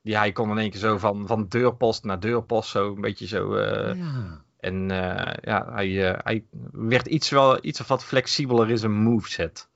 Die 0.04 0.16
hij 0.16 0.32
kon 0.32 0.50
in 0.50 0.58
één 0.58 0.70
keer 0.70 0.80
zo 0.80 0.98
van, 0.98 1.26
van 1.26 1.48
deurpost 1.48 2.04
naar 2.04 2.20
deurpost, 2.20 2.70
zo 2.70 2.94
een 2.94 3.00
beetje 3.00 3.26
zo. 3.26 3.58
ja. 3.58 4.42
En 4.56 4.90
uh, 4.90 5.32
ja, 5.42 5.72
hij, 5.72 5.88
uh, 5.88 6.18
hij 6.22 6.44
werd 6.72 7.06
iets, 7.06 7.30
wel, 7.30 7.58
iets 7.64 7.80
of 7.80 7.88
wat 7.88 8.04
flexibeler 8.04 8.70
in 8.70 8.78
zijn 8.78 8.92
moveset. 8.92 9.68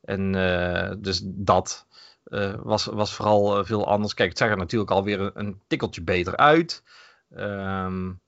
En 0.00 0.32
dus 1.00 1.20
dat 1.24 1.86
was, 2.62 2.84
was 2.84 3.14
vooral 3.14 3.64
veel 3.64 3.86
anders. 3.86 4.14
Kijk, 4.14 4.28
het 4.28 4.38
zag 4.38 4.50
er 4.50 4.56
natuurlijk 4.56 4.90
alweer 4.90 5.20
een, 5.20 5.30
een 5.34 5.60
tikkeltje 5.66 6.02
beter 6.02 6.36
uit. 6.36 6.82
Um, 7.36 8.20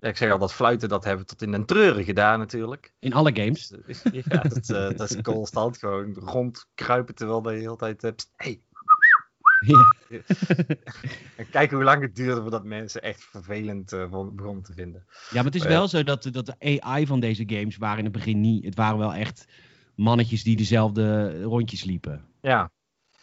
ik 0.00 0.16
zeg 0.16 0.30
al, 0.32 0.38
dat 0.38 0.52
fluiten, 0.52 0.88
dat 0.88 1.04
hebben 1.04 1.22
we 1.22 1.30
tot 1.30 1.42
in 1.42 1.50
den 1.50 1.64
treuren 1.64 2.04
gedaan 2.04 2.38
natuurlijk. 2.38 2.92
In 2.98 3.12
alle 3.12 3.34
games? 3.34 3.74
ja, 4.12 4.42
dat, 4.42 4.66
dat 4.96 5.10
is 5.10 5.20
constant 5.22 5.78
gewoon 5.78 6.14
rondkruipen 6.14 7.14
terwijl 7.14 7.50
je 7.50 7.56
de 7.56 7.62
hele 7.62 7.76
tijd 7.76 8.02
hebt. 8.02 8.30
Hey. 8.36 8.60
en 11.36 11.48
kijk 11.50 11.70
hoe 11.70 11.82
lang 11.84 12.02
het 12.02 12.16
duurde 12.16 12.40
voordat 12.40 12.64
mensen 12.64 13.02
echt 13.02 13.22
vervelend 13.22 13.92
uh, 13.92 14.08
begonnen 14.32 14.62
te 14.62 14.72
vinden. 14.72 15.04
Ja, 15.08 15.34
maar 15.36 15.44
het 15.44 15.54
is 15.54 15.62
uh, 15.62 15.68
wel 15.68 15.88
zo 15.88 16.02
dat, 16.02 16.28
dat 16.32 16.46
de 16.46 16.80
AI 16.80 17.06
van 17.06 17.20
deze 17.20 17.42
games 17.46 17.76
waren 17.76 17.98
in 17.98 18.04
het 18.04 18.12
begin 18.12 18.40
niet. 18.40 18.64
Het 18.64 18.74
waren 18.74 18.98
wel 18.98 19.14
echt 19.14 19.46
mannetjes 19.94 20.42
die 20.42 20.56
dezelfde 20.56 21.42
rondjes 21.42 21.84
liepen. 21.84 22.24
Ja. 22.40 22.70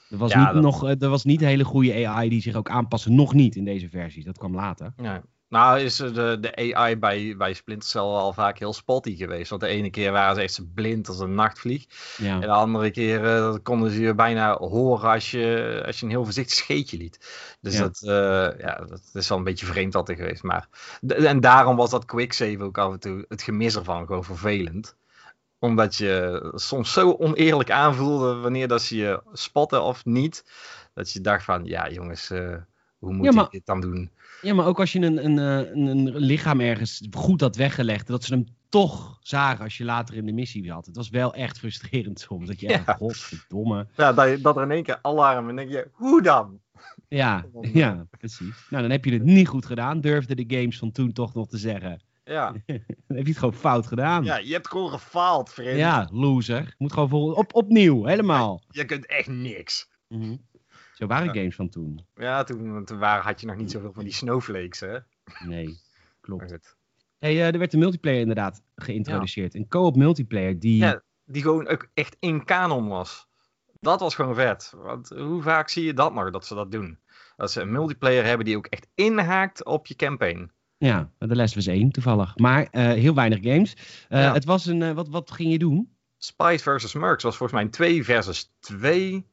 Er 0.10 0.18
was, 0.18 0.32
Ja, 0.32 0.44
niet, 0.44 0.54
dat- 0.54 0.64
nog, 0.64 0.90
er 0.90 1.10
was 1.10 1.24
niet 1.24 1.40
hele 1.40 1.64
goede 1.64 2.08
AI 2.08 2.30
die 2.30 2.42
zich 2.42 2.56
ook 2.56 2.70
aanpassen. 2.70 3.16
Nog 3.16 3.34
niet 3.34 3.56
in 3.56 3.66
deze 3.66 3.90
versies. 3.90 4.26
Dat 4.26 4.38
kwam 4.38 4.56
later. 4.56 4.94
ja. 4.98 5.24
Nou 5.52 5.80
is 5.80 5.96
de, 5.96 6.38
de 6.40 6.76
AI 6.76 6.98
bij, 6.98 7.36
bij 7.38 7.54
Splinter 7.54 7.90
Cell 7.90 8.02
al 8.02 8.34
vaak 8.34 8.60
heel 8.60 8.74
spotty 8.74 9.16
geweest. 9.16 9.50
Want 9.50 9.62
de 9.62 9.68
ene 9.68 9.90
keer 9.90 10.12
waren 10.12 10.36
ze 10.36 10.42
echt 10.42 10.54
zo 10.54 10.64
blind 10.74 11.08
als 11.08 11.20
een 11.20 11.36
nachtvlieg. 11.36 11.86
Ja. 12.18 12.34
En 12.34 12.40
de 12.42 12.48
andere 12.48 12.92
keer 12.92 13.26
eh, 13.26 13.56
konden 13.64 13.92
ze 13.92 14.02
je 14.02 14.16
bijna 14.16 14.58
horen 14.58 15.10
als 15.10 15.32
je, 15.32 15.82
als 15.86 16.00
je 16.00 16.06
een 16.06 16.12
heel 16.12 16.24
voorzichtig 16.24 16.56
scheetje 16.56 16.98
liet. 16.98 17.18
Dus 17.62 17.74
Ja. 17.74 17.82
dat, 17.82 18.02
eh, 18.02 18.60
ja, 18.60 18.76
dat 18.90 19.02
is 19.14 19.30
wel 19.30 19.38
een 19.38 19.44
beetje 19.44 19.66
vreemd 19.66 19.96
altijd 19.96 20.18
geweest. 20.18 20.44
Maar, 20.44 20.68
en 21.08 21.40
daarom 21.40 21.76
was 21.76 21.90
dat 21.90 22.06
quicksave 22.06 22.64
ook 22.64 22.78
af 22.78 22.92
en 22.94 23.00
toe 23.00 23.26
het 23.28 23.42
gemis 23.42 23.76
ervan 23.76 24.06
gewoon 24.06 24.24
vervelend. 24.24 24.96
Omdat 25.60 25.96
je 25.96 26.52
soms 26.56 26.94
zo 26.94 27.12
oneerlijk 27.12 27.72
aanvoelde 27.72 28.36
wanneer 28.36 28.68
dat 28.68 28.82
ze 28.82 28.96
je 28.98 29.22
spotten 29.34 29.84
of 29.84 30.06
niet. 30.06 30.46
Dat 30.94 31.12
je 31.12 31.22
dacht 31.22 31.44
van, 31.44 31.66
ja 31.66 31.90
jongens, 31.90 32.30
eh, 32.30 32.56
hoe 32.98 33.14
moet 33.14 33.26
Ja, 33.26 33.32
maar- 33.32 33.46
ik 33.46 33.52
dit 33.52 33.66
dan 33.66 33.82
doen? 33.82 34.12
Ja, 34.42 34.54
maar 34.54 34.66
ook 34.66 34.80
als 34.80 34.92
je 34.92 35.00
een, 35.00 35.26
een, 35.26 35.40
eh, 35.40 35.72
een, 35.72 35.86
een 35.88 36.18
lichaam 36.18 36.60
ergens 36.60 37.08
goed 37.12 37.42
had 37.42 37.56
weggelegd, 37.56 38.08
dat 38.08 38.24
ze 38.24 38.34
hem 38.34 38.46
toch 38.70 39.18
zagen 39.22 39.64
als 39.64 39.78
je 39.78 39.84
later 39.84 40.16
in 40.16 40.26
de 40.26 40.32
missie 40.32 40.72
had. 40.72 40.86
Het 40.86 40.96
was 40.96 41.10
wel 41.10 41.34
echt 41.34 41.60
frustrerend 41.60 42.20
soms. 42.20 42.48
Dat 42.48 42.60
je 42.60 42.68
echt, 42.68 42.86
Ja. 42.88 42.94
godverdomme. 42.94 43.88
Ja, 43.98 44.14
dat, 44.14 44.30
je- 44.30 44.42
dat 44.42 44.58
er 44.58 44.64
in 44.64 44.72
één 44.72 44.84
keer 44.84 45.00
alarm 45.02 45.50
en 45.50 45.56
denk 45.56 45.70
je, 45.70 45.88
hoe 45.92 46.22
dan? 46.22 46.60
Ja, 47.08 47.46
ja, 47.74 48.06
precies. 48.18 48.66
Nou, 48.70 48.82
dan 48.82 48.92
heb 48.92 49.06
je 49.06 49.14
het 49.14 49.24
niet 49.24 49.48
goed 49.48 49.66
gedaan, 49.66 50.02
durfde 50.02 50.36
de 50.46 50.56
games 50.58 50.78
van 50.78 50.92
toen 50.92 51.12
toch 51.12 51.34
nog 51.34 51.48
te 51.48 51.58
zeggen. 51.58 52.02
Ja, 52.24 52.52
Dan 53.08 53.18
heb 53.18 53.24
je 53.26 53.30
het 53.32 53.38
gewoon 53.38 53.54
fout 53.54 53.88
gedaan. 53.88 54.24
ja 54.24 54.38
je 54.38 54.54
hebt 54.54 54.68
gewoon 54.68 54.90
gefaald, 54.92 55.50
vriend. 55.50 55.78
Ja, 55.78 56.10
loser. 56.12 56.76
Moet 56.78 56.94
gewoon 56.94 57.10
vol, 57.10 57.32
op, 57.32 57.56
opnieuw, 57.56 58.06
helemaal. 58.06 58.62
Je 58.70 58.86
kunt 58.86 59.06
echt 59.06 59.28
niks. 59.28 59.90
Mhm. 60.08 60.36
Zo 61.02 61.08
waren 61.08 61.26
Ja. 61.26 61.34
games 61.34 61.56
van 61.56 61.70
toen. 61.70 62.06
Ja, 62.16 62.44
toen, 62.44 62.86
toen 62.86 62.98
waren, 63.00 63.24
had 63.24 63.42
je 63.42 63.48
nog 63.48 63.56
niet 63.56 63.72
zoveel 63.72 63.94
van 63.94 64.04
die 64.04 64.14
snowflakes, 64.14 64.80
hè? 64.80 64.98
Nee, 65.46 65.80
klopt. 66.20 66.76
Hey, 67.20 67.32
eh, 67.32 67.48
er 67.54 67.58
werd 67.58 67.74
een 67.74 67.80
multiplayer 67.80 68.20
inderdaad 68.20 68.62
geïntroduceerd. 68.76 69.56
Een 69.56 69.68
co-op 69.68 69.96
multiplayer 69.96 70.60
die... 70.60 70.78
Ja, 70.78 71.02
die 71.26 71.42
gewoon 71.42 71.68
ook 71.68 71.88
echt 71.94 72.16
in 72.20 72.46
kanon 72.46 72.88
was. 72.88 73.28
Dat 73.80 74.00
was 74.00 74.16
gewoon 74.16 74.36
vet. 74.36 74.74
Want 74.76 75.10
hoe 75.10 75.42
vaak 75.42 75.70
zie 75.70 75.86
je 75.86 75.94
dat 75.94 76.14
nog, 76.14 76.32
dat 76.32 76.46
ze 76.46 76.56
dat 76.56 76.72
doen? 76.72 77.00
Dat 77.36 77.52
ze 77.52 77.62
een 77.62 77.72
multiplayer 77.72 78.26
hebben 78.26 78.46
die 78.46 78.58
ook 78.58 78.66
echt 78.68 78.88
inhaakt 78.96 79.66
op 79.66 79.88
je 79.88 79.96
campaign. 79.96 80.52
Ja, 80.78 81.12
de 81.18 81.36
les 81.36 81.56
was 81.56 81.68
één 81.68 81.92
toevallig. 81.92 82.38
Maar 82.38 82.68
eh, 82.72 82.84
heel 82.86 83.16
weinig 83.16 83.40
games. 83.42 83.76
Eh, 84.10 84.22
Ja. 84.22 84.34
Het 84.34 84.46
was 84.46 84.66
een... 84.66 84.94
wat, 84.94 85.08
wat 85.10 85.32
ging 85.32 85.52
je 85.52 85.60
doen? 85.60 85.96
Spice 86.18 86.64
versus 86.64 86.94
Mercs 86.94 87.24
was 87.24 87.38
volgens 87.38 87.58
mij 87.60 87.68
een 87.68 87.74
2 87.74 88.04
versus 88.04 88.52
2. 88.60 89.30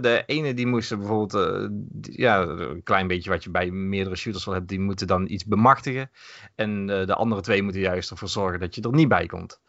De 0.00 0.22
ene 0.26 0.54
die 0.54 0.66
moesten 0.66 0.98
bijvoorbeeld, 0.98 1.34
eh, 1.34 1.68
ja, 2.00 2.40
een 2.42 2.82
klein 2.82 3.06
beetje 3.06 3.30
wat 3.30 3.44
je 3.44 3.50
bij 3.50 3.70
meerdere 3.70 4.16
shooters 4.16 4.44
wel 4.44 4.54
hebt, 4.54 4.68
die 4.68 4.80
moeten 4.80 5.06
dan 5.06 5.28
iets 5.28 5.44
bemachtigen. 5.44 6.10
En 6.54 6.90
eh, 6.90 7.06
de 7.06 7.14
andere 7.14 7.40
twee 7.40 7.62
moeten 7.62 7.80
juist 7.80 8.10
ervoor 8.10 8.28
zorgen 8.28 8.60
dat 8.60 8.74
je 8.74 8.82
er 8.82 8.92
niet 8.92 9.08
bij 9.08 9.26
komt. 9.26 9.60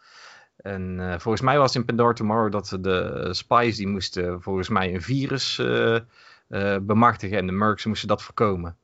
En 0.56 1.00
eh, 1.00 1.18
volgens 1.18 1.42
mij 1.42 1.58
was 1.58 1.74
in 1.74 1.84
Pandora 1.84 2.12
Tomorrow 2.12 2.52
dat 2.52 2.78
de 2.80 3.28
Spice 3.30 3.76
die 3.76 3.88
moesten 3.88 4.42
volgens 4.42 4.68
mij 4.68 4.94
een 4.94 5.02
virus 5.02 5.58
eh, 5.58 5.94
eh, 5.94 6.76
bemachtigen 6.82 7.38
en 7.38 7.46
de 7.46 7.52
Mercs 7.52 7.84
moesten 7.84 8.08
dat 8.08 8.22
voorkomen. 8.22 8.76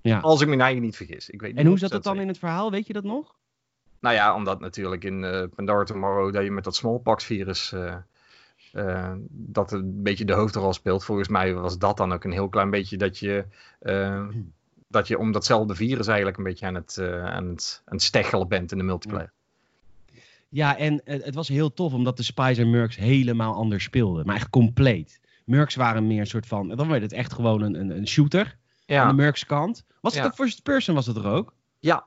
Ja. 0.00 0.18
Als 0.18 0.40
ik 0.40 0.48
me 0.48 0.56
eigenlijk 0.56 0.84
niet 0.84 0.96
vergis. 0.96 1.30
Ik 1.30 1.40
weet 1.40 1.50
niet 1.50 1.60
En 1.60 1.66
hoe 1.66 1.78
zat 1.78 1.92
het 1.92 2.02
dan 2.02 2.20
in 2.20 2.28
het 2.28 2.38
verhaal? 2.38 2.70
Weet 2.70 2.86
je 2.86 2.92
dat 2.92 3.04
nog? 3.04 3.34
Nou 4.00 4.14
ja, 4.14 4.34
omdat 4.34 4.60
natuurlijk 4.60 5.04
in 5.04 5.24
eh 5.24 5.42
Pandora 5.54 5.84
Tomorrow 5.84 6.32
dat 6.32 6.44
je 6.44 6.50
met 6.50 6.64
dat 6.64 6.76
smallpox-virus 6.76 7.72
eh, 7.72 7.96
eh, 8.72 9.12
dat 9.30 9.72
een 9.72 10.02
beetje 10.02 10.24
de 10.24 10.32
hoofdrol 10.32 10.72
speelt. 10.72 11.04
Volgens 11.04 11.28
mij 11.28 11.54
was 11.54 11.78
dat 11.78 11.96
dan 11.96 12.12
ook 12.12 12.24
een 12.24 12.32
heel 12.32 12.48
klein 12.48 12.70
beetje 12.70 12.96
dat 12.96 13.18
je, 13.18 13.44
eh, 13.78 14.26
dat 14.88 15.08
je 15.08 15.18
om 15.18 15.32
datzelfde 15.32 15.74
virus 15.74 16.06
eigenlijk 16.06 16.38
een 16.38 16.44
beetje 16.44 16.66
aan 16.66 16.74
het, 16.74 16.96
eh, 16.98 17.24
aan 17.24 17.48
het, 17.48 17.82
aan 17.84 17.94
het 17.94 18.02
steggelen 18.02 18.48
bent 18.48 18.72
in 18.72 18.78
de 18.78 18.84
multiplayer. 18.84 19.32
Ja, 20.48 20.76
en 20.76 21.00
het 21.04 21.34
was 21.34 21.48
heel 21.48 21.72
tof 21.74 21.92
omdat 21.92 22.16
de 22.16 22.22
Spice 22.22 22.60
en 22.60 22.70
Mercs 22.70 22.96
helemaal 22.96 23.54
anders 23.54 23.84
speelden. 23.84 24.26
Maar 24.26 24.36
echt 24.36 24.50
compleet. 24.50 25.20
Mercs 25.44 25.74
waren 25.74 26.06
meer 26.06 26.20
een 26.20 26.26
soort 26.26 26.46
van... 26.46 26.68
Dan 26.68 26.88
werd 26.88 27.02
het 27.02 27.12
echt 27.12 27.32
gewoon 27.32 27.62
een, 27.62 27.74
een, 27.74 27.90
een 27.96 28.08
shooter 28.08 28.56
aan 28.86 29.08
de 29.08 29.14
Mercs 29.14 29.46
kant. 29.46 29.84
Was 30.00 30.12
het 30.14 30.22
Ja. 30.22 30.28
ook 30.28 30.34
first 30.34 30.62
person 30.62 30.94
was 30.94 31.06
het 31.06 31.16
er 31.16 31.26
ook? 31.26 31.54
ja, 31.78 32.06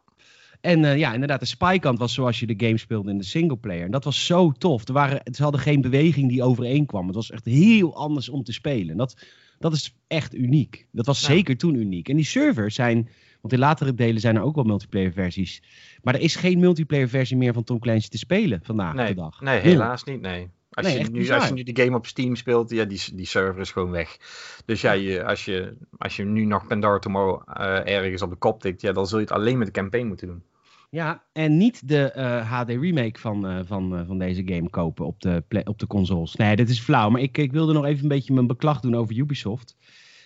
En 0.63 0.85
eh, 0.85 0.97
ja, 0.97 1.13
inderdaad, 1.13 1.39
de 1.39 1.45
spy-kant 1.45 1.99
was 1.99 2.13
zoals 2.13 2.39
je 2.39 2.45
de 2.55 2.65
game 2.65 2.77
speelde 2.77 3.11
in 3.11 3.17
de 3.17 3.23
singleplayer. 3.23 3.85
En 3.85 3.91
dat 3.91 4.03
was 4.03 4.25
zo 4.25 4.51
tof. 4.51 4.87
Er 4.87 4.93
waren, 4.93 5.21
ze 5.33 5.43
hadden 5.43 5.61
geen 5.61 5.81
beweging 5.81 6.29
die 6.29 6.43
overeenkwam. 6.43 7.05
Het 7.05 7.15
was 7.15 7.31
echt 7.31 7.45
heel 7.45 7.95
anders 7.95 8.29
om 8.29 8.43
te 8.43 8.53
spelen. 8.53 8.89
En 8.89 8.97
dat, 8.97 9.25
dat 9.59 9.73
is 9.73 9.95
echt 10.07 10.35
uniek. 10.35 10.87
Dat 10.91 11.05
was 11.05 11.19
Ja. 11.21 11.27
zeker 11.27 11.57
toen 11.57 11.75
uniek. 11.75 12.09
En 12.09 12.15
die 12.15 12.25
servers 12.25 12.75
zijn, 12.75 13.09
want 13.41 13.53
in 13.53 13.59
latere 13.59 13.93
delen 13.93 14.21
zijn 14.21 14.35
er 14.35 14.41
ook 14.41 14.55
wel 14.55 14.63
multiplayer 14.63 15.11
versies. 15.11 15.61
Maar 16.01 16.13
er 16.13 16.21
is 16.21 16.35
geen 16.35 16.59
multiplayer 16.59 17.09
versie 17.09 17.37
meer 17.37 17.53
van 17.53 17.63
Tom 17.63 17.79
Clancy 17.79 18.07
te 18.09 18.17
spelen 18.17 18.59
vandaag 18.63 18.93
nee, 18.93 19.07
de 19.07 19.13
dag. 19.13 19.41
nee, 19.41 19.59
helaas 19.59 20.03
niet, 20.03 20.21
nee. 20.21 20.49
Als, 20.69 20.85
Nee, 20.87 20.97
je 20.97 21.03
nu, 21.03 21.19
bizar. 21.19 21.39
als 21.39 21.47
je 21.47 21.53
nu 21.53 21.63
de 21.63 21.81
game 21.83 21.95
op 21.97 22.05
Steam 22.05 22.35
speelt, 22.35 22.69
ja, 22.69 22.85
die, 22.85 23.01
die 23.13 23.25
server 23.25 23.61
is 23.61 23.71
gewoon 23.71 23.91
weg. 23.91 24.17
Dus 24.65 24.81
ja, 24.81 24.91
je, 24.91 25.23
als, 25.25 25.45
je, 25.45 25.73
als 25.97 26.15
je 26.15 26.23
nu 26.23 26.45
nog 26.45 26.67
Pandora 26.67 26.99
Tomorrow 26.99 27.41
eh, 27.53 27.95
ergens 27.95 28.21
op 28.21 28.29
de 28.29 28.35
kop 28.35 28.61
tikt, 28.61 28.81
ja, 28.81 28.91
dan 28.91 29.07
zul 29.07 29.17
je 29.19 29.23
het 29.25 29.33
alleen 29.33 29.57
met 29.57 29.67
de 29.67 29.73
campaign 29.73 30.07
moeten 30.07 30.27
doen. 30.27 30.43
Ja, 30.93 31.23
en 31.31 31.57
niet 31.57 31.87
de 31.87 32.11
eh, 32.11 32.51
HD 32.51 32.69
remake 32.69 33.19
van, 33.19 33.47
eh, 33.47 33.59
van, 33.63 33.97
eh, 33.97 34.07
van 34.07 34.17
deze 34.17 34.41
game 34.45 34.69
kopen 34.69 35.05
op 35.05 35.21
de, 35.21 35.43
op 35.63 35.79
de 35.79 35.87
consoles. 35.87 36.35
Nee, 36.35 36.55
dit 36.55 36.69
is 36.69 36.79
flauw. 36.79 37.09
Maar 37.09 37.21
ik, 37.21 37.37
ik 37.37 37.51
wilde 37.51 37.73
nog 37.73 37.85
even 37.85 38.03
een 38.03 38.09
beetje 38.09 38.33
mijn 38.33 38.47
beklag 38.47 38.79
doen 38.79 38.95
over 38.95 39.15
Ubisoft. 39.15 39.75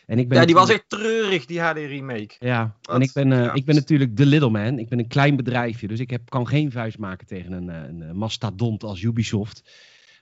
En 0.08 0.19
ik 0.19 0.27
ben 0.27 0.39
Ja, 0.39 0.45
die 0.45 0.56
was 0.56 0.69
echt 0.69 0.84
treurig, 0.88 1.45
die 1.45 1.60
HD 1.62 1.77
remake. 1.77 2.36
Ja, 2.39 2.77
Wat? 2.82 2.95
en 2.95 3.01
ik 3.01 3.12
ben, 3.13 3.32
eh, 3.32 3.43
Ja, 3.43 3.53
ik 3.53 3.65
ben 3.65 3.75
natuurlijk 3.75 4.17
de 4.17 4.25
little 4.25 4.49
man. 4.49 4.80
Ik 4.80 4.89
ben 4.89 4.99
een 4.99 5.08
klein 5.08 5.36
bedrijfje, 5.36 5.88
dus 5.88 5.99
ik 5.99 6.10
heb, 6.10 6.30
kan 6.30 6.47
geen 6.47 6.71
vuist 6.71 6.97
maken 6.97 7.27
tegen 7.27 7.51
een, 7.51 7.69
eh, 7.69 7.88
een, 7.88 8.01
eh, 8.01 8.12
mastodont 8.12 8.84
als 8.84 9.01
Ubisoft. 9.01 9.71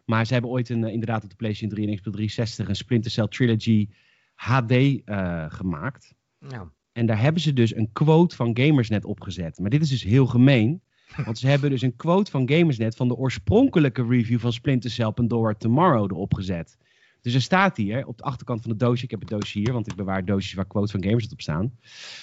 Maar 0.06 0.26
ze 0.26 0.34
hebben 0.34 0.52
ooit 0.52 0.70
een, 0.70 0.84
eh, 0.84 0.92
inderdaad 0.92 1.24
op 1.24 1.30
de 1.30 1.36
PlayStation 1.36 1.76
3 1.76 1.88
en 1.88 1.96
Xbox 1.96 2.16
360 2.16 2.68
een 2.68 2.76
Splinter 2.76 3.12
Cell 3.12 3.28
Trilogy 3.28 3.90
HD 4.34 4.72
eh, 4.72 5.46
gemaakt. 5.48 6.14
Ja. 6.40 6.72
En 6.96 7.06
daar 7.06 7.22
hebben 7.22 7.42
ze 7.42 7.54
dus 7.54 7.76
een 7.76 7.90
quote 7.94 8.36
van 8.36 8.58
Gamersnet 8.58 9.06
opgezet. 9.06 9.60
Maar 9.60 9.70
dit 9.70 9.82
is 9.82 9.90
dus 9.90 10.04
heel 10.04 10.26
gemeen. 10.26 10.82
Want 11.26 11.38
ze 11.38 11.48
hebben 11.48 11.70
dus 11.70 11.82
een 11.82 11.96
quote 11.96 12.32
van 12.32 12.50
Gamersnet 12.50 12.96
van 12.96 13.08
de 13.08 13.16
oorspronkelijke 13.16 14.06
review 14.08 14.40
van 14.40 14.54
Splinter 14.54 14.90
Cell 14.90 15.12
Pandora 15.12 15.54
Tomorrow 15.54 16.12
erop 16.12 16.34
gezet. 16.34 16.78
Dus 17.22 17.34
er 17.34 17.42
staat 17.42 17.78
hier, 17.78 18.06
op 18.06 18.18
de 18.18 18.24
achterkant 18.24 18.62
van 18.62 18.70
het 18.70 18.80
doosje, 18.80 19.04
ik 19.04 19.12
heb 19.12 19.20
het 19.20 19.30
doosje 19.30 19.60
hier, 19.60 19.74
want 19.74 19.88
ik 19.88 19.96
bewaar 19.96 20.26
doosjes 20.26 20.54
waar 20.54 20.68
quotes 20.68 20.92
van 20.92 21.04
Gamersnet 21.04 21.34
op 21.34 21.42
staan. 21.42 21.78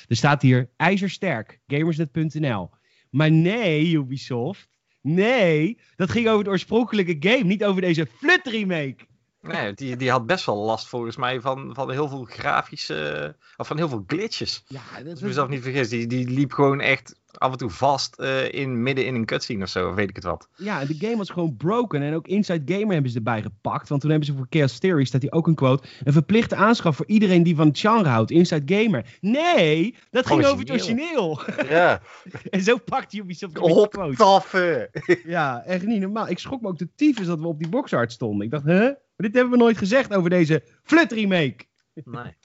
Er 0.08 0.16
staat 0.16 0.42
hier, 0.42 0.70
ijzersterk, 0.76 1.60
gamersnet.nl. 1.66 2.70
Maar 3.10 3.30
nee, 3.30 3.94
Ubisoft, 3.94 4.68
nee, 5.00 5.78
dat 5.96 6.10
ging 6.10 6.28
over 6.28 6.44
de 6.44 6.50
oorspronkelijke 6.50 7.16
game, 7.28 7.44
niet 7.44 7.64
over 7.64 7.80
deze 7.80 8.06
flut 8.06 8.46
remake. 8.46 8.96
Nee, 9.42 9.74
die, 9.74 9.96
die 9.96 10.10
had 10.10 10.26
best 10.26 10.46
wel 10.46 10.56
last 10.56 10.88
volgens 10.88 11.16
mij 11.16 11.40
van, 11.40 11.74
van 11.74 11.90
heel 11.90 12.08
veel 12.08 12.24
grafische, 12.24 13.36
of 13.56 13.66
van 13.66 13.76
heel 13.76 13.88
veel 13.88 14.04
glitches. 14.06 14.64
Ja, 14.66 14.80
dat 14.96 15.06
is 15.06 15.20
ik 15.20 15.26
mezelf 15.26 15.48
niet 15.48 15.62
vergis, 15.62 15.88
die, 15.88 16.06
die 16.06 16.28
liep 16.28 16.52
gewoon 16.52 16.80
echt 16.80 17.20
af 17.38 17.52
en 17.52 17.58
toe 17.58 17.70
vast 17.70 18.18
eh, 18.18 18.52
in, 18.52 18.82
midden 18.82 19.06
in 19.06 19.14
een 19.14 19.24
cutscene 19.24 19.62
of 19.62 19.68
zo, 19.68 19.88
of 19.88 19.94
weet 19.94 20.08
ik 20.08 20.16
het 20.16 20.24
wat. 20.24 20.48
Ja, 20.56 20.84
de 20.84 20.94
game 20.98 21.16
was 21.16 21.30
gewoon 21.30 21.56
broken. 21.56 22.02
En 22.02 22.14
ook 22.14 22.26
Inside 22.26 22.72
Gamer 22.74 22.92
hebben 22.92 23.10
ze 23.10 23.16
erbij 23.16 23.42
gepakt. 23.42 23.88
Want 23.88 24.00
toen 24.00 24.10
hebben 24.10 24.28
ze 24.28 24.34
voor 24.34 24.46
Chaos 24.50 24.78
Theory, 24.78 25.04
staat 25.04 25.22
hier 25.22 25.32
ook 25.32 25.46
een 25.46 25.54
quote. 25.54 25.88
Een 26.04 26.12
verplichte 26.12 26.56
aanschaf 26.56 26.96
voor 26.96 27.06
iedereen 27.06 27.42
die 27.42 27.56
van 27.56 27.68
het 27.68 27.78
genre 27.78 28.08
houdt. 28.08 28.30
Inside 28.30 28.74
Gamer. 28.74 29.18
Nee, 29.20 29.94
dat 30.10 30.26
ging 30.26 30.44
over 30.44 30.58
het 30.58 30.70
origineel. 30.70 31.40
Ja, 31.68 32.00
en 32.50 32.62
zo 32.62 32.76
pakt 32.76 33.12
Ubisoft 33.12 33.58
op 33.58 33.90
quote. 33.90 34.16
taffen. 34.16 34.90
Ja, 35.24 35.62
echt 35.64 35.86
niet 35.86 36.00
normaal. 36.00 36.28
Ik 36.28 36.38
schrok 36.38 36.60
me 36.60 36.68
ook 36.68 36.78
de 36.78 36.88
tyfus 36.94 37.26
dat 37.26 37.40
we 37.40 37.46
op 37.46 37.58
die 37.58 37.68
boxart 37.68 38.12
stonden. 38.12 38.44
Ik 38.44 38.50
dacht, 38.50 38.64
huh? 38.64 38.90
Dit 39.22 39.34
hebben 39.34 39.52
we 39.52 39.58
nooit 39.58 39.78
gezegd 39.78 40.14
over 40.14 40.30
deze 40.30 40.62
Flut 40.82 41.12
remake. 41.12 41.64
Nee. 41.94 42.36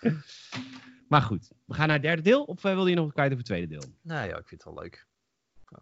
Maar 1.08 1.22
goed, 1.22 1.50
we 1.64 1.74
gaan 1.74 1.86
naar 1.86 1.96
het 1.96 2.04
derde 2.04 2.22
deel. 2.22 2.42
Of 2.42 2.64
eh, 2.64 2.74
wil 2.74 2.86
je 2.86 2.94
nog 2.94 3.04
kijken 3.04 3.24
over 3.24 3.36
het 3.36 3.46
tweede 3.46 3.66
deel? 3.66 3.82
Nou 4.02 4.28
ja, 4.28 4.36
ik 4.36 4.48
vind 4.48 4.64
het 4.64 4.74
wel 4.74 4.82
leuk. 4.82 5.06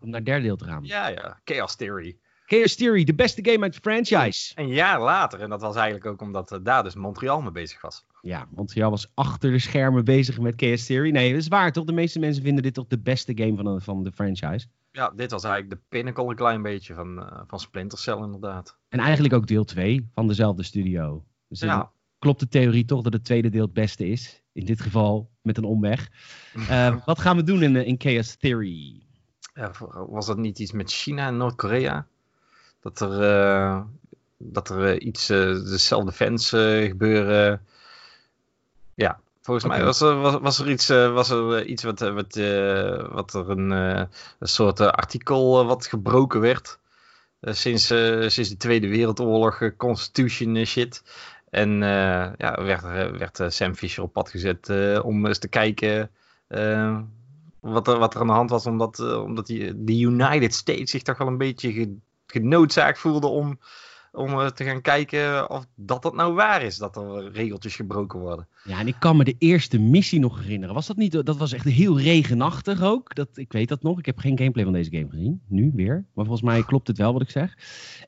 Om 0.00 0.08
naar 0.08 0.16
het 0.16 0.26
derde 0.26 0.42
deel 0.42 0.56
te 0.56 0.64
gaan. 0.64 0.84
Ja, 0.84 1.06
ja. 1.06 1.40
Chaos 1.44 1.76
Theory. 1.76 2.18
Chaos 2.44 2.74
Theory, 2.74 3.04
de 3.04 3.14
beste 3.14 3.50
game 3.50 3.62
uit 3.62 3.74
de 3.74 3.80
franchise. 3.80 4.52
Een 4.54 4.68
jaar 4.68 5.00
later, 5.00 5.40
en 5.40 5.50
dat 5.50 5.60
was 5.60 5.76
eigenlijk 5.76 6.06
ook 6.06 6.20
omdat 6.20 6.52
eh, 6.52 6.58
daar 6.62 6.82
dus 6.82 6.94
Montreal 6.94 7.42
mee 7.42 7.50
bezig 7.50 7.80
was. 7.80 8.06
Ja, 8.22 8.48
Montreal 8.50 8.90
was 8.90 9.10
achter 9.14 9.50
de 9.50 9.58
schermen 9.58 10.04
bezig 10.04 10.38
met 10.38 10.54
Chaos 10.56 10.86
Theory. 10.86 11.10
Nee, 11.10 11.30
dat 11.32 11.40
is 11.40 11.48
waar 11.48 11.72
toch? 11.72 11.84
De 11.84 11.92
meeste 11.92 12.18
mensen 12.18 12.42
vinden 12.42 12.62
dit 12.62 12.74
toch 12.74 12.86
de 12.86 12.98
beste 12.98 13.32
game 13.34 13.56
van 13.56 13.64
de, 13.64 13.80
van 13.80 14.02
de 14.02 14.12
franchise. 14.12 14.66
Ja, 14.96 15.12
dit 15.16 15.30
was 15.30 15.44
eigenlijk 15.44 15.74
de 15.74 15.86
pinnacle 15.88 16.28
een 16.28 16.36
klein 16.36 16.62
beetje 16.62 16.94
van, 16.94 17.22
eh, 17.22 17.40
van 17.46 17.60
Splinter 17.60 17.98
Cell 17.98 18.16
inderdaad. 18.16 18.76
En 18.88 18.98
eigenlijk 18.98 19.34
ook 19.34 19.46
deel 19.46 19.64
2 19.64 20.08
van 20.14 20.26
dezelfde 20.26 20.62
studio. 20.62 21.24
Dus 21.48 21.60
Ja, 21.60 21.90
klopt 22.18 22.40
de 22.40 22.48
theorie 22.48 22.84
toch 22.84 23.02
dat 23.02 23.12
het 23.12 23.24
tweede 23.24 23.48
deel 23.48 23.64
het 23.64 23.72
beste 23.72 24.08
is. 24.08 24.42
In 24.52 24.64
dit 24.64 24.80
geval 24.80 25.30
met 25.42 25.56
een 25.56 25.64
omweg. 25.64 26.08
Eh, 26.68 26.96
wat 27.04 27.18
gaan 27.18 27.36
we 27.36 27.42
doen 27.42 27.62
in, 27.62 27.76
eh, 27.76 27.86
in 27.86 27.94
Chaos 27.98 28.36
Theory? 28.36 29.02
Ja, 29.54 29.72
was 30.08 30.26
dat 30.26 30.36
niet 30.36 30.58
iets 30.58 30.72
met 30.72 30.90
China 30.90 31.26
en 31.26 31.36
Noord-Korea? 31.36 32.06
Dat 32.80 33.00
er, 33.00 33.22
eh, 33.22 33.82
dat 34.36 34.68
er 34.68 35.00
iets, 35.00 35.26
de 35.26 35.78
self-defense 35.78 36.78
eh, 36.80 36.88
gebeuren. 36.88 37.66
Ja, 38.94 39.20
volgens 39.46 39.66
mij 39.66 39.84
was 39.84 40.00
er, 40.00 40.20
was, 40.20 40.38
was 40.40 40.58
er 40.58 40.70
iets, 40.70 40.88
eh, 40.88 41.12
was 41.12 41.30
er 41.30 41.56
eh, 41.56 41.68
iets 41.70 41.82
wat, 41.82 42.00
eh, 42.02 42.12
wat, 42.14 42.36
eh, 42.36 43.08
wat 43.12 43.34
er 43.34 43.50
een, 43.50 43.72
eh, 43.72 44.04
een 44.38 44.48
soort 44.48 44.80
eh, 44.80 44.86
artikel 44.86 45.60
eh, 45.60 45.66
wat 45.66 45.86
gebroken 45.86 46.40
werd. 46.40 46.78
Eh, 47.40 47.54
sinds, 47.54 47.90
eh, 47.90 48.28
sinds 48.28 48.48
de 48.50 48.56
Tweede 48.56 48.88
Wereldoorlog, 48.88 49.60
eh, 49.60 49.70
Constitution 49.76 50.56
eh, 50.56 50.66
shit. 50.66 51.02
En 51.50 51.82
eh, 51.82 52.30
ja, 52.36 52.62
werd, 52.62 52.82
er- 52.82 53.18
werd 53.18 53.40
eh, 53.40 53.48
Sam 53.48 53.74
Fisher 53.74 54.02
op 54.02 54.12
pad 54.12 54.30
gezet 54.30 54.68
eh, 54.68 55.00
om 55.04 55.26
eens 55.26 55.38
te 55.38 55.48
kijken 55.48 56.10
eh, 56.48 56.98
wat, 57.60 57.88
er, 57.88 57.98
wat 57.98 58.14
er 58.14 58.20
aan 58.20 58.26
de 58.26 58.32
hand 58.32 58.50
was. 58.50 58.66
Omdat, 58.66 58.98
eh, 58.98 59.22
omdat 59.22 59.46
die, 59.46 59.84
de 59.84 59.98
United 59.98 60.54
States 60.54 60.90
zich 60.90 61.02
toch 61.02 61.18
wel 61.18 61.26
een 61.26 61.38
beetje 61.38 61.72
ge- 61.72 61.96
genoodzaakt 62.26 62.98
voelde 62.98 63.26
om, 63.26 63.58
om 64.16 64.28
eh, 64.30 64.46
te 64.46 64.64
gaan 64.64 64.80
kijken 64.80 65.50
of 65.50 65.66
dat 65.74 66.02
dat 66.02 66.14
nou 66.14 66.34
waar 66.34 66.62
is. 66.62 66.76
Dat 66.76 66.96
er 66.96 67.32
regeltjes 67.32 67.76
gebroken 67.76 68.20
worden. 68.20 68.48
Ja, 68.64 68.78
en 68.80 68.86
ik 68.86 68.96
kan 68.98 69.16
me 69.16 69.24
de 69.24 69.34
eerste 69.38 69.78
missie 69.78 70.20
nog 70.20 70.40
herinneren. 70.42 70.74
Was 70.74 70.86
dat 70.86 70.96
niet? 70.96 71.12
Dat 71.12 71.36
was 71.36 71.52
echt 71.52 71.64
heel 71.64 72.00
regenachtig 72.00 72.82
ook. 72.82 73.14
Dat, 73.14 73.28
ik 73.34 73.52
weet 73.52 73.68
dat 73.68 73.82
nog. 73.82 73.98
Ik 73.98 74.06
heb 74.06 74.18
geen 74.18 74.38
gameplay 74.38 74.64
van 74.64 74.72
deze 74.72 74.90
game 74.90 75.10
gezien. 75.10 75.40
Nu 75.48 75.72
weer. 75.74 76.04
Maar 76.14 76.24
volgens 76.24 76.46
mij 76.46 76.62
klopt 76.62 76.88
het 76.88 76.98
wel 76.98 77.12
wat 77.12 77.22
ik 77.22 77.30
zeg. 77.30 77.58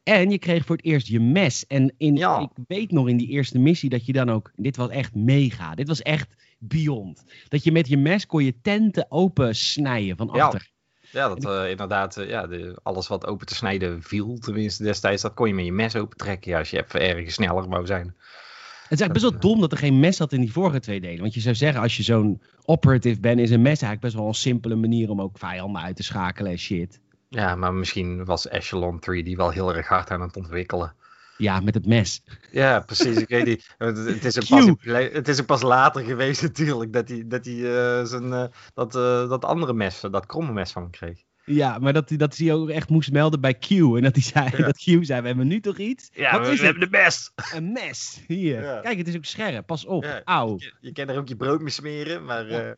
En 0.03 0.31
je 0.31 0.39
kreeg 0.39 0.65
voor 0.65 0.77
het 0.77 0.85
eerst 0.85 1.07
je 1.07 1.21
mes. 1.21 1.67
En 1.67 1.95
in, 1.97 2.17
Ja. 2.17 2.39
ik 2.39 2.65
weet 2.67 2.91
nog 2.91 3.09
in 3.09 3.17
die 3.17 3.29
eerste 3.29 3.59
missie 3.59 3.91
dat 3.91 4.07
je 4.07 4.13
dan 4.13 4.31
ook. 4.31 4.53
Dit 4.55 4.77
was 4.77 4.89
echt 4.89 5.15
mega. 5.15 5.75
Dit 5.75 5.89
was 5.89 6.03
echt 6.03 6.35
beyond. 6.59 7.25
Dat 7.49 7.65
je 7.65 7.73
met 7.73 7.89
je 7.89 7.97
mes 7.97 8.27
kon 8.27 8.45
je 8.45 8.61
tenten 8.61 9.07
open 9.11 9.57
snijden 9.57 10.17
van 10.17 10.31
achter. 10.31 10.61
Ja, 10.61 10.78
dat 11.13 11.45
eh, 11.45 11.71
inderdaad, 11.71 12.17
eh, 12.17 12.29
ja, 12.29 12.47
de, 12.47 12.79
alles 12.83 13.09
wat 13.09 13.27
open 13.27 13.47
te 13.47 13.55
snijden 13.55 14.03
viel, 14.03 14.39
tenminste 14.39 14.83
destijds, 14.83 15.23
dat 15.23 15.35
kon 15.35 15.49
je 15.49 15.55
met 15.55 15.65
je 15.65 15.73
mes 15.73 15.97
opentrekken. 15.97 16.51
Ja, 16.51 16.59
als 16.59 16.71
je 16.71 16.85
even 16.85 17.01
ergens 17.01 17.35
sneller 17.35 17.69
wou 17.69 17.87
zijn. 17.87 18.07
Het 18.07 18.99
is 18.99 19.05
eigenlijk 19.05 19.13
best 19.13 19.43
wel 19.43 19.53
dom 19.53 19.61
dat 19.61 19.73
er 19.73 19.79
geen 19.79 20.01
mes 20.01 20.17
zat 20.17 20.33
in 20.33 20.41
die 20.41 20.53
vorige 20.53 20.81
twee 20.81 21.01
delen. 21.01 21.21
Want 21.21 21.35
je 21.35 21.41
zou 21.41 21.55
zeggen, 21.55 21.81
als 21.81 21.97
je 21.97 22.03
zo'n 22.03 22.43
operative 22.65 23.21
bent, 23.21 23.41
is 23.41 23.51
een 23.51 23.63
mes 23.63 23.83
eigenlijk 23.83 24.01
best 24.01 24.15
wel 24.15 24.27
een 24.27 24.35
simpele 24.35 24.75
manier 24.75 25.11
om 25.11 25.21
ook 25.21 25.39
vijanden 25.39 25.83
uit 25.83 25.97
te 25.97 26.03
schakelen 26.03 26.51
en 26.51 26.59
shit. 26.59 27.01
Ja, 27.29 27.55
maar 27.55 27.75
misschien 27.75 28.25
was 28.25 28.49
Echelon 28.49 28.99
3 28.99 29.25
die 29.25 29.37
wel 29.37 29.51
heel 29.51 29.75
erg 29.75 29.89
hard 29.89 30.11
aan 30.11 30.21
het 30.21 30.37
ontwikkelen. 30.37 30.95
Ja, 31.39 31.61
met 31.61 31.75
het 31.75 31.87
mes. 31.87 32.23
Ja, 32.51 32.81
precies. 32.81 33.17
Ik 33.17 33.29
weet 33.29 33.45
niet. 33.45 33.75
Het, 33.79 34.25
is 34.25 34.39
Q. 34.39 34.49
pas, 34.49 34.65
het 35.13 35.29
is 35.29 35.41
pas 35.43 35.63
later 35.63 36.03
geweest 36.05 36.43
natuurlijk 36.43 36.93
dat 36.93 37.09
hij 37.09 37.25
dat, 37.27 37.45
hij, 37.45 37.55
eh, 37.55 38.05
zijn, 38.05 38.33
eh, 38.33 38.45
dat, 38.75 38.95
eh, 38.97 39.29
dat 39.29 39.45
andere 39.45 39.73
mes, 39.73 40.01
dat 40.01 40.27
kromme 40.27 40.53
mes 40.53 40.73
van 40.73 40.83
hem 40.83 40.91
kreeg. 40.91 41.23
Ja, 41.45 41.79
maar 41.79 41.93
dat, 41.93 42.09
hij- 42.09 42.19
dat 42.19 42.37
hij 42.37 42.53
ook 42.55 42.69
echt 42.69 42.89
moest 42.89 43.13
melden 43.13 43.41
bij 43.41 43.55
Q. 43.55 43.71
En 43.71 44.03
dat 44.03 44.15
hij 44.15 44.23
zei, 44.23 44.49
Ja. 44.57 44.65
dat 44.65 44.77
Q 44.77 44.83
zei, 45.05 45.21
we 45.21 45.27
hebben 45.27 45.47
nu 45.47 45.61
toch 45.61 45.79
iets? 45.79 46.11
Ja, 46.13 46.39
Wat 46.39 46.47
we, 46.47 46.53
is 46.53 46.59
we 46.59 46.65
hebben 46.65 46.91
de 46.91 46.99
mes. 46.99 47.33
Een 47.55 47.73
mes. 47.73 48.23
Hier. 48.27 48.63
Ja. 48.63 48.81
Kijk, 48.81 48.99
het 48.99 49.09
is 49.09 49.17
ook 49.17 49.25
scherp. 49.25 49.67
Pas 49.67 49.85
op. 49.85 50.05
Ja. 50.05 50.21
Auw. 50.25 50.55
Je, 50.59 50.75
je 50.81 50.93
kan 50.93 51.09
er 51.09 51.17
ook 51.19 51.29
je 51.29 51.37
brood 51.37 51.61
mee 51.61 51.71
smeren, 51.73 52.25
maar 52.25 52.49
eh, 52.49 52.71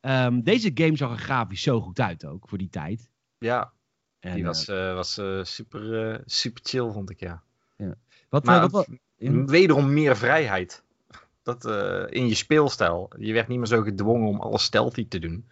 Ehm, 0.00 0.40
deze 0.40 0.70
game 0.74 0.96
zag 0.96 1.10
er 1.10 1.18
grafisch 1.18 1.62
zo 1.62 1.80
goed 1.80 2.00
uit 2.00 2.24
ook, 2.26 2.48
voor 2.48 2.58
die 2.58 2.68
tijd. 2.68 3.08
ja, 3.38 3.72
En, 4.24 4.34
die 4.34 4.42
eh, 4.42 4.48
was, 4.48 4.68
eh, 4.68 4.94
was 4.94 5.18
eh, 5.18 5.40
super, 5.42 6.20
super 6.26 6.62
chill, 6.64 6.90
vond 6.90 7.10
ik, 7.10 7.20
ja. 7.20 7.42
wat, 8.28 8.44
maar 8.44 8.68
wat, 8.68 8.88
ja. 9.16 9.44
Wederom 9.44 9.92
meer 9.92 10.16
vrijheid. 10.16 10.82
Dat, 11.42 11.64
in 12.10 12.28
je 12.28 12.34
speelstijl. 12.34 13.10
Je 13.18 13.32
werd 13.32 13.48
niet 13.48 13.58
meer 13.58 13.66
zo 13.66 13.82
gedwongen 13.82 14.28
om 14.28 14.40
alles 14.40 14.62
stealthy 14.62 15.08
te 15.08 15.18
doen. 15.18 15.48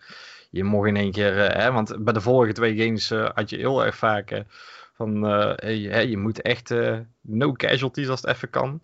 Je 0.51 0.65
mocht 0.65 0.89
in 0.89 0.97
één 0.97 1.13
keer, 1.13 1.35
hè, 1.57 1.73
want 1.73 2.05
bij 2.05 2.13
de 2.13 2.21
vorige 2.21 2.53
twee 2.53 2.77
games 2.77 3.11
had 3.35 3.51
je 3.51 3.57
heel 3.57 3.85
erg 3.85 3.97
vaak 3.97 4.45
van, 4.95 5.23
hè, 5.23 5.99
je 6.01 6.17
moet 6.17 6.43
echt 6.43 6.75
no 7.21 7.53
casualties 7.53 8.09
als 8.09 8.21
het 8.21 8.31
even 8.31 8.51
kan. 8.51 8.81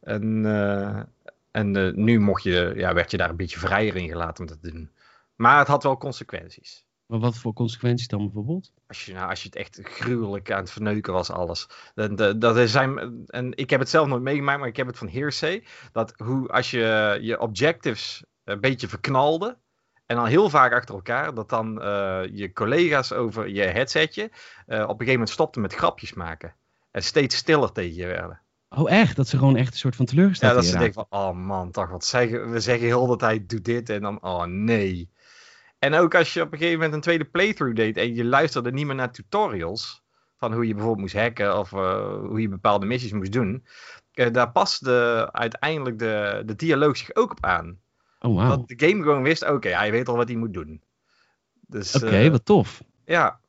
En, 0.00 0.46
en 1.50 1.92
nu 2.04 2.20
mocht 2.20 2.42
je, 2.42 2.72
ja, 2.76 2.94
werd 2.94 3.10
je 3.10 3.16
daar 3.16 3.30
een 3.30 3.36
beetje 3.36 3.58
vrijer 3.58 3.96
in 3.96 4.08
gelaten 4.08 4.44
om 4.44 4.50
dat 4.50 4.62
te 4.62 4.70
doen. 4.70 4.90
Maar 5.34 5.58
het 5.58 5.68
had 5.68 5.82
wel 5.82 5.96
consequenties. 5.96 6.85
Maar 7.06 7.18
wat 7.18 7.36
voor 7.36 7.52
consequenties 7.52 8.08
dan 8.08 8.22
bijvoorbeeld? 8.22 8.72
Als 8.86 9.04
je, 9.04 9.12
nou, 9.12 9.30
als 9.30 9.42
je 9.42 9.48
het 9.48 9.56
echt 9.56 9.80
gruwelijk 9.82 10.50
aan 10.50 10.60
het 10.60 10.70
verneuken 10.70 11.12
was, 11.12 11.30
alles. 11.30 11.68
Dat, 11.94 12.40
dat 12.40 12.68
zijn, 12.70 13.24
en 13.26 13.56
ik 13.56 13.70
heb 13.70 13.80
het 13.80 13.88
zelf 13.88 14.06
nooit 14.06 14.22
meegemaakt, 14.22 14.58
maar 14.58 14.68
ik 14.68 14.76
heb 14.76 14.86
het 14.86 14.98
van 14.98 15.08
Hearsay. 15.08 15.64
Dat 15.92 16.14
hoe, 16.16 16.48
als 16.48 16.70
je 16.70 17.18
je 17.20 17.40
objectives 17.40 18.24
een 18.44 18.60
beetje 18.60 18.88
verknalde. 18.88 19.58
En 20.06 20.16
dan 20.16 20.26
heel 20.26 20.50
vaak 20.50 20.72
achter 20.72 20.94
elkaar. 20.94 21.34
Dat 21.34 21.48
dan 21.48 21.82
eh, 21.82 22.22
je 22.32 22.52
collega's 22.52 23.12
over 23.12 23.48
je 23.48 23.62
headsetje. 23.62 24.30
eh, 24.66 24.76
op 24.76 24.88
een 24.88 24.88
gegeven 24.88 25.12
moment 25.12 25.30
stopten 25.30 25.62
met 25.62 25.74
grapjes 25.74 26.12
maken. 26.12 26.54
En 26.90 27.02
steeds 27.02 27.36
stiller 27.36 27.72
tegen 27.72 27.94
je 27.96 28.06
werden. 28.06 28.40
Oh, 28.68 28.90
echt? 28.90 29.16
Dat 29.16 29.28
ze 29.28 29.38
gewoon 29.38 29.56
echt 29.56 29.72
een 29.72 29.78
soort 29.78 29.96
van 29.96 30.06
teleurgesteld 30.06 30.50
Ja, 30.50 30.56
dat 30.56 30.66
ze 30.66 30.78
denken 30.78 31.06
van, 31.08 31.20
oh 31.20 31.36
man, 31.36 31.70
toch 31.70 31.90
wat 31.90 32.04
zeggen. 32.04 32.50
We 32.50 32.60
zeggen 32.60 32.86
heel 32.86 33.06
de 33.06 33.16
tijd, 33.16 33.48
doe 33.48 33.60
dit. 33.60 33.90
En 33.90 34.00
dan, 34.00 34.22
oh 34.22 34.44
nee. 34.44 35.10
En 35.86 35.94
ook 35.94 36.14
als 36.14 36.32
je 36.32 36.42
op 36.42 36.52
een 36.52 36.58
gegeven 36.58 36.78
moment 36.78 36.94
een 36.94 37.00
tweede 37.00 37.24
playthrough 37.24 37.76
deed. 37.76 37.96
En 37.96 38.14
je 38.14 38.24
luisterde 38.24 38.72
niet 38.72 38.86
meer 38.86 38.94
naar 38.94 39.12
tutorials. 39.12 40.02
Van 40.36 40.52
hoe 40.52 40.66
je 40.66 40.72
bijvoorbeeld 40.74 41.00
moest 41.02 41.14
hacken. 41.24 41.58
Of 41.58 41.72
eh, 41.72 42.14
hoe 42.18 42.40
je 42.40 42.48
bepaalde 42.48 42.86
missies 42.86 43.12
moest 43.12 43.32
doen. 43.32 43.64
eh, 44.12 44.32
daar 44.32 44.50
paste 44.50 45.28
uiteindelijk 45.32 45.98
de, 45.98 46.42
de 46.46 46.54
dialoog 46.54 46.96
zich 46.96 47.14
ook 47.14 47.30
op 47.30 47.44
aan. 47.44 47.78
Oh, 48.20 48.36
wauw. 48.36 48.48
Dat 48.48 48.68
de 48.68 48.86
game 48.88 49.02
gewoon 49.02 49.22
wist, 49.22 49.48
oké, 49.48 49.68
hij 49.68 49.90
weet 49.90 50.08
al 50.08 50.16
wat 50.16 50.28
hij 50.28 50.36
moet 50.36 50.52
doen. 50.54 50.82
Dus, 51.66 51.94
Oké, 51.94 52.06
eh, 52.06 52.30
wat 52.30 52.44
tof. 52.44 52.82
ja. 53.04 53.40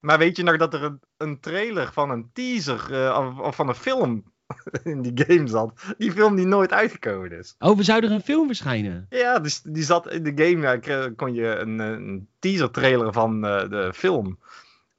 Maar 0.00 0.18
weet 0.18 0.36
je 0.36 0.42
nog 0.42 0.56
dat 0.56 0.74
er 0.74 0.82
een, 0.82 1.00
een 1.16 1.40
trailer 1.40 1.92
van 1.92 2.10
een 2.10 2.30
teaser 2.32 3.16
of, 3.18 3.38
of 3.38 3.54
van 3.56 3.68
een 3.68 3.74
film 3.74 4.32
in 4.82 5.02
die 5.02 5.24
game 5.26 5.46
zat? 5.48 5.94
Die 5.98 6.12
film 6.12 6.36
die 6.36 6.46
nooit 6.46 6.72
uitgekomen 6.72 7.32
is. 7.32 7.54
Oh, 7.58 7.76
we 7.76 7.82
zouden 7.82 8.10
er 8.10 8.16
een 8.16 8.22
film 8.22 8.46
verschijnen. 8.46 9.06
Ja, 9.10 9.38
dus 9.38 9.60
die 9.62 9.82
zat 9.82 10.10
in 10.12 10.22
de 10.22 10.44
game. 10.44 10.60
Ja, 10.62 10.76
kre- 10.76 11.10
kon 11.16 11.34
je 11.34 11.56
een, 11.56 11.80
eh, 11.80 11.86
een 11.88 12.28
teaser 12.38 12.70
trailer 12.70 13.12
van 13.12 13.46
eh, 13.46 13.68
de 13.68 13.90
film. 13.94 14.38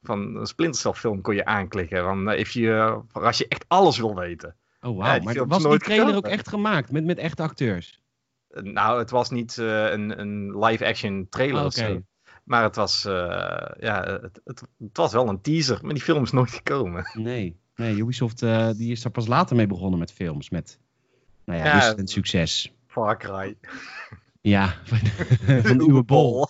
Van 0.04 0.36
een 0.36 0.46
Splinter 0.46 0.82
Cell 0.82 0.94
film 0.94 1.22
kon 1.22 1.36
je 1.36 1.46
aanklikken. 1.46 2.04
Van, 2.04 2.30
eh, 2.30 2.40
if 2.40 2.50
je, 2.52 3.00
voor 3.08 3.26
als 3.26 3.38
je 3.38 3.48
echt 3.48 3.66
alles 3.68 3.98
wil 3.98 4.16
weten. 4.16 4.56
Oh, 4.82 4.98
wauw. 4.98 5.20
maar 5.20 5.48
was 5.48 5.64
die 5.64 5.78
trailer 5.78 6.16
ook 6.16 6.28
echt 6.28 6.48
gemaakt? 6.50 6.92
Met, 6.92 7.06
met 7.06 7.18
echte 7.18 7.42
acteurs? 7.44 8.02
Eh, 8.50 8.64
Nou, 8.64 9.00
het 9.00 9.10
was 9.10 9.30
niet 9.30 9.58
eh, 9.58 9.92
een, 9.92 10.20
een 10.20 10.60
live-action 10.60 11.28
trailer 11.30 11.60
Oh, 11.60 11.66
of 11.66 11.74
zo. 11.74 12.02
Maar 12.44 12.64
het 12.64 12.76
was, 12.76 13.06
eh, 13.06 13.14
ja, 13.80 14.04
het, 14.22 14.42
het, 14.44 14.62
het 14.80 14.98
was 14.98 15.14
wel 15.14 15.28
een 15.30 15.42
teaser. 15.42 15.80
Maar 15.82 15.94
die 15.94 16.04
film 16.04 16.24
is 16.24 16.32
nooit 16.32 16.52
gekomen. 16.52 17.04
Nee. 17.14 17.60
Nee, 17.82 17.96
Ubisoft 17.96 18.42
eh, 18.42 18.70
die 18.76 18.92
is 18.92 19.04
er 19.04 19.12
pas 19.12 19.28
later 19.28 19.56
mee 19.56 19.68
begonnen 19.68 20.00
met 20.00 20.12
films. 20.12 20.50
Met, 20.50 20.80
nou 21.46 21.60
ja, 21.60 21.66
Ja, 21.66 21.74
instant 21.86 22.10
succes. 22.10 22.72
Far 22.88 23.18
Cry. 23.18 23.56
Ja, 24.42 24.68
van, 24.84 24.98
van 25.64 25.78
bol. 25.78 26.04
Bol. 26.04 26.48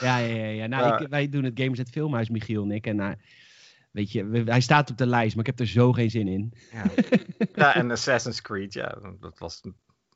Ja, 0.00 0.16
ja, 0.18 0.34
ja. 0.34 0.44
ja. 0.46 0.66
Nou, 0.66 0.86
Ja. 0.86 0.98
Ik, 0.98 1.08
wij 1.08 1.28
doen 1.28 1.44
het 1.44 1.60
Games 1.60 1.78
het 1.78 1.90
Filmhuis, 1.90 2.28
Michiel 2.28 2.62
en 2.62 2.70
ik. 2.70 2.86
En 2.86 2.96
nou, 2.96 3.14
weet 3.90 4.12
je, 4.12 4.24
we- 4.26 4.42
hij 4.50 4.60
staat 4.60 4.90
op 4.90 4.96
de 4.98 5.06
lijst, 5.06 5.36
maar 5.36 5.44
ik 5.46 5.50
heb 5.50 5.60
er 5.60 5.72
zo 5.72 5.92
geen 5.92 6.10
zin 6.10 6.28
in. 6.28 6.52
Ja. 6.72 6.84
ja, 7.54 7.74
en 7.74 7.90
Assassin's 7.90 8.42
Creed, 8.42 8.72
ja, 8.72 8.98
dat 9.20 9.38
was, 9.38 9.60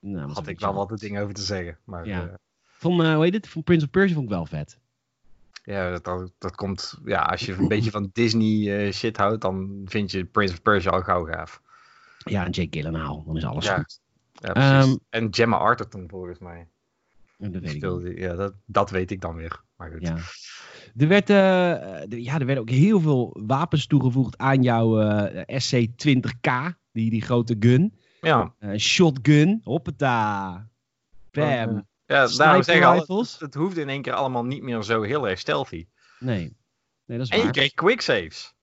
Nou, 0.01 0.29
had 0.33 0.47
een 0.47 0.53
ik 0.53 0.61
wel 0.61 0.75
wat 0.75 0.99
dingen 0.99 1.23
over 1.23 1.35
te 1.35 1.43
zeggen. 1.43 1.79
Maar 1.85 2.07
Ja. 2.07 2.39
Van, 2.65 3.05
eh, 3.05 3.15
hoe 3.15 3.25
heet 3.25 3.35
het? 3.35 3.49
Van 3.49 3.63
Prince 3.63 3.85
of 3.85 3.91
Persia 3.91 4.15
vond 4.15 4.27
ik 4.27 4.33
wel 4.35 4.47
vet. 4.47 4.79
Ja 5.63 5.91
dat, 5.91 6.05
dat, 6.05 6.33
dat 6.39 6.55
komt, 6.55 6.99
ja, 7.05 7.23
als 7.23 7.41
je 7.47 7.53
een 7.53 7.69
beetje 7.69 7.91
van 7.91 8.11
Disney 8.13 8.87
eh, 8.87 8.93
shit 8.93 9.17
houdt, 9.17 9.41
dan 9.41 9.83
vind 9.85 10.11
je 10.11 10.25
Prince 10.25 10.53
of 10.53 10.63
Persia 10.63 10.91
al 10.91 11.03
gauw 11.03 11.25
gaaf. 11.25 11.61
Ja, 12.25 12.45
en 12.45 12.51
Jake 12.51 12.79
Gyllenhaal, 12.79 13.25
dan 13.27 13.37
is 13.37 13.45
alles 13.45 13.65
Ja. 13.65 13.77
goed. 13.77 14.01
Ja, 14.33 14.53
precies. 14.53 14.71
Ehm, 14.71 14.97
en 15.11 15.35
Gemma 15.35 15.57
Arterton 15.57 16.09
volgens 16.09 16.39
mij. 16.39 16.69
En 17.39 17.53
Dat 17.53 17.63
weet 17.63 17.83
ik 18.05 18.19
ja, 18.19 18.35
dat, 18.35 18.55
dat 18.65 18.91
weet 18.91 19.11
ik 19.11 19.21
dan 19.21 19.35
weer. 19.35 19.61
Maar 19.77 19.91
goed. 19.91 20.07
Ja. 20.07 20.17
Er, 20.97 21.09
werd, 21.09 21.31
eh, 21.31 22.19
ja, 22.23 22.39
er 22.39 22.47
werden 22.47 22.59
ook 22.59 22.71
heel 22.71 23.01
veel 23.01 23.37
wapens 23.47 23.87
toegevoegd 23.87 24.39
aan 24.39 24.63
jouw 24.63 25.01
eh, 25.01 25.59
SC-20K, 25.59 26.51
die, 26.93 27.11
die 27.11 27.23
grote 27.23 27.57
gun. 27.61 27.95
Ja, 28.21 28.55
shotgun, 28.77 29.61
hoppata. 29.65 30.69
Bam. 31.31 31.89
Ja 32.11 32.27
daarom 32.27 32.63
zeg 32.63 32.77
ik 32.77 32.83
al, 32.83 33.19
het, 33.19 33.37
het 33.41 33.55
hoeft 33.55 33.77
in 33.77 33.89
één 33.89 34.03
keer 34.03 34.13
allemaal 34.13 34.45
niet 34.45 34.63
meer 34.63 34.83
zo 34.83 35.03
heel 35.03 35.29
erg 35.29 35.39
stealthy. 35.39 35.87
Nee. 36.19 36.57
nee, 37.07 37.19
dat 37.19 37.27
is 37.27 37.29
En 37.33 37.39
je 37.39 37.43
waar. 37.45 37.53
kreeg 37.53 37.75
quick 37.75 38.01
saves. 38.01 38.55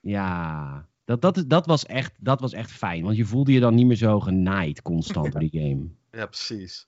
Ja, 0.00 0.86
dat, 1.04 1.20
dat, 1.22 1.44
dat, 1.46 1.66
was 1.66 1.86
echt, 1.86 2.12
dat 2.18 2.40
was 2.40 2.52
echt 2.52 2.70
fijn. 2.72 3.02
Want 3.04 3.16
je 3.16 3.24
voelde 3.24 3.52
je 3.52 3.60
dan 3.60 3.74
niet 3.74 3.86
meer 3.86 3.96
zo 3.96 4.20
genaaid 4.20 4.82
constant 4.82 5.30
door 5.32 5.40
die 5.40 5.60
game. 5.60 5.86
Ja, 6.10 6.26
precies. 6.26 6.86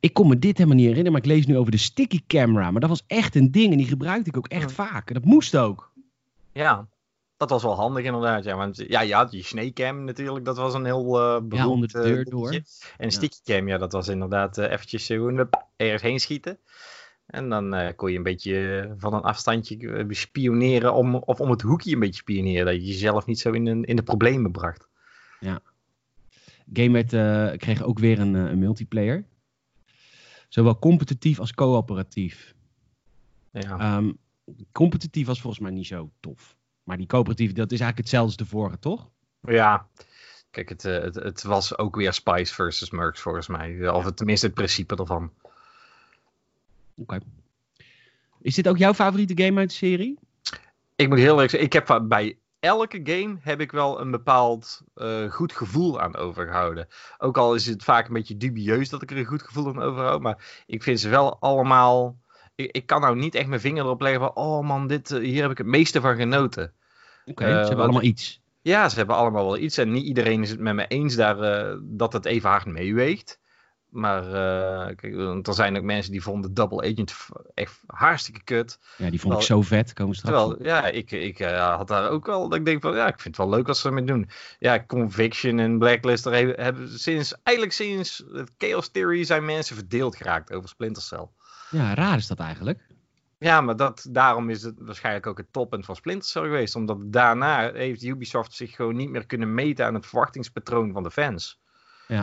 Ik 0.00 0.14
kon 0.14 0.28
me 0.28 0.38
dit 0.38 0.56
helemaal 0.56 0.76
niet 0.76 0.86
herinneren, 0.86 1.12
maar 1.12 1.20
ik 1.20 1.36
lees 1.36 1.46
nu 1.46 1.58
over 1.58 1.72
de 1.72 1.78
sticky 1.78 2.20
camera. 2.26 2.70
Maar 2.70 2.80
dat 2.80 2.90
was 2.90 3.04
echt 3.06 3.34
een 3.34 3.50
ding 3.50 3.70
en 3.72 3.78
die 3.78 3.86
gebruikte 3.86 4.28
ik 4.28 4.36
ook 4.36 4.48
echt 4.48 4.68
Ja. 4.70 4.84
vaak. 4.86 5.08
En 5.08 5.14
dat 5.14 5.24
moest 5.24 5.56
ook. 5.56 5.92
Ja, 6.52 6.88
dat 7.42 7.50
was 7.50 7.62
wel 7.62 7.74
handig 7.74 8.04
inderdaad. 8.04 8.44
Ja, 8.44 8.56
want 8.56 8.76
ja, 8.76 9.00
je 9.00 9.14
had 9.14 9.32
je 9.32 9.42
snakecam 9.42 10.04
natuurlijk, 10.04 10.44
dat 10.44 10.56
was 10.56 10.74
een 10.74 10.84
heel 10.84 11.20
eh 11.20 11.40
beroemd, 11.42 11.70
onder 11.70 11.88
de 11.88 11.98
eh, 11.98 12.04
deur 12.04 12.24
door. 12.24 12.52
En 12.52 12.62
Ja. 12.98 13.10
sticky 13.10 13.52
ja, 13.52 13.78
dat 13.78 13.92
was 13.92 14.08
inderdaad 14.08 14.58
eh, 14.58 14.70
eventjes 14.70 15.10
ergens 15.76 16.02
heen 16.02 16.20
schieten. 16.20 16.58
En 17.26 17.48
dan 17.48 17.94
kon 17.96 18.10
je 18.10 18.16
een 18.16 18.22
beetje 18.22 18.94
van 18.98 19.14
een 19.14 19.20
afstandje 19.20 20.06
spioneren, 20.08 20.94
om, 20.94 21.14
of 21.14 21.40
om 21.40 21.50
het 21.50 21.62
hoekje 21.62 21.92
een 21.92 22.00
beetje 22.00 22.20
spioneren, 22.20 22.64
dat 22.64 22.74
je 22.74 22.86
jezelf 22.86 23.26
niet 23.26 23.38
zo 23.38 23.50
in, 23.50 23.66
een, 23.66 23.84
in 23.84 23.96
de 23.96 24.02
problemen 24.02 24.52
bracht. 24.52 24.88
Game 26.72 27.04
werd, 27.04 27.58
kreeg 27.58 27.82
ook 27.82 27.98
weer 27.98 28.18
een, 28.18 28.34
een 28.34 28.58
multiplayer. 28.58 29.24
Zowel 30.48 30.78
competitief 30.78 31.38
als 31.38 31.54
coöperatief. 31.54 32.54
Ja. 33.52 33.78
Ehm, 33.78 34.12
competitief 34.72 35.26
was 35.26 35.40
volgens 35.40 35.62
mij 35.62 35.72
niet 35.72 35.86
zo 35.86 36.10
tof. 36.20 36.56
Maar 36.82 36.96
die 36.96 37.06
coöperatief, 37.06 37.52
dat 37.52 37.72
is 37.72 37.80
eigenlijk 37.80 37.98
hetzelfde 37.98 38.28
als 38.28 38.48
de 38.48 38.56
vorige, 38.56 38.78
toch? 38.78 39.08
Ja, 39.40 39.86
kijk, 40.50 40.68
het, 40.68 40.84
eh, 40.84 41.00
het, 41.00 41.14
het 41.14 41.42
was 41.42 41.78
ook 41.78 41.96
weer 41.96 42.12
Spice 42.12 42.54
versus 42.54 42.90
Mercs 42.90 43.20
volgens 43.20 43.48
mij. 43.48 43.88
Of 43.88 44.04
het, 44.04 44.16
tenminste 44.16 44.46
het 44.46 44.54
principe 44.54 44.96
ervan. 44.96 45.32
Oké. 46.94 47.18
Is 48.40 48.54
dit 48.54 48.68
ook 48.68 48.78
jouw 48.78 48.94
favoriete 48.94 49.42
game 49.42 49.60
uit 49.60 49.68
de 49.68 49.74
serie? 49.74 50.18
Ik 50.96 51.08
moet 51.08 51.18
heel 51.18 51.40
erg 51.40 51.50
zeggen, 51.50 51.68
ik 51.68 51.72
heb 51.72 52.02
bij 52.08 52.38
elke 52.60 53.00
game 53.04 53.36
heb 53.40 53.60
ik 53.60 53.72
wel 53.72 54.00
een 54.00 54.10
bepaald 54.10 54.82
eh, 54.94 55.30
goed 55.30 55.52
gevoel 55.52 56.00
aan 56.00 56.16
overgehouden. 56.16 56.88
Ook 57.18 57.36
al 57.36 57.54
is 57.54 57.66
het 57.66 57.84
vaak 57.84 58.06
een 58.06 58.12
beetje 58.12 58.36
dubieus 58.36 58.88
dat 58.88 59.02
ik 59.02 59.10
er 59.10 59.16
een 59.16 59.24
goed 59.24 59.42
gevoel 59.42 59.66
aan 59.66 59.82
overhoud. 59.82 60.20
Maar 60.20 60.62
ik 60.66 60.82
vind 60.82 61.00
ze 61.00 61.08
wel 61.08 61.38
allemaal... 61.40 62.16
Ik, 62.54 62.70
ik 62.72 62.86
kan 62.86 63.00
nou 63.00 63.16
niet 63.16 63.34
echt 63.34 63.46
mijn 63.46 63.60
vinger 63.60 63.84
erop 63.84 64.00
leggen 64.00 64.20
van... 64.20 64.34
Oh 64.34 64.66
man, 64.66 64.86
dit, 64.86 65.10
eh, 65.10 65.18
hier 65.20 65.42
heb 65.42 65.50
ik 65.50 65.58
het 65.58 65.66
meeste 65.66 66.00
van 66.00 66.16
genoten. 66.16 66.72
Oké, 67.24 67.44
Eh, 67.44 67.50
ze 67.50 67.54
hebben 67.56 67.76
wat- 67.76 67.84
allemaal 67.84 68.02
iets. 68.02 68.40
Ja, 68.62 68.88
ze 68.88 68.96
hebben 68.96 69.16
allemaal 69.16 69.44
wel 69.44 69.58
iets. 69.58 69.78
En 69.78 69.90
niet 69.92 70.04
iedereen 70.04 70.42
is 70.42 70.50
het 70.50 70.60
met 70.60 70.74
me 70.74 70.86
eens 70.86 71.14
daar, 71.14 71.38
eh, 71.40 71.76
dat 71.82 72.12
het 72.12 72.24
even 72.24 72.50
hard 72.50 72.66
meeweegt. 72.66 73.40
Maar 73.88 74.22
eh, 74.26 74.96
kijk, 74.96 75.14
want 75.14 75.46
er 75.48 75.54
zijn 75.54 75.76
ook 75.76 75.82
mensen 75.82 76.12
die 76.12 76.22
vonden 76.22 76.54
Double 76.54 76.80
Agent 76.92 77.14
echt 77.54 77.80
hartstikke 77.86 78.42
kut. 78.44 78.78
Ja, 78.96 79.10
die 79.10 79.20
vond 79.20 79.34
ik 79.34 79.40
zo 79.40 79.62
vet. 79.62 79.92
Komen 79.92 80.14
straks. 80.14 80.36
Terwijl, 80.36 80.62
ja, 80.64 80.86
ik, 80.86 81.10
ik 81.10 81.38
eh, 81.38 81.76
had 81.76 81.88
daar 81.88 82.08
ook 82.10 82.26
wel, 82.26 82.48
dat 82.48 82.58
ik 82.58 82.64
denk 82.64 82.82
van, 82.82 82.94
ja, 82.94 83.06
ik 83.06 83.20
vind 83.20 83.36
het 83.36 83.46
wel 83.46 83.54
leuk 83.56 83.68
als 83.68 83.80
ze 83.80 83.88
ermee 83.88 84.04
doen. 84.04 84.28
Ja, 84.58 84.84
Conviction 84.86 85.58
en 85.58 85.78
Blacklist, 85.78 86.24
daar 86.24 86.34
hebben, 86.34 86.60
hebben 86.60 86.98
sinds, 86.98 87.34
eigenlijk 87.42 87.76
sinds 87.76 88.24
Chaos 88.58 88.88
Theory 88.88 89.24
zijn 89.24 89.44
mensen 89.44 89.76
verdeeld 89.76 90.16
geraakt 90.16 90.52
over 90.52 90.68
Splinter 90.68 91.02
Cell. 91.02 91.28
Ja, 91.72 91.94
raar 91.94 92.16
is 92.16 92.26
dat 92.26 92.38
eigenlijk. 92.38 92.80
Ja, 93.38 93.60
maar 93.60 93.76
dat, 93.76 94.06
daarom 94.10 94.50
is 94.50 94.62
het 94.62 94.74
waarschijnlijk 94.78 95.26
ook 95.26 95.38
het 95.38 95.52
toppunt 95.52 95.84
van 95.84 95.96
Splinter 95.96 96.28
Cell 96.28 96.42
geweest. 96.42 96.76
Omdat 96.76 96.98
daarna 97.12 97.72
heeft 97.72 98.02
Ubisoft 98.02 98.52
zich 98.52 98.74
gewoon 98.74 98.96
niet 98.96 99.10
meer 99.10 99.26
kunnen 99.26 99.54
meten 99.54 99.86
aan 99.86 99.94
het 99.94 100.06
verwachtingspatroon 100.06 100.92
van 100.92 101.02
de 101.02 101.10
fans. 101.10 101.60
Ja. 102.08 102.20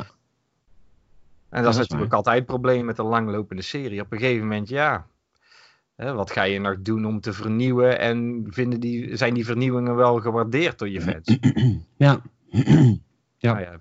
En 1.50 1.64
dat, 1.64 1.64
dat 1.64 1.74
is 1.74 1.80
natuurlijk 1.80 2.10
waar. 2.10 2.18
altijd 2.18 2.38
het 2.38 2.46
probleem 2.46 2.86
met 2.86 2.98
een 2.98 3.06
langlopende 3.06 3.62
serie. 3.62 4.02
Op 4.02 4.12
een 4.12 4.20
gegeven 4.20 4.48
moment, 4.48 4.70
ja. 4.70 5.08
Hè, 5.96 6.14
wat 6.14 6.32
ga 6.32 6.44
je 6.44 6.60
nog 6.60 6.82
doen 6.82 7.06
om 7.06 7.20
te 7.22 7.34
vernieuwen? 7.34 8.00
En 8.00 8.48
vinden 8.50 8.80
die, 8.80 9.16
zijn 9.16 9.34
die 9.34 9.46
vernieuwingen 9.46 9.96
wel 9.96 10.20
gewaardeerd 10.20 10.80
door 10.80 10.90
je 10.90 11.02
fans? 11.02 11.38
Ja. 11.98 12.22
Ja. 13.38 13.54
Maar, 13.54 13.62
ja, 13.62 13.80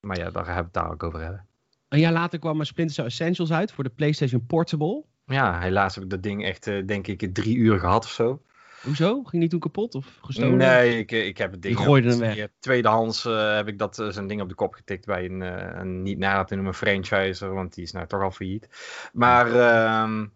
maar 0.00 0.18
ja, 0.18 0.30
daar 0.30 0.46
hebben 0.46 0.54
we 0.54 0.62
het 0.62 0.72
daar 0.72 0.90
ook 0.90 1.02
over 1.02 1.20
hebben. 1.20 1.47
Een 1.88 2.00
jaar 2.00 2.12
later 2.12 2.38
kwam 2.38 2.64
Splinter 2.64 2.94
Cell 2.94 3.04
Essentials 3.04 3.52
uit 3.52 3.72
voor 3.72 3.84
de 3.84 3.90
PlayStation 3.90 4.46
Portable. 4.46 5.04
Ja, 5.26 5.60
helaas 5.60 5.94
heb 5.94 6.04
ik 6.04 6.10
dat 6.10 6.22
ding 6.22 6.44
echt, 6.44 6.66
eh, 6.66 6.86
denk 6.86 7.06
ik, 7.06 7.34
drie 7.34 7.56
uur 7.56 7.78
gehad 7.78 8.04
of 8.04 8.10
zo. 8.10 8.42
Hoezo? 8.82 9.22
Ging 9.22 9.42
die 9.42 9.50
toen 9.50 9.60
kapot 9.60 9.94
of 9.94 10.18
gestolen? 10.20 10.56
Nee, 10.56 10.98
ik, 10.98 11.12
eh, 11.12 11.26
ik 11.26 11.38
heb 11.38 11.52
het 11.52 11.62
ding... 11.62 11.76
Die 11.76 11.84
gooide 11.84 12.08
hem 12.08 12.18
weg. 12.18 12.34
ja, 12.34 12.46
Tweedehands 12.58 13.24
eh, 13.24 13.54
heb 13.54 13.68
ik 13.68 13.78
dat, 13.78 13.98
eh, 13.98 14.08
zijn 14.08 14.26
ding 14.26 14.40
op 14.40 14.48
de 14.48 14.54
kop 14.54 14.74
getikt 14.74 15.06
bij 15.06 15.24
een, 15.24 15.42
eh, 15.42 15.78
een 15.80 16.02
niet 16.02 16.18
na 16.18 16.44
te 16.44 16.54
noemen 16.54 16.74
franchiser, 16.74 17.54
want 17.54 17.74
die 17.74 17.84
is 17.84 17.92
nou 17.92 18.06
toch 18.06 18.22
al 18.22 18.30
failliet. 18.30 18.68
Maar 19.12 19.46
ehm, 19.46 20.26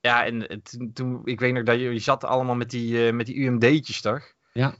ja, 0.00 0.24
en 0.26 0.62
toen, 0.92 1.20
ik 1.24 1.40
weet 1.40 1.52
nog 1.52 1.62
dat 1.62 1.78
je, 1.78 1.92
je 1.92 1.98
zat 1.98 2.24
allemaal 2.24 2.54
met 2.54 2.70
die, 2.70 3.06
eh, 3.06 3.12
met 3.12 3.26
die 3.26 3.36
UMD'tjes, 3.36 4.00
toch? 4.00 4.32
Ja. 4.52 4.74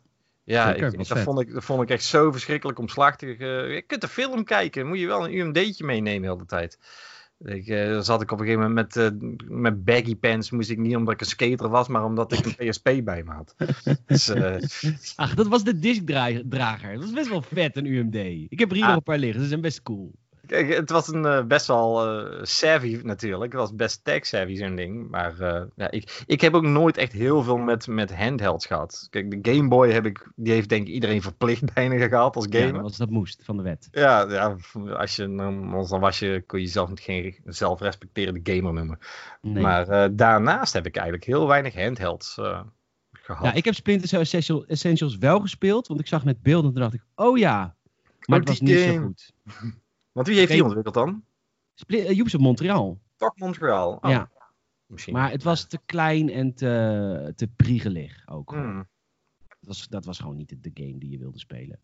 Ja, 0.46 0.74
ik, 0.74 1.08
dat, 1.08 1.18
vond 1.18 1.40
ik, 1.40 1.52
dat 1.52 1.64
vond 1.64 1.82
ik 1.82 1.90
echt 1.90 2.04
zo 2.04 2.30
verschrikkelijk 2.32 2.78
omslachtig. 2.78 3.38
eh, 3.38 3.74
je 3.74 3.82
kunt 3.86 4.00
de 4.00 4.08
film 4.08 4.44
kijken, 4.44 4.86
moet 4.86 4.98
je 4.98 5.06
wel 5.06 5.24
een 5.24 5.34
UMD'tje 5.36 5.84
meenemen 5.84 6.22
de 6.28 6.34
hele 6.34 6.46
tijd. 6.46 6.78
Ik, 7.44 7.66
eh, 7.66 7.88
dan 7.88 8.04
zat 8.04 8.22
ik 8.22 8.30
op 8.32 8.40
een 8.40 8.46
gegeven 8.46 8.68
moment 8.68 8.94
met, 8.96 9.12
eh, 9.12 9.18
met 9.48 9.84
baggy 9.84 10.16
pants, 10.16 10.50
moest 10.50 10.70
ik 10.70 10.78
niet 10.78 10.96
omdat 10.96 11.14
ik 11.14 11.20
een 11.20 11.26
skater 11.26 11.68
was, 11.68 11.88
maar 11.88 12.04
omdat 12.04 12.32
ik 12.32 12.44
een 12.46 12.54
PSP 12.70 12.84
bij 13.04 13.22
me 13.24 13.32
had. 13.32 13.54
Dus, 14.06 14.28
eh, 14.28 14.56
Ach, 15.16 15.34
dat 15.34 15.46
was 15.46 15.64
de 15.64 15.78
diskdrager. 15.78 16.92
Dat 16.94 17.02
was 17.02 17.12
best 17.12 17.28
wel 17.28 17.42
vet, 17.42 17.76
een 17.76 17.86
UMD. 17.86 18.14
Ik 18.48 18.58
heb 18.58 18.68
er 18.68 18.74
hier 18.74 18.82
Ah. 18.84 18.88
nog 18.88 18.98
een 18.98 19.02
paar 19.04 19.18
liggen. 19.18 19.42
Ze 19.42 19.48
zijn 19.48 19.60
best 19.60 19.82
cool. 19.82 20.12
Kijk, 20.46 20.74
het 20.74 20.90
was 20.90 21.08
een 21.12 21.24
eh, 21.26 21.44
best 21.44 21.66
wel 21.66 22.06
eh, 22.20 22.38
savvy 22.42 23.00
natuurlijk. 23.02 23.52
Het 23.52 23.60
was 23.60 23.74
best 23.74 24.04
tech-savvy 24.04 24.56
zo'n 24.56 24.76
ding. 24.76 25.10
Maar 25.10 25.40
eh, 25.40 25.62
ja, 25.76 25.90
ik, 25.90 26.22
ik 26.26 26.40
heb 26.40 26.54
ook 26.54 26.62
nooit 26.62 26.96
echt 26.96 27.12
heel 27.12 27.42
veel 27.42 27.56
met, 27.56 27.86
met 27.86 28.14
handhelds 28.14 28.66
gehad. 28.66 29.06
Kijk, 29.10 29.42
de 29.42 29.52
Game 29.54 29.68
Boy 29.68 29.90
heb 29.90 30.06
ik, 30.06 30.30
die 30.34 30.52
heeft 30.52 30.68
denk 30.68 30.86
ik 30.86 30.94
iedereen 30.94 31.22
verplicht 31.22 31.72
bijna 31.74 32.08
gehad 32.08 32.36
als 32.36 32.46
Ja, 32.50 32.58
gamer. 32.58 32.72
dat, 32.72 32.82
was, 32.82 32.96
dat 32.96 33.10
moest 33.10 33.40
van 33.44 33.56
de 33.56 33.62
wet. 33.62 33.88
Ja, 33.90 34.30
ja, 34.30 34.56
als 34.96 35.16
je, 35.16 35.34
dan, 35.34 35.70
dan 35.88 36.00
was 36.00 36.18
je, 36.18 36.44
kon 36.46 36.60
je 36.60 36.84
niet 36.88 37.00
geen 37.00 37.36
zelfrespecterende 37.44 38.40
gamer 38.52 38.72
noemen. 38.72 38.98
Nee. 39.42 39.62
Maar 39.62 40.16
daarnaast 40.16 40.72
heb 40.72 40.86
ik 40.86 40.94
eigenlijk 40.96 41.26
heel 41.26 41.46
weinig 41.46 41.74
handhelds 41.74 42.38
eh, 42.38 42.60
gehad. 43.12 43.44
Ja, 43.44 43.52
ik 43.52 43.64
heb 43.64 43.74
Splinter 43.74 44.08
Cell 44.08 44.20
Essential- 44.20 44.66
Essentials 44.66 45.16
wel 45.16 45.40
gespeeld, 45.40 45.86
want 45.86 46.00
ik 46.00 46.06
zag 46.06 46.24
net 46.24 46.42
beelden 46.42 46.66
en 46.66 46.72
toen 46.72 46.82
dacht 46.82 46.94
ik, 46.94 47.02
oh 47.14 47.38
ja. 47.38 47.74
Maar 48.26 48.38
het 48.38 48.48
was 48.48 48.60
niet 48.60 48.78
zo 48.78 48.98
goed. 49.02 49.32
Want 50.16 50.28
wie 50.28 50.36
heeft 50.36 50.50
die 50.52 50.64
ontwikkeld 50.64 50.94
dan? 50.94 51.24
Spli- 51.74 52.00
eh, 52.06 52.18
Ubisoft 52.18 52.42
Montreal. 52.44 53.00
Toch 53.16 53.36
Montreal. 53.36 53.98
Oh, 54.00 54.10
Ja, 54.10 54.30
Misschien. 54.86 55.12
maar 55.14 55.30
het 55.30 55.42
was 55.42 55.68
te 55.68 55.78
klein 55.86 56.30
en 56.30 56.54
te, 56.54 57.32
te 57.36 57.48
priegelig 57.48 58.22
ook. 58.28 58.50
Hmm. 58.52 58.88
Dat, 59.48 59.58
was, 59.60 59.88
dat 59.88 60.04
was 60.04 60.18
gewoon 60.18 60.36
niet 60.36 60.48
de, 60.48 60.60
de 60.60 60.70
game 60.74 60.98
die 60.98 61.10
je 61.10 61.18
wilde 61.18 61.38
spelen. 61.38 61.80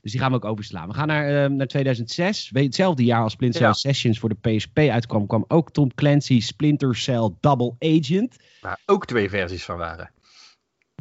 Dus 0.00 0.12
die 0.12 0.20
gaan 0.20 0.30
we 0.30 0.36
ook 0.36 0.44
overslaan. 0.44 0.88
We 0.88 0.94
gaan 0.94 1.06
naar, 1.06 1.44
eh, 1.44 1.50
naar 1.50 1.66
2006. 1.66 2.50
Weet- 2.50 2.64
Hetzelfde 2.64 3.04
jaar 3.04 3.22
als 3.22 3.32
Splinter 3.32 3.58
Cell 3.60 3.68
Ja. 3.68 3.74
Sessions 3.74 4.18
voor 4.18 4.28
de 4.28 4.56
PSP 4.56 4.78
uitkwam, 4.78 5.26
kwam 5.26 5.44
ook 5.48 5.70
Tom 5.70 5.94
Clancy 5.94 6.40
Splinter 6.40 6.96
Cell 6.96 7.30
Double 7.40 7.74
Agent. 7.78 8.36
Waar 8.60 8.80
ook 8.86 9.06
twee 9.06 9.28
versies 9.30 9.64
van 9.64 9.76
waren. 9.78 10.10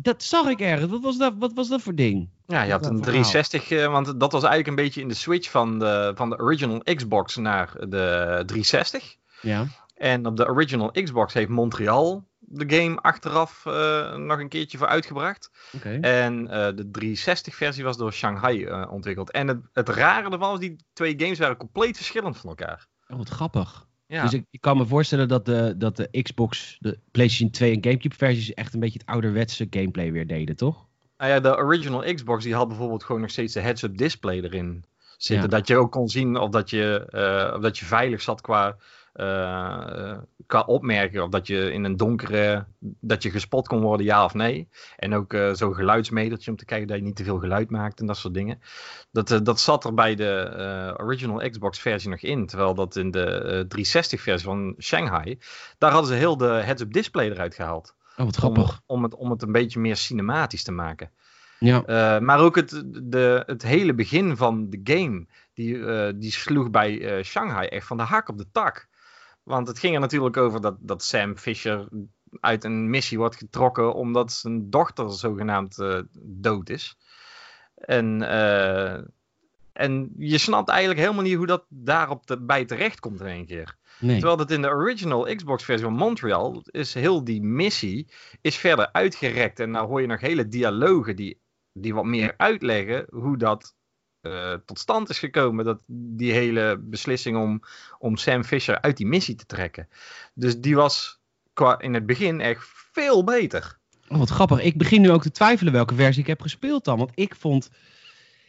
Dat 0.01 0.23
zag 0.23 0.47
ik 0.47 0.59
ergens. 0.59 0.91
Wat 0.91 1.01
was 1.01 1.17
dat, 1.17 1.33
wat 1.37 1.53
was 1.53 1.67
dat 1.69 1.81
voor 1.81 1.95
ding? 1.95 2.29
Ja, 2.47 2.61
je 2.61 2.71
had 2.71 2.85
een 2.85 2.91
een 2.91 3.03
verhaal. 3.03 3.23
360, 3.23 3.71
eh, 3.71 3.91
want 3.91 4.19
dat 4.19 4.31
was 4.31 4.43
eigenlijk 4.43 4.67
een 4.67 4.83
beetje 4.83 5.01
in 5.01 5.07
de 5.07 5.13
switch 5.13 5.49
van 5.49 5.79
de, 5.79 6.11
van 6.15 6.29
de 6.29 6.39
original 6.39 6.79
Xbox 6.79 7.35
naar 7.35 7.71
de 7.73 8.43
360. 8.45 9.15
Ja. 9.41 9.67
En 9.95 10.25
op 10.25 10.37
de 10.37 10.47
original 10.47 10.91
Xbox 10.91 11.33
heeft 11.33 11.49
Montreal 11.49 12.27
de 12.39 12.75
game 12.75 13.01
achteraf 13.01 13.65
eh, 13.65 14.15
nog 14.15 14.39
een 14.39 14.49
keertje 14.49 14.77
voor 14.77 14.87
uitgebracht. 14.87 15.51
En 16.01 16.47
eh, 16.47 16.75
de 16.75 16.85
360-versie 16.99 17.83
was 17.83 17.97
door 17.97 18.13
Shanghai 18.13 18.71
ontwikkeld. 18.89 19.31
En 19.31 19.47
het, 19.47 19.59
het 19.73 19.89
rare 19.89 20.23
ervan 20.23 20.49
was, 20.49 20.59
die 20.59 20.75
twee 20.93 21.13
games 21.17 21.39
waren 21.39 21.57
compleet 21.57 21.95
verschillend 21.95 22.37
van 22.37 22.49
elkaar. 22.49 22.87
Oh, 23.07 23.17
wat 23.17 23.29
grappig. 23.29 23.87
Ja. 24.07 24.21
Dus 24.21 24.33
ik, 24.33 24.45
ik 24.49 24.61
kan 24.61 24.77
me 24.77 24.85
voorstellen 24.85 25.27
dat 25.27 25.45
de, 25.45 25.73
dat 25.77 25.95
de 25.95 26.21
Xbox, 26.21 26.77
de 26.79 26.99
PlayStation 27.11 27.51
2 27.51 27.75
en 27.75 27.83
Gamecube 27.83 28.15
versies 28.15 28.53
echt 28.53 28.73
een 28.73 28.79
beetje 28.79 28.99
het 28.99 29.07
ouderwetse 29.07 29.67
gameplay 29.69 30.11
weer 30.11 30.27
deden, 30.27 30.55
toch? 30.55 30.87
Nou 31.17 31.31
ja, 31.31 31.39
de 31.39 31.57
original 31.57 32.13
Xbox 32.13 32.43
die 32.43 32.55
had 32.55 32.67
bijvoorbeeld 32.67 33.03
gewoon 33.03 33.21
nog 33.21 33.29
steeds 33.29 33.53
de 33.53 33.59
heads-up 33.59 33.97
display 33.97 34.41
erin 34.41 34.85
zitten. 35.17 35.49
Ja. 35.49 35.57
Dat 35.57 35.67
je 35.67 35.77
ook 35.77 35.91
kon 35.91 36.09
zien 36.09 36.37
of 36.37 36.49
dat 36.49 36.69
je, 36.69 37.05
eh, 37.09 37.55
of 37.55 37.61
dat 37.61 37.77
je 37.77 37.85
veilig 37.85 38.21
zat 38.21 38.41
qua, 38.41 38.77
qua 40.45 40.61
opmerken. 40.65 41.23
Of 41.23 41.29
dat 41.29 41.47
je 41.47 41.71
in 41.71 41.83
een 41.83 41.97
donkere, 41.97 42.65
dat 42.79 43.23
je 43.23 43.31
gespot 43.31 43.67
kon 43.67 43.81
worden, 43.81 44.05
ja 44.05 44.23
of 44.23 44.33
nee. 44.33 44.67
En 44.97 45.15
ook 45.15 45.33
eh, 45.33 45.53
zo'n 45.53 45.75
geluidsmetertje 45.75 46.51
om 46.51 46.57
te 46.57 46.65
kijken 46.65 46.87
dat 46.87 46.97
je 46.97 47.03
niet 47.03 47.15
te 47.15 47.23
veel 47.23 47.39
geluid 47.39 47.69
maakt 47.69 47.99
en 47.99 48.05
dat 48.05 48.17
soort 48.17 48.33
dingen. 48.33 48.61
Dat, 49.11 49.39
dat 49.43 49.59
zat 49.59 49.85
er 49.85 49.93
bij 49.93 50.15
de 50.15 50.93
original 50.97 51.49
Xbox 51.49 51.79
versie 51.79 52.09
nog 52.09 52.21
in. 52.21 52.45
Terwijl 52.45 52.73
dat 52.73 52.95
in 52.95 53.11
de 53.11 53.25
eh, 53.25 53.43
360 53.43 54.21
versie 54.21 54.47
van 54.47 54.75
Shanghai, 54.79 55.39
daar 55.77 55.91
hadden 55.91 56.11
ze 56.11 56.17
heel 56.17 56.37
de 56.37 56.45
heads-up 56.63 56.93
display 56.93 57.29
eruit 57.29 57.55
gehaald. 57.55 57.95
Oh, 58.17 58.25
wat 58.25 58.43
Om, 58.43 58.53
grappig. 58.53 58.81
om, 58.85 59.03
het, 59.03 59.15
om 59.15 59.29
het 59.31 59.41
een 59.41 59.51
beetje 59.51 59.79
meer 59.79 59.95
cinematisch 59.95 60.63
te 60.63 60.71
maken. 60.71 61.11
Ja. 61.59 61.83
Eh, 61.85 62.21
maar 62.21 62.39
ook 62.39 62.55
het, 62.55 62.83
de, 63.03 63.43
het 63.45 63.63
hele 63.63 63.93
begin 63.93 64.37
van 64.37 64.69
de 64.69 64.79
game, 64.83 65.25
die, 65.53 65.85
eh, 65.85 66.13
die 66.15 66.31
sloeg 66.31 66.69
bij 66.69 67.17
eh, 67.17 67.23
Shanghai 67.23 67.67
echt 67.67 67.87
van 67.87 67.97
de 67.97 68.03
hak 68.03 68.29
op 68.29 68.37
de 68.37 68.51
tak. 68.51 68.87
Want 69.43 69.67
het 69.67 69.79
ging 69.79 69.93
er 69.93 69.99
natuurlijk 69.99 70.37
over 70.37 70.61
dat, 70.61 70.75
dat 70.79 71.03
Sam 71.03 71.37
Fisher 71.37 71.87
uit 72.39 72.63
een 72.63 72.89
missie 72.89 73.17
wordt 73.17 73.35
getrokken 73.35 73.93
omdat 73.93 74.31
zijn 74.31 74.69
dochter 74.69 75.11
zogenaamd 75.11 75.77
dood 76.19 76.69
is. 76.69 76.97
En, 77.75 78.21
en 79.75 80.13
je 80.17 80.37
snapt 80.37 80.69
eigenlijk 80.69 80.99
helemaal 80.99 81.23
niet 81.23 81.35
hoe 81.35 81.45
dat 81.45 81.65
daarop 81.69 82.25
te, 82.25 82.41
bij 82.41 82.65
terecht 82.65 82.99
komt 82.99 83.19
in 83.19 83.27
één 83.27 83.45
keer. 83.45 83.75
Nee. 83.99 84.13
Terwijl 84.13 84.37
dat 84.37 84.51
in 84.51 84.61
de 84.61 84.69
original 84.69 85.35
Xbox 85.35 85.63
versie 85.63 85.85
van 85.85 85.95
Montreal 85.95 86.63
is 86.65 86.93
heel 86.93 87.23
die 87.23 87.41
missie 87.41 88.07
is 88.41 88.55
verder 88.55 88.89
uitgerekt. 88.91 89.59
En 89.59 89.71
nou 89.71 89.87
hoor 89.87 90.01
je 90.01 90.07
nog 90.07 90.21
hele 90.21 90.47
dialogen 90.47 91.15
die, 91.15 91.39
die 91.73 91.93
wat 91.93 92.05
meer 92.05 92.33
uitleggen 92.37 93.05
hoe 93.09 93.37
dat 93.37 93.75
eh, 94.21 94.53
tot 94.65 94.79
stand 94.79 95.09
is 95.09 95.19
gekomen. 95.19 95.65
Dat, 95.65 95.79
die 95.87 96.31
hele 96.31 96.77
beslissing 96.79 97.37
om, 97.37 97.61
om 97.99 98.17
Sam 98.17 98.43
Fisher 98.43 98.81
uit 98.81 98.97
die 98.97 99.07
missie 99.07 99.35
te 99.35 99.45
trekken. 99.45 99.87
Dus 100.33 100.59
die 100.59 100.75
was 100.75 101.19
qua, 101.53 101.79
in 101.79 101.93
het 101.93 102.05
begin 102.05 102.41
echt 102.41 102.67
veel 102.91 103.23
beter. 103.23 103.79
Oh, 104.07 104.17
wat 104.17 104.29
grappig. 104.29 104.61
Ik 104.61 104.77
begin 104.77 105.01
nu 105.01 105.11
ook 105.11 105.21
te 105.21 105.31
twijfelen 105.31 105.73
welke 105.73 105.95
versie 105.95 106.21
ik 106.21 106.27
heb 106.27 106.41
gespeeld 106.41 106.85
dan. 106.85 106.97
Want 106.97 107.11
ik 107.13 107.35
vond... 107.35 107.69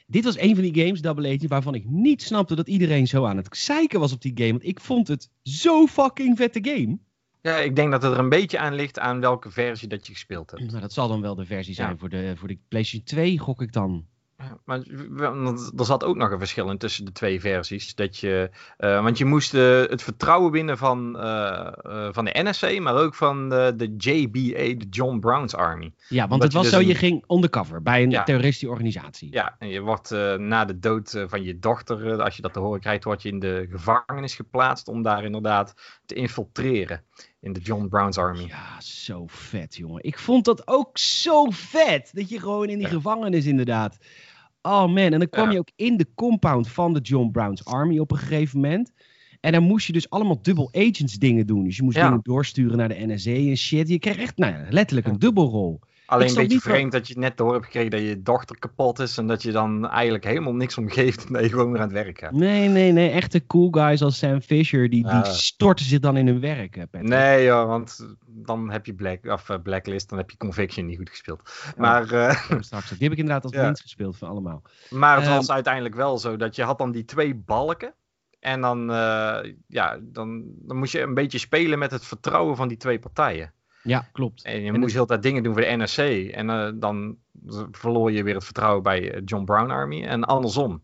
Dit 0.06 0.24
was 0.24 0.38
een 0.38 0.54
van 0.54 0.64
die 0.64 0.84
games, 0.84 1.00
Double 1.00 1.26
Agent, 1.28 1.48
waarvan 1.50 1.74
ik 1.74 1.84
niet 1.88 2.22
snapte 2.22 2.54
dat 2.54 2.68
iedereen 2.68 3.06
zo 3.06 3.24
aan 3.24 3.36
het 3.36 3.56
zeiken 3.56 4.00
was 4.00 4.12
op 4.12 4.20
die 4.22 4.32
game. 4.34 4.50
Want 4.50 4.64
ik 4.66 4.80
vond 4.80 5.08
het 5.08 5.30
zo 5.42 5.86
fucking 5.86 6.36
vette 6.36 6.58
game. 6.62 6.98
Ja, 7.42 7.56
ik 7.56 7.76
denk 7.76 7.90
dat 7.90 8.02
het 8.02 8.12
er 8.12 8.18
een 8.18 8.28
beetje 8.28 8.58
aan 8.58 8.74
ligt 8.74 8.98
aan 8.98 9.20
welke 9.20 9.50
versie 9.50 9.88
dat 9.88 10.06
je 10.06 10.12
gespeeld 10.12 10.50
hebt. 10.50 10.66
Nou, 10.66 10.80
dat 10.80 10.92
zal 10.92 11.08
dan 11.08 11.20
wel 11.20 11.34
de 11.34 11.44
versie 11.46 11.74
zijn 11.74 11.90
Ja. 11.90 11.96
voor, 11.96 12.08
de, 12.08 12.32
voor 12.36 12.48
de 12.48 12.58
PlayStation 12.68 13.04
2, 13.04 13.38
gok 13.38 13.62
ik 13.62 13.72
dan. 13.72 14.06
Maar 14.64 14.78
er 15.76 15.84
zat 15.84 16.04
ook 16.04 16.16
nog 16.16 16.30
een 16.30 16.38
verschil 16.38 16.70
in 16.70 16.78
tussen 16.78 17.04
de 17.04 17.12
twee 17.12 17.40
versies. 17.40 17.94
Dat 17.94 18.18
je, 18.18 18.50
eh, 18.76 19.02
want 19.02 19.18
je 19.18 19.24
moest 19.24 19.54
eh, 19.54 19.80
het 19.80 20.02
vertrouwen 20.02 20.52
winnen 20.52 20.78
van, 20.78 21.18
eh, 21.18 22.08
van 22.12 22.24
de 22.24 22.30
NSC, 22.42 22.78
maar 22.80 22.94
ook 22.94 23.14
van 23.14 23.48
de, 23.48 23.72
de 23.76 23.94
JBA, 23.96 24.78
de 24.78 24.86
John 24.90 25.18
Brown's 25.18 25.54
Army. 25.54 25.92
Ja, 26.08 26.28
want 26.28 26.42
het 26.42 26.52
was 26.52 26.62
dus 26.62 26.72
zo, 26.72 26.78
een- 26.78 26.86
je 26.86 26.94
ging 26.94 27.24
undercover 27.30 27.82
bij 27.82 28.02
een 28.02 28.10
Ja. 28.10 28.22
terroristische 28.22 28.68
organisatie. 28.68 29.32
Ja, 29.32 29.56
en 29.58 29.68
je 29.68 29.80
wordt 29.80 30.10
na 30.38 30.64
de 30.64 30.78
dood 30.78 31.24
van 31.26 31.42
je 31.42 31.58
dochter, 31.58 32.22
als 32.22 32.36
je 32.36 32.42
dat 32.42 32.52
te 32.52 32.60
horen 32.60 32.80
krijgt, 32.80 33.04
word 33.04 33.22
je 33.22 33.28
in 33.28 33.38
de 33.38 33.66
gevangenis 33.70 34.34
geplaatst 34.34 34.88
om 34.88 35.02
daar 35.02 35.24
inderdaad 35.24 35.74
te 36.06 36.14
infiltreren 36.14 37.04
in 37.40 37.52
de 37.52 37.60
John 37.60 37.86
Brown's 37.88 38.18
Army. 38.18 38.44
Ja, 38.48 38.80
zo 38.80 39.24
vet, 39.26 39.76
jongen. 39.76 40.02
Ik 40.04 40.18
vond 40.18 40.44
dat 40.44 40.68
ook 40.68 40.98
zo 40.98 41.46
vet. 41.50 42.10
Dat 42.12 42.28
je 42.28 42.40
gewoon 42.40 42.68
in 42.68 42.78
die 42.78 42.86
Ja. 42.86 42.92
gevangenis 42.92 43.46
inderdaad. 43.46 43.98
Oh 44.62 44.86
man, 44.86 44.96
en 44.96 45.10
dan 45.18 45.28
kwam 45.28 45.46
Ja. 45.46 45.52
je 45.52 45.58
ook 45.58 45.70
in 45.76 45.96
de 45.96 46.06
compound 46.14 46.68
van 46.68 46.92
de 46.94 47.00
John 47.00 47.30
Brown's 47.30 47.64
Army 47.64 47.98
op 47.98 48.10
een 48.10 48.18
gegeven 48.18 48.60
moment. 48.60 48.92
En 49.40 49.52
dan 49.52 49.62
moest 49.62 49.86
je 49.86 49.92
dus 49.92 50.10
allemaal 50.10 50.42
double 50.42 50.68
agents 50.72 51.14
dingen 51.14 51.46
doen. 51.46 51.64
Dus 51.64 51.76
je 51.76 51.82
moest 51.82 51.96
Ja. 51.96 52.04
dingen 52.04 52.20
doorsturen 52.22 52.76
naar 52.76 52.88
de 52.88 53.06
NSA 53.06 53.30
en 53.30 53.56
shit. 53.56 53.88
Je 53.88 53.98
kreeg 53.98 54.16
echt, 54.16 54.36
nou 54.36 54.52
ja, 54.52 54.66
letterlijk 54.70 55.06
een 55.06 55.18
dubbelrol. 55.18 55.80
Alleen 56.06 56.28
een 56.28 56.34
beetje 56.34 56.60
vreemd 56.60 56.92
dat 56.92 57.08
je 57.08 57.18
net 57.18 57.36
door 57.36 57.52
hebt 57.52 57.64
gekregen 57.64 57.90
dat 57.90 58.00
je 58.00 58.22
dochter 58.22 58.58
kapot 58.58 58.98
is 58.98 59.18
en 59.18 59.26
dat 59.26 59.42
je 59.42 59.52
dan 59.52 59.88
eigenlijk 59.88 60.24
helemaal 60.24 60.54
niks 60.54 60.78
om 60.78 60.90
geeft 60.90 61.26
en 61.26 61.32
dat 61.32 61.42
je 61.42 61.48
gewoon 61.48 61.72
weer 61.72 61.80
aan 61.80 61.86
het 61.92 62.04
werk 62.04 62.18
gaat. 62.18 62.32
Nee, 62.32 62.68
nee, 62.68 62.92
nee. 62.92 63.10
Echte 63.10 63.46
cool 63.46 63.68
guys 63.70 64.02
als 64.02 64.18
Sam 64.18 64.40
Fisher, 64.40 64.90
die, 64.90 65.08
die 65.08 65.24
storten 65.24 65.84
zich 65.86 65.98
dan 65.98 66.16
in 66.16 66.26
hun 66.26 66.40
werk. 66.40 66.70
Patrick. 66.90 67.02
Nee 67.02 67.44
joh, 67.44 67.66
want 67.66 68.06
dan 68.26 68.70
heb 68.70 68.86
je 68.86 68.94
black, 68.94 69.24
of, 69.24 69.48
eh, 69.48 69.56
Blacklist, 69.62 70.08
dan 70.08 70.18
heb 70.18 70.30
je 70.30 70.36
Conviction 70.36 70.86
niet 70.86 70.96
goed 70.96 71.10
gespeeld. 71.10 71.50
Maar, 71.76 72.12
eh, 72.12 72.50
Straks. 72.60 72.88
Die 72.88 72.98
heb 73.02 73.12
ik 73.12 73.18
inderdaad 73.18 73.44
als 73.44 73.52
Ja. 73.56 73.64
minst 73.64 73.82
gespeeld 73.82 74.16
van 74.16 74.28
allemaal. 74.28 74.62
maar 74.90 75.16
het 75.16 75.26
Ehm. 75.26 75.34
was 75.34 75.50
uiteindelijk 75.50 75.94
wel 75.94 76.18
zo 76.18 76.36
dat 76.36 76.56
je 76.56 76.62
had 76.62 76.78
dan 76.78 76.92
die 76.92 77.04
twee 77.04 77.34
balken. 77.34 77.94
En 78.40 78.60
dan, 78.60 78.90
eh, 78.90 79.52
ja, 79.66 79.98
dan, 80.02 80.44
dan 80.58 80.76
moest 80.76 80.92
je 80.92 81.00
een 81.00 81.14
beetje 81.14 81.38
spelen 81.38 81.78
met 81.78 81.90
het 81.90 82.04
vertrouwen 82.04 82.56
van 82.56 82.68
die 82.68 82.76
twee 82.76 82.98
partijen. 82.98 83.52
Ja, 83.86 84.08
klopt. 84.12 84.44
En 84.44 84.60
je 84.62 84.72
En 84.72 84.80
moest 84.80 84.94
heel 84.94 85.06
tijd 85.06 85.22
dingen 85.22 85.42
doen 85.42 85.52
voor 85.52 85.62
de 85.62 85.76
NSC. 85.76 85.98
En 86.32 86.50
eh, 86.50 86.70
dan 86.74 87.18
verloor 87.70 88.12
je 88.12 88.22
weer 88.22 88.34
het 88.34 88.44
vertrouwen 88.44 88.82
bij 88.82 89.12
eh, 89.12 89.22
John 89.24 89.44
Brown 89.44 89.70
Army. 89.70 90.04
En 90.04 90.24
andersom. 90.24 90.82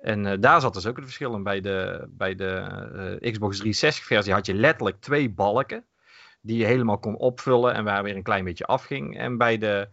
En 0.00 0.26
eh, 0.26 0.36
daar 0.40 0.60
zat 0.60 0.74
dus 0.74 0.86
ook 0.86 0.96
het 0.96 1.04
verschil 1.04 1.34
in. 1.34 1.42
Bij 1.42 1.60
de, 1.60 2.06
bij 2.08 2.34
de 2.34 3.18
Xbox 3.20 3.56
360 3.56 4.04
versie 4.04 4.32
had 4.32 4.46
je 4.46 4.54
letterlijk 4.54 5.00
twee 5.00 5.30
balken. 5.30 5.84
Die 6.40 6.58
je 6.58 6.64
helemaal 6.64 6.98
kon 6.98 7.16
opvullen 7.16 7.74
en 7.74 7.84
waar 7.84 8.02
weer 8.02 8.16
een 8.16 8.22
klein 8.22 8.44
beetje 8.44 8.66
afging. 8.66 9.18
En 9.18 9.36
bij 9.36 9.58
de 9.58 9.88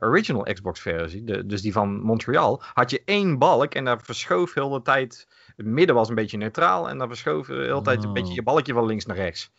original 0.00 0.42
Xbox 0.42 0.80
versie, 0.80 1.24
de, 1.24 1.46
dus 1.46 1.62
die 1.62 1.72
van 1.72 2.00
Montreal, 2.00 2.62
had 2.72 2.90
je 2.90 3.02
één 3.04 3.38
balk. 3.38 3.74
En 3.74 3.84
daar 3.84 4.00
verschoof 4.02 4.54
heel 4.54 4.68
de 4.68 4.82
tijd. 4.82 5.28
Het 5.56 5.66
midden 5.66 5.94
was 5.94 6.08
een 6.08 6.14
beetje 6.14 6.36
neutraal. 6.36 6.88
En 6.88 6.98
daar 6.98 7.08
verschoof 7.08 7.46
de 7.46 7.54
hele 7.54 7.82
tijd 7.82 8.02
een 8.02 8.08
Oh. 8.08 8.12
beetje 8.14 8.34
je 8.34 8.42
balkje 8.42 8.72
van 8.72 8.86
links 8.86 9.06
naar 9.06 9.16
rechts. 9.16 9.52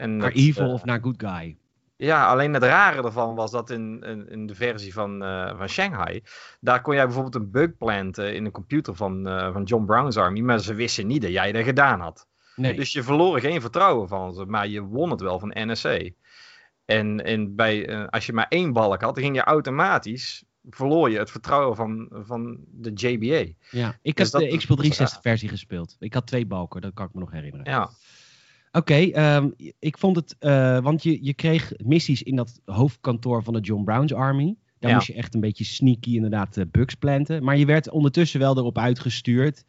En 0.00 0.16
Naar 0.16 0.32
dat, 0.32 0.38
evil 0.38 0.66
eh, 0.66 0.72
of 0.72 0.84
naar 0.84 1.00
good 1.00 1.22
guy. 1.22 1.56
ja, 1.96 2.26
alleen 2.28 2.54
het 2.54 2.62
rare 2.62 3.02
ervan 3.02 3.34
was 3.34 3.50
dat 3.50 3.70
in, 3.70 4.02
in, 4.02 4.28
in 4.28 4.46
de 4.46 4.54
versie 4.54 4.92
van, 4.92 5.24
eh, 5.24 5.58
van 5.58 5.68
Shanghai, 5.68 6.22
daar 6.60 6.80
kon 6.80 6.94
jij 6.94 7.04
bijvoorbeeld 7.04 7.34
een 7.34 7.50
bug 7.50 7.76
planten 7.76 8.34
in 8.34 8.44
de 8.44 8.50
computer 8.50 8.94
van, 8.94 9.28
eh, 9.28 9.52
van 9.52 9.62
John 9.62 9.84
Brown's 9.84 10.16
Army, 10.16 10.40
maar 10.40 10.60
ze 10.60 10.74
wisten 10.74 11.06
niet 11.06 11.22
dat 11.22 11.30
jij 11.30 11.52
dat 11.52 11.64
gedaan 11.64 12.00
had. 12.00 12.26
Nee. 12.56 12.74
Dus 12.74 12.92
je 12.92 13.02
verloor 13.02 13.40
geen 13.40 13.60
vertrouwen 13.60 14.08
van 14.08 14.34
ze, 14.34 14.44
maar 14.44 14.68
je 14.68 14.82
won 14.82 15.10
het 15.10 15.20
wel 15.20 15.38
van 15.38 15.52
NSC. 15.54 16.10
En, 16.84 17.24
en 17.24 17.54
bij, 17.54 18.08
als 18.08 18.26
je 18.26 18.32
maar 18.32 18.46
één 18.48 18.72
balk 18.72 19.02
had, 19.02 19.14
dan 19.14 19.24
ging 19.24 19.36
je 19.36 19.42
automatisch, 19.42 20.44
verloor 20.70 21.10
je 21.10 21.18
het 21.18 21.30
vertrouwen 21.30 21.76
van, 21.76 22.08
van 22.10 22.58
de 22.66 22.90
JBA. 22.92 23.52
Ja, 23.70 23.98
ik 24.02 24.16
Dus 24.16 24.32
heb 24.32 24.40
de 24.40 24.56
Xbox 24.56 24.66
dat 24.66 24.90
is 24.90 24.96
360 24.96 25.20
versie 25.22 25.48
gespeeld. 25.48 25.96
Ik 25.98 26.14
had 26.14 26.26
twee 26.26 26.46
balken, 26.46 26.80
dat 26.80 26.94
kan 26.94 27.06
ik 27.06 27.14
me 27.14 27.20
nog 27.20 27.30
herinneren. 27.30 27.72
Ja, 27.72 27.90
Oké, 28.72 28.94
ehm, 28.94 29.50
ik 29.78 29.98
vond 29.98 30.16
het, 30.16 30.36
eh, 30.38 30.78
want 30.78 31.02
je, 31.02 31.24
je 31.24 31.34
kreeg 31.34 31.72
missies 31.84 32.22
in 32.22 32.36
dat 32.36 32.60
hoofdkantoor 32.64 33.42
van 33.42 33.52
de 33.54 33.60
John 33.60 33.84
Brown's 33.84 34.12
Army. 34.12 34.56
Daar 34.78 34.90
Ja. 34.90 34.96
moest 34.96 35.06
je 35.08 35.14
echt 35.14 35.34
een 35.34 35.40
beetje 35.40 35.64
sneaky 35.64 36.14
inderdaad 36.14 36.56
eh, 36.56 36.64
bugs 36.70 36.94
planten. 36.94 37.44
Maar 37.44 37.56
je 37.56 37.66
werd 37.66 37.90
ondertussen 37.90 38.40
wel 38.40 38.56
erop 38.58 38.78
uitgestuurd. 38.78 39.64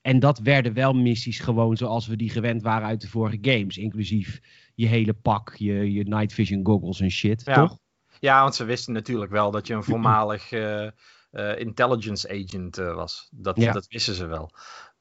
En 0.00 0.18
dat 0.18 0.38
werden 0.38 0.72
wel 0.74 0.92
missies 0.92 1.38
gewoon 1.38 1.76
zoals 1.76 2.06
we 2.06 2.16
die 2.16 2.30
gewend 2.30 2.62
waren 2.62 2.86
uit 2.86 3.00
de 3.00 3.08
vorige 3.08 3.38
games. 3.40 3.76
Inclusief 3.78 4.40
je 4.74 4.86
hele 4.86 5.12
pak, 5.12 5.54
je, 5.56 5.92
je 5.92 6.04
night 6.04 6.32
vision 6.32 6.66
goggles 6.66 7.00
en 7.00 7.10
shit, 7.10 7.42
Ja. 7.44 7.54
toch? 7.54 7.78
ja 8.20 8.42
want 8.42 8.54
ze 8.54 8.64
wisten 8.64 8.92
natuurlijk 8.92 9.30
wel 9.30 9.50
dat 9.50 9.66
je 9.66 9.74
een 9.74 9.84
voormalig 9.84 10.52
eh, 10.52 10.88
intelligence 11.58 12.28
agent 12.28 12.76
was. 12.76 13.28
Dat, 13.30 13.60
Ja. 13.60 13.72
dat 13.72 13.86
wisten 13.88 14.14
ze 14.14 14.26
wel. 14.26 14.50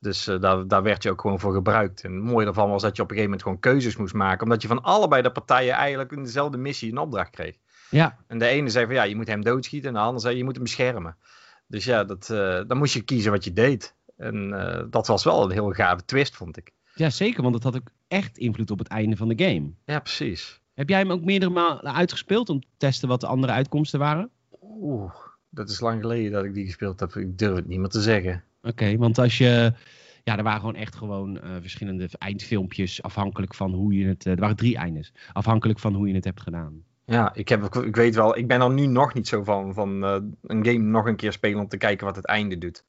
Dus 0.03 0.27
eh, 0.27 0.39
daar, 0.39 0.67
daar 0.67 0.83
werd 0.83 1.03
je 1.03 1.09
ook 1.11 1.21
gewoon 1.21 1.39
voor 1.39 1.53
gebruikt. 1.53 2.03
En 2.03 2.13
het 2.13 2.23
mooie 2.23 2.45
daarvan 2.45 2.69
was 2.69 2.81
dat 2.81 2.95
je 2.95 3.01
op 3.01 3.09
een 3.09 3.15
gegeven 3.15 3.37
moment 3.37 3.43
gewoon 3.43 3.73
keuzes 3.73 3.95
moest 3.95 4.13
maken. 4.13 4.43
Omdat 4.43 4.61
je 4.61 4.67
van 4.67 4.81
allebei 4.83 5.21
de 5.21 5.31
partijen 5.31 5.73
eigenlijk 5.73 6.11
in 6.11 6.23
dezelfde 6.23 6.57
missie 6.57 6.91
een 6.91 6.97
opdracht 6.97 7.29
kreeg. 7.29 7.55
Ja, 7.89 8.17
En 8.27 8.37
de 8.37 8.45
ene 8.45 8.69
zei 8.69 8.85
van 8.85 8.95
ja, 8.95 9.03
je 9.03 9.15
moet 9.15 9.27
hem 9.27 9.43
doodschieten. 9.43 9.89
En 9.89 9.95
de 9.95 10.01
andere 10.01 10.19
zei 10.19 10.37
je 10.37 10.43
moet 10.43 10.53
hem 10.55 10.63
beschermen. 10.63 11.15
Dus 11.67 11.85
ja, 11.85 12.03
dat, 12.03 12.29
eh, 12.29 12.61
dan 12.67 12.77
moest 12.77 12.93
je 12.93 13.01
kiezen 13.01 13.31
wat 13.31 13.43
je 13.43 13.53
deed. 13.53 13.95
En 14.17 14.53
eh, 14.53 14.83
dat 14.89 15.07
was 15.07 15.23
wel 15.23 15.43
een 15.43 15.51
heel 15.51 15.71
gave 15.71 16.05
twist, 16.05 16.35
vond 16.35 16.57
ik. 16.57 16.71
ja, 16.95 17.09
zeker, 17.09 17.43
want 17.43 17.55
het 17.55 17.63
had 17.63 17.75
ook 17.75 17.89
echt 18.07 18.37
invloed 18.37 18.71
op 18.71 18.79
het 18.79 18.87
einde 18.87 19.15
van 19.15 19.27
de 19.27 19.43
game. 19.43 19.71
Ja, 19.85 19.99
precies. 19.99 20.61
Heb 20.73 20.89
jij 20.89 20.99
hem 20.99 21.11
ook 21.11 21.23
meerdere 21.23 21.51
malen 21.51 21.93
uitgespeeld 21.93 22.49
om 22.49 22.61
te 22.61 22.67
testen 22.77 23.07
wat 23.07 23.21
de 23.21 23.27
andere 23.27 23.53
uitkomsten 23.53 23.99
waren? 23.99 24.29
Oeh, 24.61 25.13
dat 25.49 25.69
is 25.69 25.79
lang 25.79 26.01
geleden 26.01 26.31
dat 26.31 26.43
ik 26.43 26.53
die 26.53 26.65
gespeeld 26.65 26.99
heb. 26.99 27.15
Ik 27.15 27.37
durf 27.37 27.55
het 27.55 27.67
niet 27.67 27.79
meer 27.79 27.87
te 27.87 28.01
zeggen. 28.01 28.43
Oké, 28.61 28.97
want 28.97 29.17
als 29.17 29.37
je. 29.37 29.73
Ja, 30.23 30.37
er 30.37 30.43
waren 30.43 30.59
gewoon 30.59 30.75
echt 30.75 30.95
gewoon 30.95 31.39
eh, 31.41 31.49
verschillende 31.61 32.09
eindfilmpjes 32.17 33.01
afhankelijk 33.01 33.53
van 33.55 33.73
hoe 33.73 33.93
je 33.93 34.07
het. 34.07 34.25
eh, 34.25 34.33
er 34.33 34.39
waren 34.39 34.55
drie 34.55 34.77
eindes. 34.77 35.13
Afhankelijk 35.33 35.79
van 35.79 35.93
hoe 35.93 36.07
je 36.07 36.13
het 36.15 36.23
hebt 36.23 36.41
gedaan. 36.41 36.83
Ja, 37.05 37.33
ik, 37.33 37.49
heb, 37.49 37.75
ik 37.75 37.95
weet 37.95 38.15
wel, 38.15 38.37
ik 38.37 38.47
ben 38.47 38.61
er 38.61 38.69
nu 38.71 38.85
nog 38.85 39.13
niet 39.13 39.27
zo 39.27 39.43
van, 39.43 39.73
van 39.73 40.03
eh, 40.03 40.17
een 40.41 40.65
game 40.65 40.77
nog 40.77 41.05
een 41.05 41.15
keer 41.15 41.31
spelen 41.31 41.59
om 41.59 41.67
te 41.67 41.77
kijken 41.77 42.05
wat 42.05 42.15
het 42.15 42.25
einde 42.25 42.57
doet. 42.57 42.83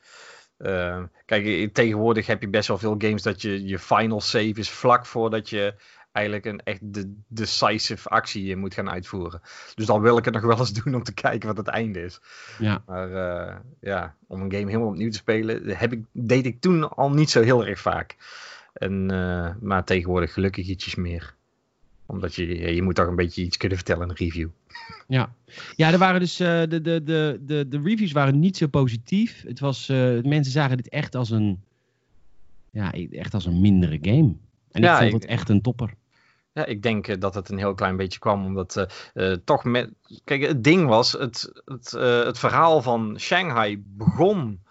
Kijk, 1.24 1.74
tegenwoordig 1.74 2.26
heb 2.26 2.40
je 2.40 2.48
best 2.48 2.68
wel 2.68 2.78
veel 2.78 2.94
games 2.98 3.22
dat 3.22 3.42
je 3.42 3.66
je 3.66 3.78
final 3.78 4.20
save 4.20 4.54
is 4.54 4.70
vlak 4.70 5.06
voordat 5.06 5.50
je 5.50 5.74
eigenlijk 6.14 6.46
een 6.46 6.60
echt 6.62 6.80
de 6.82 7.14
decisive 7.28 8.08
actie 8.08 8.56
moet 8.56 8.74
gaan 8.74 8.90
uitvoeren. 8.90 9.40
Dus 9.74 9.86
dan 9.86 10.00
wil 10.00 10.18
ik 10.18 10.24
het 10.24 10.34
nog 10.34 10.42
wel 10.42 10.58
eens 10.58 10.72
doen 10.82 10.94
om 10.94 11.02
te 11.02 11.14
kijken 11.14 11.48
wat 11.48 11.56
het 11.56 11.66
einde 11.66 12.02
is. 12.02 12.20
Ja. 12.58 12.82
Maar 12.86 13.10
uh, 13.10 13.56
ja, 13.80 14.14
om 14.26 14.40
een 14.40 14.52
game 14.52 14.66
helemaal 14.66 14.88
opnieuw 14.88 15.10
te 15.10 15.16
spelen, 15.16 15.76
heb 15.76 15.92
ik, 15.92 16.04
deed 16.12 16.46
ik 16.46 16.60
toen 16.60 16.88
al 16.88 17.10
niet 17.10 17.30
zo 17.30 17.42
heel 17.42 17.66
erg 17.66 17.80
vaak. 17.80 18.16
En, 18.72 19.12
uh, 19.12 19.50
maar 19.60 19.84
tegenwoordig 19.84 20.32
gelukkig 20.32 20.66
ietsjes 20.66 20.94
meer 20.94 21.34
omdat 22.06 22.34
je, 22.34 22.74
je 22.74 22.82
moet 22.82 22.94
toch 22.94 23.06
een 23.06 23.16
beetje 23.16 23.42
iets 23.42 23.56
kunnen 23.56 23.78
vertellen 23.78 24.02
in 24.02 24.08
een 24.08 24.16
review. 24.16 24.48
Ja, 25.08 25.34
ja 25.76 25.92
er 25.92 25.98
waren 25.98 26.20
dus, 26.20 26.40
uh, 26.40 26.48
de, 26.48 26.80
de, 26.80 27.02
de, 27.02 27.40
de, 27.46 27.68
de 27.68 27.80
reviews 27.84 28.12
waren 28.12 28.38
niet 28.38 28.56
zo 28.56 28.66
positief. 28.66 29.42
Het 29.46 29.60
was, 29.60 29.86
mensen 30.22 30.52
zagen 30.52 30.76
dit 30.76 30.88
echt 30.88 31.14
als 31.14 31.30
een, 31.30 31.60
ja, 32.70 32.92
echt 33.10 33.34
als 33.34 33.46
een 33.46 33.60
mindere 33.60 33.98
game. 34.02 34.34
En 34.70 34.82
ja, 34.82 35.00
ik 35.00 35.10
vond 35.10 35.22
ik, 35.22 35.28
het 35.28 35.38
echt 35.38 35.48
een 35.48 35.60
topper. 35.60 35.94
Ja, 36.54 36.64
ik 36.64 36.82
denk 36.82 37.08
uh, 37.08 37.16
dat 37.18 37.34
het 37.34 37.48
een 37.48 37.58
heel 37.58 37.74
klein 37.74 37.96
beetje 37.96 38.18
kwam 38.18 38.44
omdat 38.44 38.86
toch 39.44 39.64
met... 39.64 39.90
Kijk, 40.24 40.42
het 40.42 40.64
ding 40.64 40.86
was, 40.88 41.12
het, 41.12 41.52
het, 41.64 41.90
het 42.26 42.38
verhaal 42.38 42.82
van 42.82 43.14
Shanghai 43.18 43.82
begon, 43.86 44.62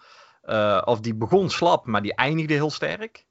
of 0.84 1.00
die 1.00 1.14
begon 1.14 1.50
slap, 1.50 1.86
maar 1.86 2.02
die 2.02 2.14
eindigde 2.14 2.54
heel 2.54 2.70
sterk. 2.70 3.26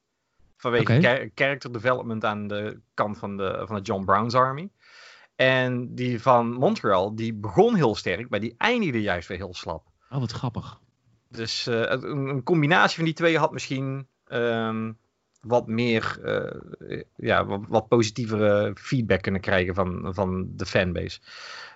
Vanwege 0.57 0.97
okay. 0.97 1.31
character 1.35 1.71
development 1.71 2.25
aan 2.25 2.47
de 2.47 2.79
kant 2.93 3.17
van 3.17 3.37
de, 3.37 3.63
van 3.65 3.75
de 3.75 3.81
John 3.81 4.05
Brown's 4.05 4.33
Army. 4.33 4.69
En 5.35 5.95
die 5.95 6.21
van 6.21 6.53
Montreal, 6.53 7.15
die 7.15 7.33
begon 7.33 7.75
heel 7.75 7.95
sterk, 7.95 8.29
maar 8.29 8.39
die 8.39 8.55
eindigde 8.57 9.01
juist 9.01 9.27
weer 9.27 9.37
heel 9.37 9.53
slap. 9.53 9.87
Oh, 10.11 10.19
wat 10.19 10.31
grappig. 10.31 10.79
Dus 11.29 11.65
een, 11.65 12.27
een, 12.27 12.43
combinatie 12.43 12.95
van 12.95 13.05
die 13.05 13.13
twee 13.13 13.37
had 13.37 13.51
misschien 13.51 14.07
um, 14.27 14.97
wat 15.43 15.67
meer, 15.67 16.19
uh, 16.25 17.01
ja, 17.15 17.45
wat, 17.45 17.61
wat, 17.67 17.87
positievere 17.87 18.71
feedback 18.75 19.21
kunnen 19.21 19.41
krijgen 19.41 19.75
van, 19.75 20.13
van 20.13 20.47
de 20.55 20.65
fanbase. 20.65 21.19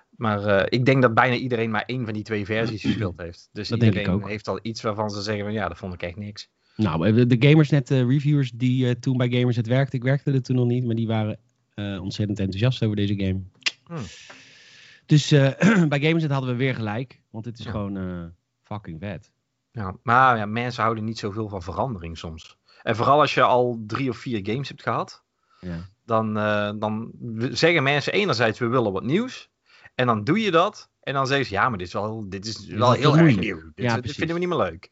Maar 0.10 0.46
uh, 0.46 0.64
ik 0.70 0.86
denk 0.86 1.02
dat 1.02 1.14
bijna 1.14 1.36
iedereen 1.36 1.72
maar 1.72 1.84
één 1.86 2.06
van 2.06 2.14
die 2.14 2.24
twee 2.24 2.46
versies 2.46 2.82
gespeeld 2.82 3.22
heeft. 3.22 3.50
Dus 3.52 3.70
dat 3.70 3.84
iedereen 3.84 4.26
heeft 4.26 4.48
al 4.48 4.60
iets 4.62 4.82
waarvan 4.82 5.10
ze 5.10 5.22
zeggen 5.22 5.44
van 5.44 5.54
ja, 5.54 5.68
dat 5.68 5.78
vond 5.78 5.94
ik 5.94 6.04
echt 6.04 6.16
niks. 6.16 6.50
Nou, 6.76 7.26
de 7.28 7.36
Gamersnet 7.40 7.92
uh, 7.92 8.08
reviewers 8.08 8.52
die 8.52 9.00
toen 9.00 9.18
bij 9.18 9.30
Gamersnet 9.30 9.68
werkten, 9.68 9.98
ik 9.98 10.06
werkte 10.06 10.32
er 10.32 10.42
toen 10.42 10.56
nog 10.56 10.68
niet, 10.68 10.86
maar 10.86 10.96
die 10.96 11.08
waren 11.08 11.40
ontzettend 11.76 12.40
enthousiast 12.40 12.84
over 12.84 12.96
deze 12.96 13.16
game. 13.16 13.42
Hmm. 13.84 14.06
Dus 15.06 15.30
bij 15.90 16.00
Gamersnet 16.00 16.32
hadden 16.32 16.50
we 16.50 16.56
weer 16.56 16.76
gelijk, 16.76 17.22
want 17.30 17.46
het 17.46 17.60
is 17.60 17.66
ja. 17.66 17.72
gewoon 17.72 18.34
fucking 18.64 19.00
vet. 19.00 19.32
Ja, 19.72 19.96
maar 20.04 20.38
ja, 20.38 20.46
mensen 20.46 20.84
houden 20.84 21.04
niet 21.04 21.20
zoveel 21.20 21.50
van 21.50 21.62
verandering 21.62 22.18
soms. 22.18 22.57
En 22.88 22.96
vooral 22.96 23.20
als 23.20 23.34
je 23.34 23.42
al 23.42 23.84
drie 23.88 24.10
of 24.10 24.18
vier 24.18 24.40
games 24.44 24.68
hebt 24.68 24.82
gehad, 24.82 25.24
ja. 25.60 25.90
dan, 26.06 26.34
dan 26.80 27.12
zeggen 27.52 27.84
mensen 27.84 28.14
enerzijds 28.14 28.60
we 28.60 28.68
willen 28.68 28.92
wat 28.92 29.04
nieuws. 29.04 29.50
En 29.96 30.06
dan 30.06 30.24
doe 30.24 30.40
je 30.40 30.52
dat. 30.52 30.90
En 31.02 31.14
dan 31.14 31.28
zeggen 31.28 31.46
ze 31.46 31.54
ja, 31.54 31.70
maar 31.70 31.78
dit 31.78 31.88
is 31.88 31.94
wel, 31.94 32.26
dit 32.30 32.46
is 32.46 32.66
wel 32.66 32.92
heel 32.92 33.18
erg 33.18 33.40
nieuw. 33.40 33.62
Dit, 33.76 33.86
ja, 33.86 34.02
dit 34.02 34.12
vinden 34.12 34.36
we 34.36 34.40
niet 34.40 34.50
meer 34.50 34.58
leuk. 34.58 34.90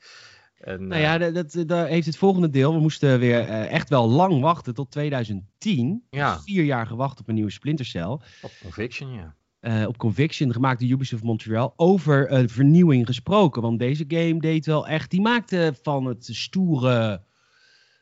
En, 0.57 0.87
nou 0.87 1.01
ja, 1.01 1.17
dat, 1.17 1.33
dat, 1.33 1.67
dat, 1.67 1.87
heeft 1.87 2.05
het 2.05 2.17
volgende 2.17 2.49
deel. 2.49 2.73
We 2.73 2.79
moesten 2.79 3.19
weer 3.19 3.47
uh, 3.47 3.71
echt 3.71 3.89
wel 3.89 4.09
lang 4.09 4.41
wachten 4.41 4.73
tot 4.73 4.91
2010. 4.91 6.03
Ja. 6.09 6.39
Vier 6.41 6.63
jaar 6.63 6.87
gewacht 6.87 7.19
op 7.19 7.27
een 7.27 7.35
nieuwe 7.35 7.51
Splinter 7.51 7.85
Cell. 7.85 8.19
Op 8.41 8.51
Conviction, 8.61 9.13
ja. 9.13 9.35
Uh, 9.61 9.87
op 9.87 9.97
Conviction, 9.97 10.51
gemaakt 10.51 10.79
door 10.79 10.89
Ubisoft 10.89 11.23
Montreal, 11.23 11.73
over 11.75 12.31
uh, 12.31 12.47
vernieuwing 12.47 13.05
gesproken. 13.05 13.61
Want 13.61 13.79
deze 13.79 14.05
game 14.07 14.39
deed 14.39 14.65
wel 14.65 14.87
echt, 14.87 15.11
die 15.11 15.21
maakte 15.21 15.73
van 15.81 16.05
het 16.05 16.25
stoere 16.31 17.21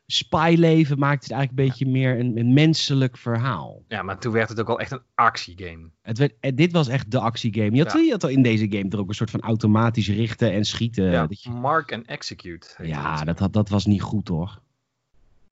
spyleven, 0.06 1.00
maakte 1.00 1.24
het 1.24 1.32
eigenlijk 1.32 1.60
een 1.60 1.66
beetje 1.66 1.86
meer 2.00 2.20
een, 2.20 2.38
een, 2.38 2.54
menselijk 2.54 3.18
verhaal. 3.18 3.84
Ja, 3.88 4.04
maar 4.04 4.20
toen 4.20 4.32
werd 4.32 4.50
het 4.50 4.60
ook 4.60 4.68
wel 4.68 4.80
echt 4.80 4.92
een 4.92 5.02
actiegame. 5.16 5.90
Het 6.02 6.18
werd, 6.18 6.34
eh, 6.40 6.52
dit 6.56 6.72
was 6.72 6.88
echt 6.88 7.12
de 7.12 7.20
actiegame. 7.20 7.76
Je 7.76 7.84
had, 7.84 7.94
ja. 7.94 8.00
je 8.00 8.12
had 8.12 8.30
in 8.30 8.42
deze 8.42 8.66
game 8.70 8.90
er 8.90 9.00
ook 9.00 9.10
een 9.10 9.16
soort 9.16 9.32
van 9.32 9.42
automatisch 9.42 10.10
richten 10.10 10.52
en 10.52 10.66
schieten. 10.66 11.12
Ja, 11.12 11.26
je... 11.30 11.50
mark 11.50 11.94
and 11.94 12.06
execute. 12.06 12.68
Ja, 12.82 13.24
dat, 13.24 13.38
dat, 13.38 13.54
dat 13.54 13.70
was 13.70 13.86
niet 13.86 14.02
goed 14.02 14.28
hoor. 14.28 14.62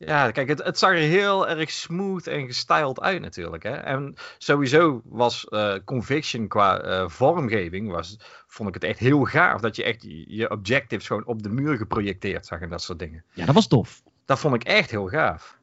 Ja, 0.06 0.32
kijk, 0.32 0.48
het, 0.48 0.64
het 0.64 0.78
zag 0.78 0.92
er 0.92 0.96
heel 0.96 1.48
erg 1.48 1.72
smooth 1.72 2.28
en 2.28 2.46
gestyled 2.46 3.02
uit 3.02 3.22
natuurlijk. 3.22 3.64
Hè? 3.64 3.76
En 3.76 4.14
sowieso 4.38 5.02
was 5.06 5.48
uh, 5.50 5.76
Conviction 5.86 6.48
qua 6.48 6.86
uh, 6.86 7.10
vormgeving, 7.10 7.92
was, 7.92 8.18
vond 8.48 8.68
ik 8.68 8.74
het 8.74 8.84
echt 8.84 9.00
heel 9.00 9.24
gaaf. 9.24 9.62
Dat 9.62 9.76
je 9.76 9.84
echt 9.84 10.06
je 10.28 10.50
objectives 10.50 11.08
gewoon 11.08 11.26
op 11.26 11.44
de 11.44 11.50
muur 11.50 11.78
geprojecteerd 11.78 12.46
zag 12.46 12.60
en 12.60 12.70
dat 12.70 12.82
soort 12.82 13.00
dingen. 13.00 13.24
Ja, 13.34 13.46
dat 13.46 13.56
was 13.56 13.68
tof. 13.68 14.04
Dat 14.26 14.40
vond 14.40 14.56
ik 14.56 14.64
echt 14.64 14.92
heel 14.92 15.08
gaaf. 15.08 15.58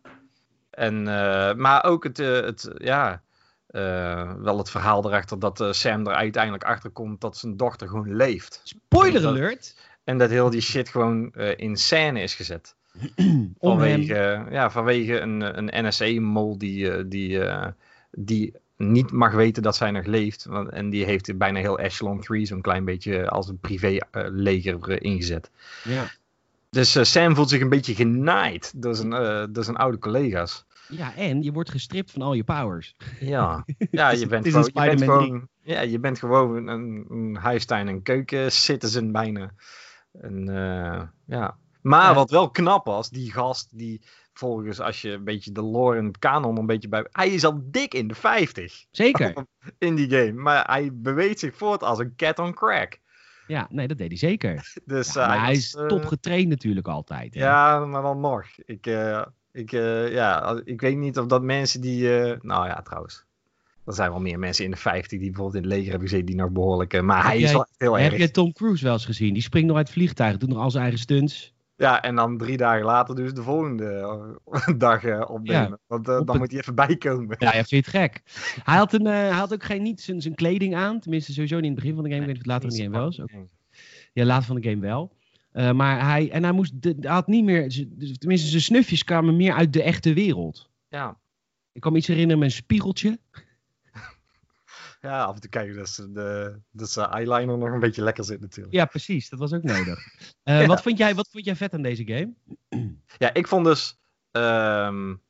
En, 0.70 0.94
uh, 1.00 1.54
maar 1.54 1.84
ook 1.84 2.04
het, 2.04 2.18
uh, 2.18 2.40
het 2.40 2.70
ja, 2.76 3.22
uh, 3.70 4.32
wel 4.34 4.59
het 4.59 4.70
verhaal 4.70 5.06
erachter 5.06 5.38
dat 5.38 5.66
Sam 5.70 6.06
er 6.06 6.14
uiteindelijk 6.14 6.64
achter 6.64 6.90
komt 6.90 7.20
dat 7.20 7.36
zijn 7.36 7.56
dochter 7.56 7.88
gewoon 7.88 8.16
leeft. 8.16 8.61
Spoiler 8.64 9.26
alert! 9.26 9.76
En 10.04 10.18
dat 10.18 10.30
heel 10.30 10.50
die 10.50 10.61
shit 10.61 10.88
gewoon 10.88 11.32
in 11.34 11.76
scène 11.76 12.22
is 12.22 12.34
gezet. 12.34 12.74
vanwege, 13.59 14.46
ja, 14.50 14.70
vanwege 14.70 15.20
een, 15.20 15.59
een 15.59 15.86
NSA-mol 15.86 16.59
die, 16.59 17.09
die, 17.09 17.42
die 18.11 18.54
niet 18.76 19.12
mag 19.12 19.32
weten 19.32 19.62
dat 19.62 19.76
zij 19.76 19.90
nog 19.90 20.06
leeft. 20.06 20.46
En 20.70 20.90
die 20.90 21.04
heeft 21.04 21.38
bijna 21.38 21.61
heel 21.61 21.78
Echelon 21.78 22.20
3 22.20 22.46
zo'n 22.46 22.61
klein 22.61 22.84
beetje 22.84 23.28
als 23.28 23.48
een 23.48 23.59
privé-leger 23.59 25.02
ingezet. 25.02 25.50
Ja. 25.84 26.11
Dus 26.70 26.96
uh, 26.96 27.02
Sam 27.02 27.34
voelt 27.34 27.48
zich 27.48 27.60
een 27.60 27.68
beetje 27.68 27.94
genaaid 27.94 28.72
door 28.82 28.94
zijn, 28.94 29.12
uh, 29.12 29.44
door 29.50 29.64
zijn 29.64 29.76
oude 29.76 29.98
collega's. 29.98 30.66
Ja, 30.88 31.14
en 31.14 31.42
je 31.42 31.52
wordt 31.52 31.70
gestript 31.70 32.10
van 32.10 32.22
al 32.22 32.32
je 32.32 32.44
powers. 32.44 32.94
Ja, 33.20 33.64
ja 33.90 34.10
je, 34.12 34.26
bent 34.26 34.48
gewoon, 34.48 34.64
je, 34.64 34.72
bent 34.72 35.02
gewoon, 35.02 35.48
ja, 35.62 35.80
je 35.80 35.98
bent 35.98 36.18
gewoon 36.18 36.66
een, 36.66 37.06
een 37.08 37.36
huistuin- 37.36 37.88
en 37.88 38.02
keuken-citizen 38.02 39.12
bijna. 39.12 39.54
En, 40.12 40.48
uh, 40.50 41.02
ja. 41.26 41.58
Maar 41.82 42.08
ja. 42.08 42.14
wat 42.14 42.30
wel 42.30 42.50
knap 42.50 42.86
was, 42.86 43.10
die 43.10 43.32
gast 43.32 43.78
die 43.78 44.02
volgens 44.32 44.80
als 44.80 45.02
je 45.02 45.10
een 45.10 45.24
beetje 45.24 45.52
de 45.52 45.62
lore 45.62 45.98
en 45.98 46.06
het 46.06 46.18
kanon 46.18 46.58
een 46.58 46.66
beetje 46.66 46.88
bij... 46.88 47.06
Hij 47.10 47.28
is 47.28 47.44
al 47.44 47.60
dik 47.64 47.94
in 47.94 48.08
de 48.08 48.14
50. 48.14 48.84
Zeker. 48.90 49.32
In 49.78 49.94
die 49.94 50.10
game. 50.10 50.32
Maar 50.32 50.64
hij 50.66 50.90
beweegt 50.92 51.38
zich 51.38 51.56
voort 51.56 51.82
als 51.82 51.98
een 51.98 52.16
cat 52.16 52.38
on 52.38 52.54
crack. 52.54 52.98
Ja, 53.49 53.66
nee, 53.70 53.88
dat 53.88 53.99
deed 53.99 54.09
hij 54.09 54.16
zeker. 54.16 54.72
Dus, 54.84 55.12
ja, 55.12 55.26
maar 55.26 55.44
hij 55.44 55.53
is 55.53 55.74
uh, 55.74 55.86
top 55.86 56.05
getraind 56.05 56.49
natuurlijk 56.49 56.88
altijd. 56.88 57.34
Hè? 57.34 57.40
Ja, 57.40 57.84
maar 57.84 58.03
dan 58.03 58.20
nog. 58.20 58.44
Ik, 58.64 58.86
uh, 58.86 59.24
ik, 59.53 59.70
ja, 60.11 60.61
ik 60.64 60.80
weet 60.80 60.96
niet 60.96 61.18
of 61.18 61.26
dat 61.26 61.42
mensen 61.42 61.80
die... 61.80 62.09
nou 62.40 62.66
ja, 62.66 62.80
trouwens. 62.82 63.26
Er 63.86 63.94
zijn 63.94 64.11
wel 64.11 64.20
meer 64.20 64.38
mensen 64.38 64.64
in 64.64 64.70
de 64.70 64.76
50 64.76 65.18
die 65.18 65.30
bijvoorbeeld 65.30 65.55
in 65.55 65.62
het 65.62 65.70
leger 65.70 65.90
hebben 65.90 66.09
gezeten 66.09 66.26
die 66.26 66.36
nog 66.36 66.51
behoorlijk... 66.51 67.03
maar 67.03 67.24
hij 67.24 67.38
is 67.38 67.53
wel 67.53 67.66
heel 67.76 67.92
heb 67.92 68.03
erg... 68.03 68.11
Heb 68.11 68.20
je 68.20 68.30
Tom 68.30 68.53
Cruise 68.53 68.84
wel 68.84 68.92
eens 68.92 69.05
gezien? 69.05 69.32
Die 69.32 69.42
springt 69.42 69.68
nog 69.68 69.76
uit 69.76 69.86
het 69.86 69.96
vliegtuig, 69.96 70.36
doet 70.36 70.49
nog 70.49 70.59
al 70.59 70.70
zijn 70.70 70.82
eigen 70.82 71.01
stunts. 71.01 71.55
Ja, 71.78 72.02
en 72.02 72.14
dan 72.14 72.38
drie 72.38 72.56
dagen 72.56 72.84
later 72.84 73.14
dus 73.14 73.34
de 73.34 73.42
volgende 73.42 74.38
dag 74.76 75.04
uh, 75.04 75.24
opnemen. 75.28 75.70
Ja, 75.70 75.78
Want 75.86 76.08
uh, 76.08 76.18
op 76.18 76.26
dan 76.26 76.34
het... 76.34 76.38
moet 76.38 76.50
hij 76.50 76.60
even 76.60 76.74
bijkomen. 76.74 77.36
Ja, 77.38 77.46
ja, 77.46 77.64
vind 77.64 77.68
je 77.68 77.76
het 77.76 77.86
gek. 77.86 78.22
hij, 78.64 78.76
had 78.76 78.92
een, 78.92 79.06
uh, 79.06 79.12
hij 79.12 79.30
had 79.30 79.52
ook 79.52 79.64
geen, 79.64 79.82
niet 79.82 80.00
zijn, 80.00 80.20
zijn 80.20 80.34
kleding 80.34 80.74
aan. 80.74 81.00
Tenminste, 81.00 81.32
sowieso 81.32 81.54
niet 81.54 81.64
in 81.64 81.70
het 81.70 81.80
begin 81.80 81.94
van 81.94 82.04
de 82.04 82.10
game. 82.10 82.24
Nee, 82.24 82.34
ik 82.34 82.42
weet 82.42 82.46
niet 82.46 82.56
of 82.56 82.62
het 82.62 82.72
later 82.72 82.84
in 82.84 82.90
de 82.90 82.96
game 82.96 83.04
wel 83.04 83.08
is. 83.08 83.20
Ook. 83.20 83.48
Ja, 84.12 84.24
later 84.24 84.46
van 84.46 84.60
de 84.60 84.68
game 84.68 84.80
wel. 84.80 85.16
Maar 85.74 86.04
hij, 86.04 86.30
en 86.30 86.42
hij 86.42 86.52
moest, 86.52 86.82
de, 86.82 86.96
had 87.00 87.26
niet 87.26 87.44
meer, 87.44 87.86
tenminste 88.18 88.48
zijn 88.48 88.62
snufjes 88.62 89.04
kwamen 89.04 89.36
meer 89.36 89.52
uit 89.52 89.72
de 89.72 89.82
echte 89.82 90.12
wereld. 90.12 90.70
Ja. 90.88 91.18
Ik 91.72 91.80
kan 91.80 91.92
me 91.92 91.98
iets 91.98 92.06
herinneren 92.06 92.38
met 92.38 92.48
een 92.48 92.54
spiegeltje. 92.54 93.18
Ja, 95.01 95.24
af 95.24 95.34
en 95.34 95.40
toe 95.40 95.51
kijken 95.51 95.76
dat, 95.76 95.88
ze 95.88 96.12
de, 96.12 96.61
dat 96.70 96.90
zijn 96.90 97.09
eyeliner 97.09 97.59
nog 97.59 97.72
een 97.72 97.80
beetje 97.80 98.03
lekker 98.03 98.24
zit 98.24 98.40
natuurlijk. 98.40 98.74
Ja, 98.74 98.84
precies. 98.84 99.28
Dat 99.28 99.38
was 99.38 99.53
ook 99.53 99.62
nodig. 99.74 99.99
Uh, 100.44 100.61
ja. 100.61 100.66
wat, 100.66 100.82
vond 100.82 100.99
jij, 100.99 101.14
wat 101.14 101.28
vond 101.30 101.44
jij 101.44 101.57
vet 101.57 101.72
aan 101.72 101.82
deze 101.82 102.07
game? 102.07 102.32
Ja, 103.18 103.34
ik 103.34 103.46
vond 103.46 103.64
dus... 103.64 103.99
Um, 104.32 105.20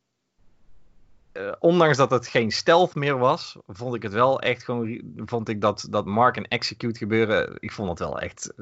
uh, 1.39 1.53
ondanks 1.59 1.97
dat 1.97 2.11
het 2.11 2.27
geen 2.27 2.51
stealth 2.51 2.95
meer 2.95 3.19
was, 3.19 3.57
vond 3.67 3.95
ik 3.95 4.03
het 4.03 4.13
wel 4.13 4.41
echt 4.41 4.65
gewoon. 4.65 5.01
Vond 5.17 5.49
ik 5.49 5.61
dat, 5.61 5.87
dat 5.91 6.07
Mark 6.07 6.37
en 6.37 6.49
Execute 6.49 6.99
gebeuren. 6.99 7.57
Ik 7.59 7.73
vond 7.73 7.89
het 7.89 7.99
wel 7.99 8.21
echt. 8.21 8.53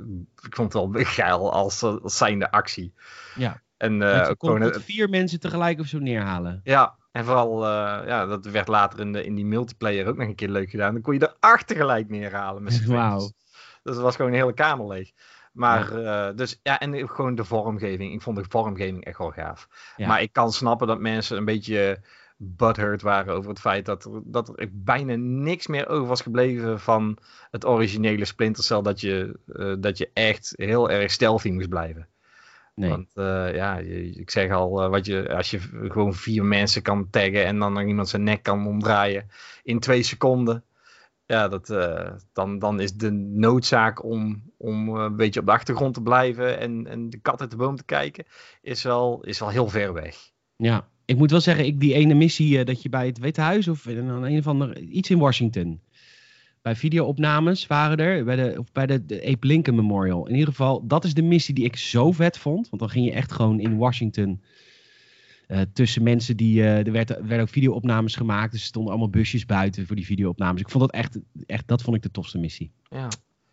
Ik 0.42 0.54
vond 0.54 0.72
het 0.72 0.82
wel 0.82 1.04
geil 1.04 1.52
als, 1.52 1.82
als 1.82 2.16
zijnde 2.16 2.50
actie. 2.50 2.92
Ja. 3.34 3.62
En 3.76 4.00
uh, 4.00 4.26
kon 4.26 4.36
gewoon, 4.38 4.60
het, 4.60 4.84
vier 4.84 5.08
mensen 5.08 5.40
tegelijk 5.40 5.80
of 5.80 5.86
zo 5.86 5.98
neerhalen. 5.98 6.60
Ja, 6.64 6.96
en 7.16 7.24
vooral, 7.24 7.62
uh, 7.62 8.06
ja, 8.06 8.26
dat 8.26 8.44
werd 8.44 8.68
later 8.68 9.00
in, 9.00 9.12
de, 9.12 9.24
in 9.24 9.34
die 9.34 9.44
multiplayer 9.44 10.06
ook 10.06 10.16
nog 10.16 10.28
een 10.28 10.34
keer 10.34 10.48
leuk 10.48 10.70
gedaan. 10.70 10.92
Dan 10.92 11.02
kon 11.02 11.14
je 11.14 11.20
er 11.20 11.36
acht 11.40 11.66
tegelijk 11.66 12.08
neerhalen 12.08 12.62
met 12.62 12.72
z'n 12.72 12.92
Wauw. 12.92 13.18
Dus 13.82 13.94
dat 13.94 13.96
was 13.96 14.16
gewoon 14.16 14.30
een 14.30 14.38
hele 14.38 14.54
kamer 14.54 14.86
leeg. 14.86 15.10
Maar, 15.52 16.00
ja. 16.00 16.28
Uh, 16.28 16.36
dus 16.36 16.60
ja, 16.62 16.78
en 16.78 17.08
gewoon 17.08 17.34
de 17.34 17.44
vormgeving. 17.44 18.12
Ik 18.12 18.22
vond 18.22 18.36
de 18.36 18.44
vormgeving 18.48 19.04
echt 19.04 19.18
wel 19.18 19.30
gaaf. 19.30 19.68
Ja. 19.96 20.06
Maar 20.06 20.22
ik 20.22 20.32
kan 20.32 20.52
snappen 20.52 20.86
dat 20.86 21.00
mensen 21.00 21.36
een 21.36 21.44
beetje 21.44 22.00
butthurt 22.36 23.02
waren 23.02 23.34
over 23.34 23.50
het 23.50 23.60
feit 23.60 23.86
dat 23.86 24.04
er, 24.04 24.20
dat 24.24 24.48
er 24.48 24.68
bijna 24.72 25.14
niks 25.16 25.66
meer 25.66 25.88
over 25.88 26.06
was 26.08 26.20
gebleven 26.20 26.80
van 26.80 27.18
het 27.50 27.66
originele 27.66 28.24
Splinter 28.24 28.64
Cell. 28.64 28.82
Dat 28.82 29.00
je, 29.00 29.38
uh, 29.46 29.74
dat 29.78 29.98
je 29.98 30.10
echt 30.12 30.52
heel 30.56 30.90
erg 30.90 31.10
stealthy 31.10 31.50
moest 31.50 31.68
blijven. 31.68 32.08
Nee. 32.80 32.90
Want 32.90 33.08
eh, 33.14 33.54
ja, 33.54 33.76
je- 33.78 34.10
ik 34.10 34.30
zeg 34.30 34.50
al, 34.50 34.82
eh, 34.82 34.88
wat 34.90 35.06
je, 35.06 35.34
als 35.36 35.50
je 35.50 35.58
gewoon 35.88 36.14
vier 36.14 36.44
mensen 36.44 36.82
kan 36.82 37.10
taggen 37.10 37.44
en 37.44 37.58
dan 37.58 37.72
nog 37.72 37.82
iemand 37.82 38.08
zijn 38.08 38.22
nek 38.22 38.42
kan 38.42 38.66
omdraaien 38.66 39.28
in 39.62 39.78
twee 39.80 40.02
seconden. 40.02 40.64
Ja, 41.26 41.48
dat, 41.48 41.70
eh, 41.70 42.10
dan, 42.32 42.58
dan 42.58 42.80
is 42.80 42.92
de 42.92 43.10
noodzaak 43.10 44.04
om, 44.04 44.42
om 44.56 44.88
een 44.88 45.16
beetje 45.16 45.40
op 45.40 45.46
de 45.46 45.52
achtergrond 45.52 45.94
te 45.94 46.02
blijven 46.02 46.58
en, 46.58 46.86
en 46.86 47.10
de 47.10 47.18
kat 47.18 47.40
uit 47.40 47.50
de 47.50 47.56
boom 47.56 47.76
te 47.76 47.84
kijken, 47.84 48.24
is 48.62 48.82
wel, 48.82 49.24
is 49.24 49.38
wel 49.38 49.48
heel 49.48 49.68
ver 49.68 49.92
weg. 49.92 50.16
Ja, 50.56 50.88
ik 51.04 51.16
moet 51.16 51.30
wel 51.30 51.40
zeggen, 51.40 51.64
ik, 51.66 51.80
die 51.80 51.94
ene 51.94 52.14
missie 52.14 52.64
dat 52.64 52.82
je 52.82 52.88
bij 52.88 53.06
het 53.06 53.18
Witte 53.18 53.40
Huis 53.40 53.68
of 53.68 53.86
in 53.86 53.96
een, 54.08 54.22
een 54.22 54.38
of 54.38 54.46
ander, 54.46 54.78
iets 54.78 55.10
in 55.10 55.18
Washington. 55.18 55.80
Bij 56.66 56.76
videoopnames 56.76 57.66
waren 57.66 57.96
er, 57.96 58.24
bij 58.24 58.36
de, 58.36 58.54
of 58.58 58.72
bij 58.72 58.86
de, 58.86 59.06
de 59.06 59.36
Lincoln 59.40 59.76
Memorial. 59.76 60.26
In 60.26 60.32
ieder 60.32 60.48
geval, 60.48 60.86
dat 60.86 61.04
is 61.04 61.14
de 61.14 61.22
missie 61.22 61.54
die 61.54 61.64
ik 61.64 61.76
zo 61.76 62.12
vet 62.12 62.38
vond. 62.38 62.68
Want 62.68 62.82
dan 62.82 62.90
ging 62.90 63.04
je 63.06 63.12
echt 63.12 63.32
gewoon 63.32 63.60
in 63.60 63.76
Washington 63.76 64.42
eh, 65.46 65.60
tussen 65.72 66.02
mensen 66.02 66.36
die, 66.36 66.62
eh, 66.62 66.86
er 66.86 66.92
werd, 66.92 67.08
werden 67.08 67.40
ook 67.40 67.48
videoopnames 67.48 68.16
gemaakt. 68.16 68.52
Dus 68.52 68.60
er 68.60 68.66
stonden 68.66 68.90
allemaal 68.90 69.10
busjes 69.10 69.46
buiten 69.46 69.86
voor 69.86 69.96
die 69.96 70.04
videoopnames. 70.04 70.60
Ik 70.60 70.70
vond 70.70 70.84
dat 70.84 70.92
echt, 70.92 71.18
echt 71.46 71.68
dat 71.68 71.82
vond 71.82 71.96
ik 71.96 72.02
de 72.02 72.10
tofste 72.10 72.38
missie. 72.38 72.72
Ja. 72.90 73.08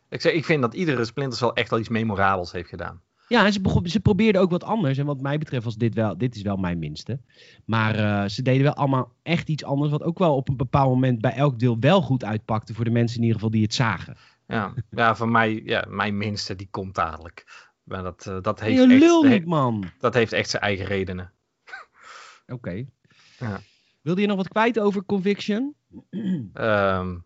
Ik, 0.10 0.22
zeg, 0.22 0.34
ik 0.34 0.46
vind 0.46 0.62
dat 0.62 0.74
iedere 0.74 1.06
Splinter 1.06 1.38
Cell 1.38 1.50
echt 1.50 1.70
wel 1.70 1.80
iets 1.80 1.90
memorabels 1.90 2.52
heeft 2.52 2.70
gedaan. 2.70 3.02
Ja, 3.28 3.46
en 3.46 3.54
ze, 3.90 4.00
probeerden 4.00 4.42
ook 4.42 4.50
wat 4.50 4.64
anders. 4.64 4.98
En 4.98 5.06
wat 5.06 5.22
mij 5.22 5.38
betreft 5.38 5.64
was 5.64 5.76
dit 5.76 5.94
wel, 5.94 6.18
dit 6.18 6.36
is 6.36 6.42
wel 6.42 6.56
mijn 6.56 6.80
minste. 6.80 7.20
Maar 7.66 7.96
eh, 7.96 8.30
ze 8.30 8.42
deden 8.42 8.64
wel 8.64 8.74
allemaal 8.74 9.12
echt 9.24 9.50
iets 9.50 9.64
anders. 9.64 9.92
Wat 9.92 10.04
ook 10.04 10.20
wel 10.20 10.36
op 10.36 10.50
een 10.50 10.58
bepaald 10.58 10.90
moment 10.90 11.22
bij 11.22 11.34
elk 11.34 11.60
deel 11.60 11.80
wel 11.80 12.02
goed 12.02 12.24
uitpakte. 12.24 12.74
Voor 12.74 12.86
de 12.86 12.92
mensen 12.92 13.18
in 13.18 13.22
ieder 13.24 13.36
geval 13.36 13.52
die 13.52 13.64
het 13.64 13.74
zagen. 13.74 14.18
Ja, 14.48 14.74
ja 14.90 15.16
voor 15.16 15.30
mij, 15.30 15.62
ja, 15.66 15.86
mijn 15.88 16.18
minste, 16.18 16.56
die 16.56 16.68
komt 16.72 16.96
dadelijk. 16.96 17.72
Maar 17.84 18.04
dat, 18.04 18.26
eh, 18.28 18.38
dat, 18.42 18.60
heeft 18.60 18.82
Je 18.82 18.88
lul 18.88 19.24
niet, 19.24 19.46
man. 19.46 19.84
dat 20.00 20.14
heeft 20.14 20.34
echt 20.34 20.50
zijn 20.50 20.64
eigen 20.64 20.86
redenen. 20.86 21.32
Oké. 22.48 22.86
Ja. 23.40 23.62
Wilde 24.02 24.22
je 24.22 24.28
nog 24.28 24.38
wat 24.38 24.48
kwijt 24.48 24.80
over 24.80 25.06
Conviction? 25.06 25.76
Ehm, 26.54 27.18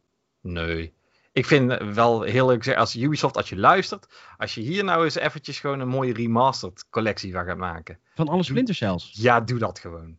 nee. 0.42 0.94
Ik 1.38 1.46
vind 1.46 1.78
wel 1.94 2.22
heel 2.22 2.48
leuk 2.48 2.76
als 2.76 2.96
Ubisoft, 2.96 3.38
als 3.38 3.50
je 3.50 3.58
luistert, 3.58 4.08
als 4.38 4.56
je 4.56 4.62
hier 4.62 4.84
nou 4.84 5.04
eens 5.04 5.16
eventjes 5.16 5.60
gewoon 5.60 5.80
een 5.80 5.88
mooie 5.88 6.14
remastered 6.14 6.86
collectie 6.90 7.32
van 7.34 7.46
gaat 7.46 7.58
maken. 7.58 8.00
Van 8.16 8.28
alle 8.28 8.44
Splinter 8.44 8.76
Cells? 8.76 9.12
Ja, 9.14 9.42
doe 9.42 9.60
dat 9.60 9.80
gewoon. 9.80 10.18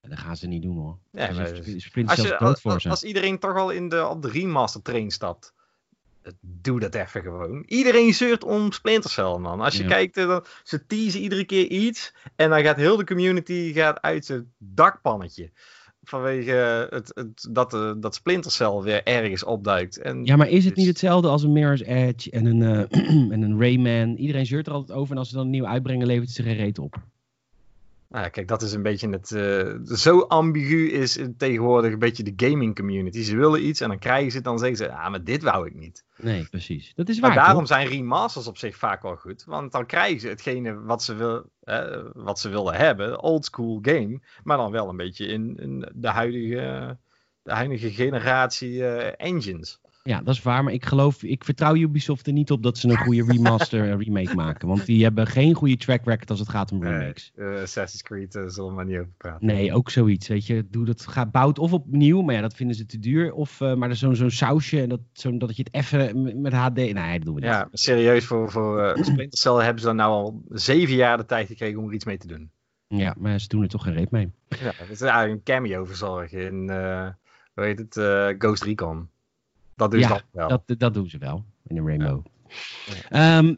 Dat 0.00 0.18
gaan 0.18 0.36
ze 0.36 0.46
niet 0.46 0.62
doen 0.62 0.76
hoor. 0.76 0.98
Ja, 1.12 1.32
maar- 1.32 1.46
Spl- 1.46 1.78
Splinter 1.78 2.16
Als, 2.16 2.26
Cells 2.26 2.38
je, 2.38 2.44
als, 2.46 2.60
voor 2.60 2.72
als, 2.72 2.82
ze. 2.82 2.88
als 2.88 3.02
iedereen 3.02 3.38
toch 3.38 3.56
al 3.56 3.70
in 3.70 3.88
de, 3.88 4.06
op 4.06 4.22
de 4.22 4.28
remaster 4.28 4.82
train 4.82 5.10
stapt, 5.10 5.52
eh, 6.22 6.32
doe 6.40 6.80
dat 6.80 6.94
even 6.94 7.22
gewoon. 7.22 7.62
Iedereen 7.66 8.14
zeurt 8.14 8.44
om 8.44 8.72
Splinter 8.72 9.10
Cell, 9.10 9.36
man. 9.38 9.60
Als 9.60 9.76
je 9.76 9.82
Ja. 9.82 9.88
kijkt, 9.88 10.16
eh, 10.16 10.26
dan, 10.26 10.44
ze 10.62 10.86
teasen 10.86 11.20
iedere 11.20 11.44
keer 11.44 11.66
iets 11.66 12.14
en 12.36 12.50
dan 12.50 12.62
gaat 12.62 12.76
heel 12.76 12.96
de 12.96 13.04
community 13.04 13.72
gaat 13.72 14.00
uit 14.02 14.24
zijn 14.24 14.52
dakpannetje. 14.58 15.50
Vanwege 16.08 16.86
het, 16.90 17.10
het, 17.14 17.48
dat, 17.50 17.74
eh, 17.74 17.92
dat 17.96 18.14
Splinter 18.14 18.50
Cell 18.50 18.80
weer 18.82 19.02
ergens 19.02 19.44
opduikt. 19.44 19.98
En 19.98 20.24
Ja, 20.24 20.36
maar 20.36 20.48
is 20.48 20.64
het 20.64 20.74
dus- 20.74 20.84
niet 20.84 20.92
hetzelfde 20.92 21.28
als 21.28 21.42
een 21.42 21.52
Mirror's 21.52 21.82
Edge 21.82 22.30
en 22.30 22.46
een, 22.46 22.62
eh, 22.62 23.08
en 23.34 23.42
een 23.42 23.60
Rayman? 23.60 24.16
Iedereen 24.16 24.46
zeurt 24.46 24.66
er 24.66 24.72
altijd 24.72 24.98
over 24.98 25.12
en 25.12 25.18
als 25.18 25.28
ze 25.28 25.34
dan 25.34 25.44
een 25.44 25.50
nieuw 25.50 25.66
uitbrengen, 25.66 26.06
levert 26.06 26.26
het 26.26 26.36
zich 26.36 26.44
geen 26.44 26.56
reet 26.56 26.78
op. 26.78 26.96
Nou 28.08 28.24
ja, 28.24 28.28
kijk, 28.28 28.48
dat 28.48 28.62
is 28.62 28.72
een 28.72 28.82
beetje 28.82 29.08
het. 29.08 29.30
eh, 29.32 29.94
zo 29.96 30.20
ambigu 30.20 30.90
is 30.90 31.18
tegenwoordig 31.36 31.92
een 31.92 31.98
beetje 31.98 32.22
de 32.22 32.46
gaming 32.46 32.74
community. 32.74 33.22
Ze 33.22 33.36
willen 33.36 33.66
iets 33.66 33.80
en 33.80 33.88
dan 33.88 33.98
krijgen 33.98 34.30
ze 34.30 34.36
het, 34.36 34.44
dan 34.44 34.58
zeggen 34.58 34.76
ze: 34.76 34.92
Ah, 34.92 35.10
maar 35.10 35.24
dit 35.24 35.42
wou 35.42 35.66
ik 35.66 35.74
niet. 35.74 36.04
Nee, 36.16 36.46
precies. 36.50 36.92
Dat 36.94 37.08
is 37.08 37.18
waar. 37.18 37.30
Maar 37.34 37.38
daarom 37.44 37.64
toch? 37.64 37.68
zijn 37.68 37.88
remasters 37.88 38.46
op 38.46 38.58
zich 38.58 38.76
vaak 38.76 39.02
wel 39.02 39.16
goed. 39.16 39.44
Want 39.44 39.72
dan 39.72 39.86
krijgen 39.86 40.20
ze 40.20 40.28
hetgene 40.28 40.80
wat 40.80 41.02
ze, 41.02 41.14
wil, 41.14 41.50
eh, 41.60 42.00
wat 42.12 42.38
ze 42.38 42.48
wilden 42.48 42.74
hebben. 42.74 43.20
Old 43.22 43.44
school 43.44 43.78
game. 43.82 44.20
Maar 44.42 44.56
dan 44.56 44.70
wel 44.70 44.88
een 44.88 44.96
beetje 44.96 45.26
in, 45.26 45.56
in 45.56 45.88
de, 45.94 46.08
huidige, 46.08 46.96
de 47.42 47.52
huidige 47.52 47.90
generatie 47.90 48.86
eh, 48.86 49.26
engines. 49.26 49.80
Ja, 50.02 50.20
dat 50.22 50.34
is 50.34 50.42
waar. 50.42 50.64
Maar 50.64 50.72
ik 50.72 50.84
geloof, 50.84 51.22
ik 51.22 51.44
vertrouw 51.44 51.74
Ubisoft 51.76 52.26
er 52.26 52.32
niet 52.32 52.50
op 52.50 52.62
dat 52.62 52.78
ze 52.78 52.88
een 52.88 52.96
goede 52.96 53.24
remaster 53.24 53.84
en 53.90 53.98
remake 54.02 54.34
maken. 54.34 54.68
Want 54.68 54.86
die 54.86 55.02
hebben 55.02 55.26
geen 55.26 55.54
goede 55.54 55.76
track 55.76 56.04
record 56.04 56.30
als 56.30 56.38
het 56.38 56.48
gaat 56.48 56.72
om 56.72 56.82
remakes. 56.82 57.32
Eh, 57.36 57.46
Assassin's 57.60 58.02
Creed 58.02 58.34
eh, 58.34 58.42
zullen 58.46 58.68
we 58.70 58.76
maar 58.76 58.84
niet 58.84 58.98
over 58.98 59.12
praten. 59.16 59.46
Nee, 59.46 59.72
ook 59.74 59.90
zoiets. 59.90 60.28
Weet 60.28 60.46
je, 60.46 60.66
doe 60.70 60.84
dat, 60.84 61.06
ga, 61.06 61.26
bouw 61.26 61.48
het 61.48 61.58
of 61.58 61.72
opnieuw, 61.72 62.20
maar 62.22 62.34
ja, 62.34 62.40
dat 62.40 62.54
vinden 62.54 62.76
ze 62.76 62.86
te 62.86 62.98
duur. 62.98 63.32
Of, 63.32 63.60
eh, 63.60 63.74
maar 63.74 63.88
er 63.88 63.94
is 63.94 64.00
zo'n 64.00 64.16
zo'n 64.16 64.30
sausje 64.30 64.80
en 64.82 64.88
dat, 64.88 65.00
zo, 65.12 65.36
dat 65.36 65.56
je 65.56 65.62
het 65.70 65.74
even 65.74 66.40
met- 66.40 66.52
HD. 66.52 66.74
Nee, 66.76 66.92
dat 66.92 67.24
doen 67.24 67.34
we 67.34 67.40
niet. 67.40 67.50
Ja, 67.50 67.68
serieus, 67.72 68.24
voor, 68.24 68.50
voor 68.50 68.82
eh, 68.82 69.02
Splinter 69.02 69.38
Cell 69.38 69.52
hebben 69.64 69.80
ze 69.80 69.86
dan 69.86 69.96
nou 69.96 70.10
al 70.12 70.42
zeven 70.48 70.94
jaar 70.94 71.16
de 71.16 71.24
tijd 71.24 71.46
gekregen 71.46 71.78
om 71.80 71.88
er 71.88 71.94
iets 71.94 72.04
mee 72.04 72.18
te 72.18 72.26
doen. 72.26 72.50
Ja, 72.86 73.14
maar 73.18 73.40
ze 73.40 73.48
doen 73.48 73.62
er 73.62 73.68
toch 73.68 73.82
geen 73.82 73.94
reet 73.94 74.10
mee. 74.10 74.30
Ja, 74.48 74.72
het 74.74 74.90
is 74.90 75.00
eigenlijk 75.00 75.32
een 75.32 75.54
cameo 75.54 75.84
verzorgen 75.84 76.40
in, 76.46 76.70
eh, 76.70 77.08
hoe 77.54 77.64
heet 77.64 77.78
het, 77.78 77.96
eh, 77.96 78.28
Ghost 78.38 78.62
Recon. 78.64 79.08
Dat 79.78 79.90
doen 79.90 80.02
ze 80.02 80.08
Ja, 80.08 80.22
wel. 80.32 80.48
Dat, 80.48 80.62
dat 80.78 80.94
doen 80.94 81.08
ze 81.08 81.18
wel 81.18 81.44
in 81.66 81.76
een 81.76 81.86
Rainbow. 81.86 82.24
Ehm, 83.08 83.54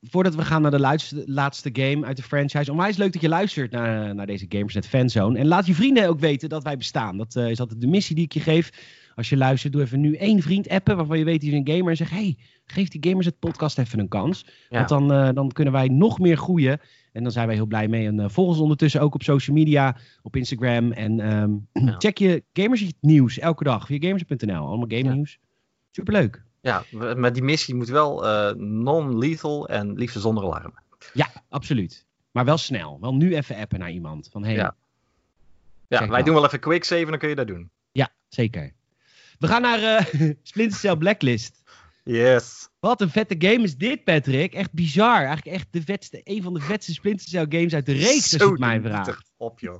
voordat 0.00 0.34
we 0.34 0.42
gaan 0.42 0.62
naar 0.62 0.70
de 0.70 0.80
laatste, 0.80 1.22
laatste 1.26 1.70
game 1.72 2.06
uit 2.06 2.16
de 2.16 2.22
franchise. 2.22 2.70
Onwijs 2.70 2.96
leuk 2.96 3.12
dat 3.12 3.22
je 3.22 3.28
luistert 3.28 3.70
naar, 3.70 4.14
naar 4.14 4.26
deze 4.26 4.46
Gamersnet 4.48 4.86
Fanzone. 4.86 5.38
En 5.38 5.46
laat 5.46 5.66
je 5.66 5.74
vrienden 5.74 6.08
ook 6.08 6.20
weten 6.20 6.48
dat 6.48 6.62
wij 6.62 6.76
bestaan. 6.76 7.16
Dat 7.16 7.36
eh, 7.36 7.50
is 7.50 7.60
altijd 7.60 7.80
de 7.80 7.86
missie 7.86 8.14
die 8.14 8.24
ik 8.24 8.32
je 8.32 8.40
geef. 8.40 8.70
Als 9.14 9.28
je 9.28 9.36
luistert, 9.36 9.72
doe 9.72 9.82
even 9.82 10.00
nu 10.00 10.14
één 10.14 10.42
vriend 10.42 10.68
appen 10.68 10.96
waarvan 10.96 11.18
je 11.18 11.24
weet 11.24 11.40
die 11.40 11.52
is 11.52 11.58
een 11.58 11.74
gamer. 11.74 11.90
En 11.90 11.96
zeg, 11.96 12.10
hey, 12.10 12.36
geef 12.64 12.88
die 12.88 13.06
Gamersnet 13.08 13.38
podcast 13.38 13.78
even 13.78 13.98
een 13.98 14.08
kans. 14.08 14.46
Ja. 14.68 14.76
Want 14.76 14.88
dan, 14.88 15.12
eh, 15.12 15.28
dan 15.34 15.52
kunnen 15.52 15.72
wij 15.72 15.88
nog 15.88 16.18
meer 16.18 16.36
groeien. 16.36 16.80
En 17.12 17.22
dan 17.22 17.32
zijn 17.32 17.46
wij 17.46 17.56
heel 17.56 17.66
blij 17.66 17.88
mee. 17.88 18.06
En 18.06 18.20
eh, 18.20 18.28
volg 18.28 18.48
ons 18.48 18.58
ondertussen 18.58 19.00
ook 19.00 19.14
op 19.14 19.22
social 19.22 19.56
media, 19.56 19.96
op 20.22 20.36
Instagram. 20.36 20.92
En 20.92 21.20
ehm, 21.20 21.50
Ja. 21.72 21.94
check 22.04 22.18
je 22.18 22.44
Gamers 22.52 22.92
nieuws 23.00 23.38
elke 23.38 23.64
dag 23.64 23.86
via 23.86 23.98
gamers.nl. 24.00 24.66
Allemaal 24.66 24.88
game 24.88 25.16
Ja. 25.16 25.24
Superleuk. 25.90 26.42
Ja, 26.60 26.82
maar 26.90 27.32
die 27.32 27.42
missie 27.42 27.74
moet 27.74 27.88
wel 27.88 28.26
eh, 28.26 28.54
non-lethal 28.56 29.68
en 29.68 29.94
liefst 29.94 30.20
zonder 30.20 30.44
alarm. 30.44 30.74
Ja, 31.14 31.30
absoluut. 31.48 32.06
Maar 32.30 32.44
wel 32.44 32.58
snel. 32.58 32.98
Wel 33.00 33.14
nu 33.14 33.36
even 33.36 33.56
appen 33.56 33.78
naar 33.78 33.90
iemand. 33.90 34.28
Van 34.32 34.44
hey, 34.44 34.54
Ja. 34.54 34.62
ja. 34.62 34.76
Ja, 35.88 35.98
wij 35.98 36.08
nou. 36.08 36.24
doen 36.24 36.34
wel 36.34 36.44
even 36.44 36.60
quick 36.60 36.84
save 36.84 37.02
en 37.02 37.08
dan 37.10 37.18
kun 37.18 37.28
je 37.28 37.34
dat 37.34 37.46
doen. 37.46 37.70
zeker. 38.28 38.72
We 39.38 39.46
gaan 39.46 39.62
naar 39.62 39.82
eh 39.82 40.30
Splinter 40.42 40.78
Cell 40.78 40.96
Blacklist. 40.96 41.62
Yes. 42.04 42.68
Wat 42.80 43.00
een 43.00 43.10
vette 43.10 43.34
game 43.38 43.62
is 43.62 43.76
dit, 43.76 44.04
Patrick. 44.04 44.52
Echt 44.54 44.72
bizar. 44.72 45.16
Eigenlijk 45.24 45.46
echt 45.56 45.66
de 45.70 45.82
vetste, 45.82 46.20
een 46.24 46.42
van 46.42 46.54
de 46.54 46.60
vetste 46.60 46.92
Splinter 46.92 47.28
Cell 47.28 47.46
games 47.48 47.74
uit 47.74 47.86
de 47.86 47.92
reeks, 47.92 48.32
als 48.32 48.42
je 48.42 48.48
het 48.50 48.58
mij 48.58 48.80
Zo 48.80 48.88
vraagt. 48.88 49.30
op, 49.36 49.60
joh. 49.60 49.78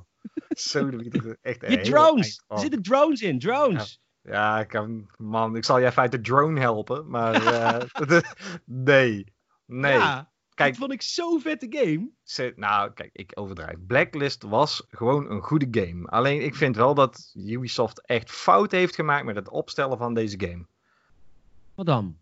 Zo 0.49 0.89
de. 0.89 1.37
Echt 1.41 1.61
Je 1.71 1.79
drones. 1.81 2.25
eind 2.27 2.43
Er 2.47 2.59
zitten 2.59 2.81
drones 2.81 3.21
in. 3.21 3.39
Drones. 3.39 3.99
Ja, 4.01 4.08
ik 4.59 4.67
kan, 4.67 5.09
man, 5.17 5.55
ik 5.55 5.65
zal 5.65 5.77
je 5.79 5.85
even 5.85 6.01
uit 6.01 6.11
de 6.11 6.21
drone 6.21 6.59
helpen, 6.59 7.09
maar 7.09 7.45
eh, 7.45 8.19
nee. 8.65 9.33
Nee. 9.65 9.93
Ja, 9.93 10.29
Kijk, 10.53 10.69
dat 10.71 10.79
vond 10.79 10.91
ik 10.93 11.01
zo'n 11.01 11.41
vette 11.41 11.67
game. 11.69 12.09
Ze- 12.23 12.53
nou, 12.55 12.91
kijk, 12.93 13.09
ik 13.13 13.31
overdrijf. 13.33 13.75
Blacklist 13.87 14.43
was 14.43 14.85
gewoon 14.89 15.31
een 15.31 15.41
goede 15.41 15.67
game. 15.81 16.07
Alleen 16.07 16.41
ik 16.41 16.55
vind 16.55 16.75
wel 16.75 16.93
dat 16.93 17.31
Ubisoft 17.35 18.05
echt 18.05 18.31
fout 18.31 18.71
heeft 18.71 18.95
gemaakt 18.95 19.25
met 19.25 19.35
het 19.35 19.49
opstellen 19.49 19.97
van 19.97 20.13
deze 20.13 20.39
game. 20.39 20.65
Wat 21.75 21.85
dan? 21.85 22.17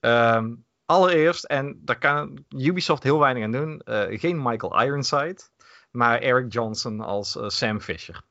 Ehm, 0.00 0.54
allereerst, 0.86 1.44
en 1.44 1.80
daar 1.84 1.98
kan 1.98 2.44
Ubisoft 2.48 3.02
heel 3.02 3.18
weinig 3.18 3.44
aan 3.44 3.52
doen, 3.52 3.80
eh, 3.80 4.18
geen 4.20 4.42
Michael 4.42 4.82
Ironside, 4.82 5.38
maar 5.90 6.18
Eric 6.18 6.52
Johnson 6.52 7.00
als 7.00 7.36
eh, 7.36 7.48
Sam 7.48 7.80
Fisher. 7.80 8.22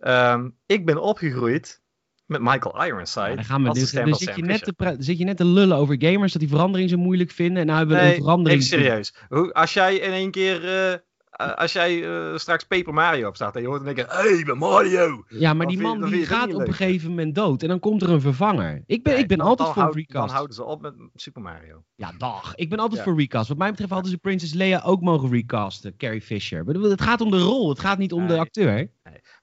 Ehm, 0.00 0.50
ik 0.66 0.86
ben 0.86 0.98
opgegroeid 1.02 1.82
met 2.26 2.40
Michael 2.40 2.84
Ironside. 2.84 3.28
Ja, 3.28 3.34
dan 3.34 3.44
gaan 3.44 3.62
we, 3.62 3.72
dus, 3.72 3.90
dan 3.90 4.08
van 4.08 4.18
zit, 4.18 4.36
je 4.36 4.42
net 4.42 4.64
te 4.64 4.96
zit 4.98 5.18
je 5.18 5.24
net 5.24 5.36
te 5.36 5.44
lullen 5.44 5.76
over 5.76 5.96
gamers, 5.98 6.32
dat 6.32 6.40
die 6.40 6.50
verandering 6.50 6.90
zo 6.90 6.96
moeilijk 6.96 7.30
vinden. 7.30 7.60
En 7.60 7.66
nou 7.66 7.78
hebben 7.78 7.96
we 7.96 8.02
een 8.02 8.08
Nee, 8.08 8.18
verandering. 8.18 8.62
even 8.62 8.78
serieus. 8.78 9.14
Hoe, 9.28 9.52
als 9.52 9.72
jij 9.74 9.96
in 9.96 10.10
één 10.12 10.30
keer, 10.30 10.90
eh, 10.90 10.98
als 11.36 11.72
jij 11.72 12.04
eh, 12.04 12.36
straks 12.38 12.64
Paper 12.64 12.94
Mario 12.94 13.28
opstaat 13.28 13.56
en 13.56 13.62
je 13.62 13.68
hoort 13.68 13.80
in 13.80 13.86
één 13.86 13.94
keer, 13.94 14.06
hey, 14.08 14.26
ik 14.32 14.44
ben 14.44 14.58
Mario. 14.58 15.24
Ja, 15.28 15.54
maar 15.54 15.66
Dan 15.66 15.74
die 15.74 15.76
je- 15.76 15.88
man 15.88 16.00
dan 16.00 16.10
die 16.10 16.20
je 16.20 16.26
gaat 16.26 16.54
op 16.54 16.60
een 16.66 16.74
gegeven 16.74 17.08
moment 17.08 17.34
dood. 17.34 17.62
En 17.62 17.68
dan 17.68 17.80
komt 17.80 18.02
er 18.02 18.10
een 18.10 18.20
vervanger. 18.20 18.82
Ik 18.86 19.02
ben, 19.02 19.12
Nee, 19.12 19.22
ik 19.22 19.28
ben 19.28 19.38
dan- 19.38 19.46
altijd 19.46 19.66
dan 19.66 19.74
voor 19.76 19.82
houd- 19.84 19.94
recast. 19.96 20.26
Dan 20.26 20.34
houden 20.34 20.54
ze 20.56 20.64
op 20.64 20.80
met 20.82 20.94
Super 21.14 21.42
Mario. 21.42 21.82
Ja, 21.94 22.12
dag. 22.18 22.54
Ik 22.54 22.68
ben 22.70 22.78
altijd 22.78 22.98
Ja. 22.98 23.04
voor 23.06 23.16
recast. 23.18 23.48
Wat 23.48 23.58
mij 23.58 23.70
betreft 23.70 23.90
hadden 23.92 24.10
ze 24.10 24.18
Princess 24.18 24.52
Leia 24.52 24.80
ook 24.84 25.00
mogen 25.00 25.30
recasten. 25.30 25.96
Carrie 25.96 26.20
Fisher. 26.22 26.64
Het 26.66 27.02
gaat 27.02 27.20
om 27.20 27.30
de 27.30 27.38
rol. 27.40 27.68
Het 27.68 27.80
gaat 27.80 27.98
niet 27.98 28.12
om 28.12 28.26
de 28.26 28.32
Nee. 28.32 28.40
acteur. 28.40 28.90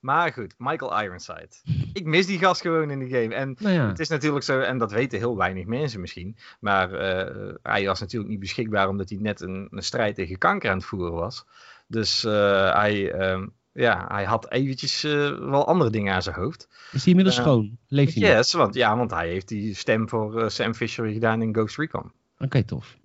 Maar 0.02 0.32
goed, 0.34 0.54
Michael 0.58 1.02
Ironside. 1.04 1.50
Ik 1.94 2.06
mis 2.06 2.26
die 2.26 2.38
gast 2.40 2.62
gewoon 2.62 2.90
in 2.92 3.00
de 3.00 3.10
game. 3.10 3.36
En 3.36 3.56
Nou 3.60 3.74
ja. 3.76 3.88
het 3.88 4.00
is 4.00 4.10
natuurlijk 4.10 4.44
zo, 4.46 4.60
en 4.60 4.78
dat 4.78 4.92
weten 4.92 5.18
heel 5.20 5.38
weinig 5.38 5.66
mensen 5.66 6.02
misschien. 6.02 6.36
Maar 6.60 6.94
eh, 6.94 7.54
hij 7.64 7.86
was 7.86 8.00
natuurlijk 8.00 8.32
niet 8.32 8.40
beschikbaar 8.40 8.88
omdat 8.90 9.10
hij 9.10 9.18
net 9.22 9.42
een, 9.42 9.68
een 9.72 9.84
strijd 9.84 10.16
tegen 10.16 10.38
kanker 10.38 10.70
aan 10.70 10.78
het 10.78 10.86
voeren 10.86 11.12
was. 11.12 11.46
Dus 11.92 12.24
eh, 12.24 12.74
hij, 12.74 13.12
ehm, 13.12 13.48
ja, 13.72 14.06
hij 14.08 14.24
had 14.24 14.52
eventjes 14.52 15.04
eh, 15.04 15.12
wel 15.40 15.68
andere 15.68 15.90
dingen 15.90 16.14
aan 16.14 16.22
zijn 16.22 16.36
hoofd. 16.36 16.68
Is 16.92 17.00
hij 17.00 17.10
inmiddels 17.10 17.36
Ja. 17.36 17.42
schoon? 17.42 17.78
Leeft 17.88 18.14
hij 18.14 18.24
nog? 18.24 18.32
Yes, 18.32 18.54
want, 18.54 18.74
ja, 18.76 18.98
want 18.98 19.12
hij 19.12 19.30
heeft 19.30 19.48
die 19.48 19.76
stem 19.76 20.10
voor 20.10 20.42
eh, 20.42 20.50
Sam 20.50 20.74
Fisher 20.74 21.08
gedaan 21.08 21.42
in 21.42 21.54
Ghost 21.54 21.78
Recon. 21.78 22.12
Oké, 22.40 22.64
tof. 22.64 22.98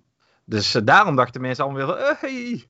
Dus 0.45 0.71
daarom 0.71 1.15
dachten 1.15 1.41
mensen 1.41 1.63
allemaal 1.63 1.87
weer 1.87 2.17
hey, 2.19 2.63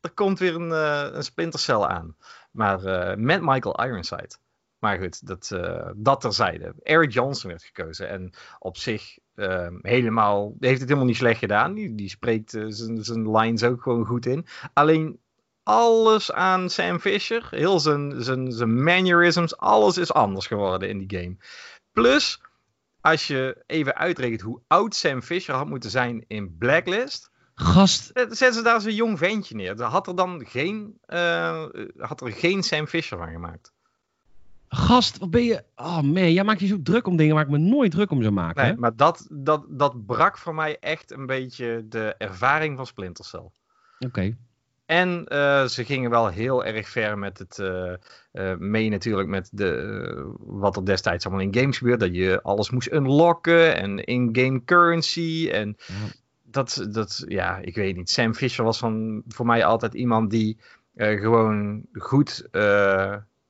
er 0.00 0.10
komt 0.10 0.38
weer 0.38 0.54
een, 0.54 0.70
een 1.16 1.22
Splinter 1.22 1.60
Cell 1.60 1.80
aan. 1.80 2.16
Maar 2.50 2.80
met 3.18 3.40
Michael 3.42 3.84
Ironside. 3.84 4.36
Maar 4.84 4.98
goed, 4.98 5.26
dat, 5.26 5.50
uh, 5.54 5.90
dat 5.96 6.20
terzijde. 6.20 6.74
Eric 6.82 7.12
Johnson 7.12 7.50
werd 7.50 7.62
gekozen. 7.62 8.08
En 8.08 8.30
op 8.58 8.76
zich 8.76 9.18
uh, 9.34 9.68
helemaal, 9.80 10.54
heeft 10.60 10.78
het 10.78 10.88
helemaal 10.88 11.08
niet 11.08 11.16
slecht 11.16 11.38
gedaan. 11.38 11.74
Die, 11.74 11.94
die 11.94 12.08
spreekt 12.08 12.54
uh, 12.54 12.64
zijn 12.68 13.30
lines 13.36 13.62
ook 13.62 13.82
gewoon 13.82 14.06
goed 14.06 14.26
in. 14.26 14.46
Alleen 14.72 15.18
alles 15.64 16.32
aan 16.32 16.70
Sam 16.70 16.98
Fisher, 16.98 17.46
heel 17.50 17.80
zijn, 17.80 18.22
zijn, 18.22 18.52
zijn 18.52 18.82
mannerisms, 18.82 19.56
alles 19.56 19.96
is 19.96 20.12
anders 20.12 20.46
geworden 20.46 20.88
in 20.88 21.06
die 21.06 21.18
game. 21.18 21.36
Plus, 21.92 22.40
als 23.00 23.26
je 23.26 23.62
even 23.66 23.96
uitrekent 23.96 24.40
hoe 24.40 24.60
oud 24.66 24.94
Sam 24.94 25.22
Fisher 25.22 25.54
had 25.54 25.68
moeten 25.68 25.90
zijn 25.90 26.24
in 26.28 26.56
Blacklist. 26.58 27.30
Gast. 27.54 28.10
Zetten 28.14 28.52
ze 28.52 28.62
daar 28.62 28.80
zo'n 28.80 28.94
jong 28.94 29.18
ventje 29.18 29.54
neer. 29.54 29.82
Had 29.82 30.06
er 30.06 30.16
dan 30.16 30.42
geen, 30.46 30.98
had 31.96 32.20
er 32.20 32.32
geen 32.32 32.62
Sam 32.62 32.86
Fisher 32.86 33.18
van 33.18 33.28
gemaakt. 33.28 33.72
Gast, 34.68 35.18
wat 35.18 35.30
ben 35.30 35.44
je... 35.44 35.64
Oh 35.76 36.00
man, 36.00 36.32
jij 36.32 36.44
maakt 36.44 36.60
je 36.60 36.66
zo 36.66 36.82
druk 36.82 37.06
om 37.06 37.16
dingen 37.16 37.34
waar 37.34 37.44
ik 37.44 37.50
me 37.50 37.58
nooit 37.58 37.90
druk 37.90 38.10
om 38.10 38.22
zou 38.22 38.34
maken. 38.34 38.64
Nee, 38.64 38.76
maar 38.76 38.96
dat, 38.96 39.26
dat, 39.30 39.64
dat 39.68 40.06
brak 40.06 40.38
voor 40.38 40.54
mij 40.54 40.78
echt 40.80 41.10
een 41.10 41.26
beetje 41.26 41.84
de 41.88 42.14
ervaring 42.18 42.76
van 42.76 42.86
Splinter 42.86 43.24
Cell. 43.24 43.50
Oké. 43.98 44.36
En 44.86 45.26
uh, 45.28 45.64
ze 45.64 45.84
gingen 45.84 46.10
wel 46.10 46.28
heel 46.28 46.64
erg 46.64 46.88
ver 46.88 47.18
met 47.18 47.38
het 47.38 47.58
uh, 47.58 47.92
uh, 48.32 48.56
mee 48.56 48.90
natuurlijk 48.90 49.28
met 49.28 49.48
de, 49.52 50.34
wat 50.38 50.76
er 50.76 50.84
destijds 50.84 51.26
allemaal 51.26 51.44
in 51.44 51.54
games 51.54 51.78
gebeurde. 51.78 52.06
Dat 52.06 52.14
je 52.14 52.42
alles 52.42 52.70
moest 52.70 52.92
unlocken 52.92 53.76
en 53.76 54.04
in-game 54.04 54.64
currency. 54.64 55.48
En 55.52 55.76
ja. 55.86 55.94
dat, 56.42 56.86
dat, 56.90 57.24
ja, 57.26 57.58
ik 57.58 57.74
weet 57.74 57.96
niet. 57.96 58.10
Sam 58.10 58.34
Fisher 58.34 58.64
was 58.64 58.78
van, 58.78 59.22
voor 59.28 59.46
mij 59.46 59.64
altijd 59.64 59.94
iemand 59.94 60.30
die 60.30 60.58
gewoon 60.96 61.82
goed 61.92 62.48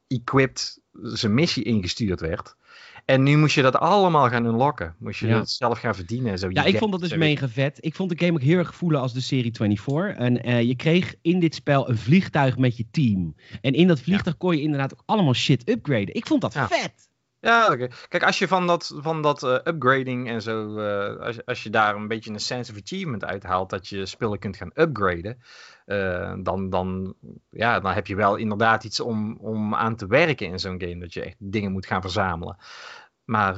equipped 0.07 0.81
zijn 1.03 1.35
missie 1.35 1.65
ingestuurd 1.65 2.21
werd. 2.21 2.57
En 3.05 3.23
nu 3.23 3.37
moest 3.37 3.55
je 3.55 3.63
dat 3.63 3.77
allemaal 3.77 4.29
gaan 4.29 4.45
unlocken. 4.45 4.95
Moest 4.99 5.21
je 5.21 5.27
ja. 5.27 5.35
dat 5.35 5.51
zelf 5.51 5.79
gaan 5.79 5.95
verdienen. 5.95 6.33
En 6.33 6.39
zo. 6.39 6.49
Ja, 6.51 6.65
ik 6.65 6.79
vond 6.79 6.93
dat 6.93 7.01
dus 7.01 7.17
mega 7.17 7.49
vet. 7.49 7.79
Ik 7.81 7.95
vond 7.95 8.11
de 8.11 8.25
game 8.25 8.33
ook 8.33 8.43
heel 8.43 8.59
erg 8.59 8.75
voelen 8.75 9.01
als 9.01 9.13
de 9.13 9.21
serie 9.21 9.55
24. 9.55 10.17
En 10.17 10.49
uh, 10.49 10.63
je 10.63 10.77
kreeg 10.77 11.15
in 11.23 11.41
dit 11.41 11.55
spel 11.55 11.89
een 11.89 11.99
vliegtuig 11.99 12.57
met 12.57 12.77
je 12.77 12.87
team. 12.91 13.35
En 13.61 13.73
in 13.73 13.87
dat 13.87 14.01
vliegtuig 14.01 14.37
ja. 14.39 14.47
kon 14.47 14.57
je 14.57 14.63
inderdaad 14.63 14.93
ook 14.93 15.03
allemaal 15.07 15.35
shit 15.35 15.69
upgraden. 15.69 16.15
Ik 16.15 16.27
vond 16.27 16.41
dat 16.41 16.53
ja. 16.53 16.69
vet. 16.69 17.09
Ja, 17.45 17.77
kijk, 18.09 18.23
als 18.23 18.39
je 18.39 18.49
van 18.49 18.67
dat, 18.67 18.95
van 18.97 19.23
dat 19.23 19.43
uh, 19.43 19.53
upgrading 19.53 20.29
en 20.29 20.43
zo, 20.43 20.79
uh, 20.79 21.21
als, 21.21 21.45
als 21.45 21.63
je 21.63 21.71
daar 21.71 21.95
een 21.95 22.09
beetje 22.09 22.31
een 22.31 22.41
sense 22.41 22.73
of 22.73 22.79
achievement 22.79 23.25
uithaalt, 23.25 23.71
dat 23.71 23.89
je 23.89 24.07
spullen 24.07 24.39
kunt 24.39 24.57
gaan 24.57 24.71
upgraden, 24.75 25.43
uh, 25.87 26.35
dan, 26.39 26.71
dan, 26.71 27.15
ja, 27.51 27.81
dan 27.81 27.93
heb 27.93 28.07
je 28.07 28.17
wel 28.17 28.37
inderdaad 28.37 28.85
iets 28.85 29.01
om, 29.01 29.37
om 29.37 29.75
aan 29.75 29.97
te 29.97 30.07
werken 30.07 30.47
in 30.47 30.59
zo'n 30.59 30.81
game, 30.81 30.99
dat 30.99 31.13
je 31.13 31.23
echt 31.23 31.37
dingen 31.39 31.73
moet 31.73 31.87
gaan 31.87 32.01
verzamelen. 32.01 32.57
Maar 33.25 33.57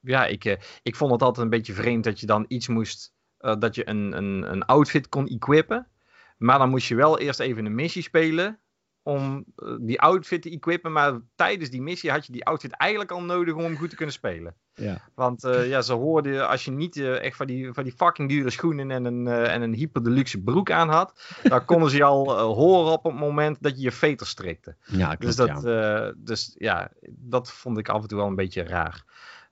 ja, 0.00 0.26
ik, 0.26 0.44
ik 0.82 0.96
vond 0.96 1.12
het 1.12 1.22
altijd 1.22 1.44
een 1.44 1.50
beetje 1.50 1.72
vreemd 1.72 2.04
dat 2.04 2.20
je 2.20 2.26
dan 2.26 2.44
iets 2.48 2.68
moest, 2.68 3.12
dat 3.38 3.74
je 3.74 3.88
een, 3.88 4.16
een, 4.16 4.52
een 4.52 4.64
outfit 4.64 5.08
kon 5.08 5.26
equippen, 5.26 5.88
maar 6.36 6.58
dan 6.58 6.70
moest 6.70 6.88
je 6.88 6.94
wel 6.94 7.18
eerst 7.18 7.40
even 7.40 7.66
een 7.66 7.74
missie 7.74 8.02
spelen 8.02 8.60
om 9.06 9.44
uh, 9.56 9.74
die 9.80 10.00
outfit 10.00 10.42
te 10.42 10.50
equippen. 10.50 10.92
Maar 10.92 11.20
tijdens 11.34 11.70
die 11.70 11.82
missie 11.82 12.10
had 12.10 12.26
je 12.26 12.32
die 12.32 12.44
outfit 12.44 12.72
eigenlijk 12.72 13.10
al 13.10 13.22
nodig 13.22 13.54
om 13.54 13.62
hem 13.62 13.76
goed 13.76 13.90
te 13.90 13.96
kunnen 13.96 14.14
spelen. 14.14 14.54
Ja. 14.74 15.00
Want 15.14 15.44
uh, 15.44 15.68
ja, 15.68 15.82
ze 15.82 15.92
hoorden 15.92 16.48
als 16.48 16.64
je 16.64 16.70
niet 16.70 16.96
uh, 16.96 17.22
echt 17.22 17.36
van 17.36 17.46
die, 17.46 17.72
van 17.72 17.84
die 17.84 17.92
fucking 17.92 18.28
dure 18.28 18.50
schoenen 18.50 18.90
en 18.90 19.04
een, 19.04 19.26
en 19.26 19.62
een 19.62 19.74
hyper 19.74 20.04
deluxe 20.04 20.42
broek 20.42 20.70
aan 20.70 20.88
had. 20.88 21.38
dan 21.42 21.64
konden 21.70 21.90
ze 21.90 21.96
je 21.96 22.04
al 22.04 22.40
horen 22.40 22.92
op 22.92 23.04
het 23.04 23.14
moment 23.14 23.56
dat 23.60 23.76
je 23.76 23.82
je 23.82 23.92
veter 23.92 24.26
strikte. 24.26 24.76
Ja, 24.84 25.06
klopt, 25.06 25.22
dus, 25.22 25.36
dat, 25.36 25.62
ja. 25.62 26.12
dus 26.16 26.54
ja, 26.58 26.90
dat 27.08 27.52
vond 27.52 27.78
ik 27.78 27.88
af 27.88 28.02
en 28.02 28.08
toe 28.08 28.18
wel 28.18 28.26
een 28.26 28.34
beetje 28.34 28.62
raar. 28.62 29.04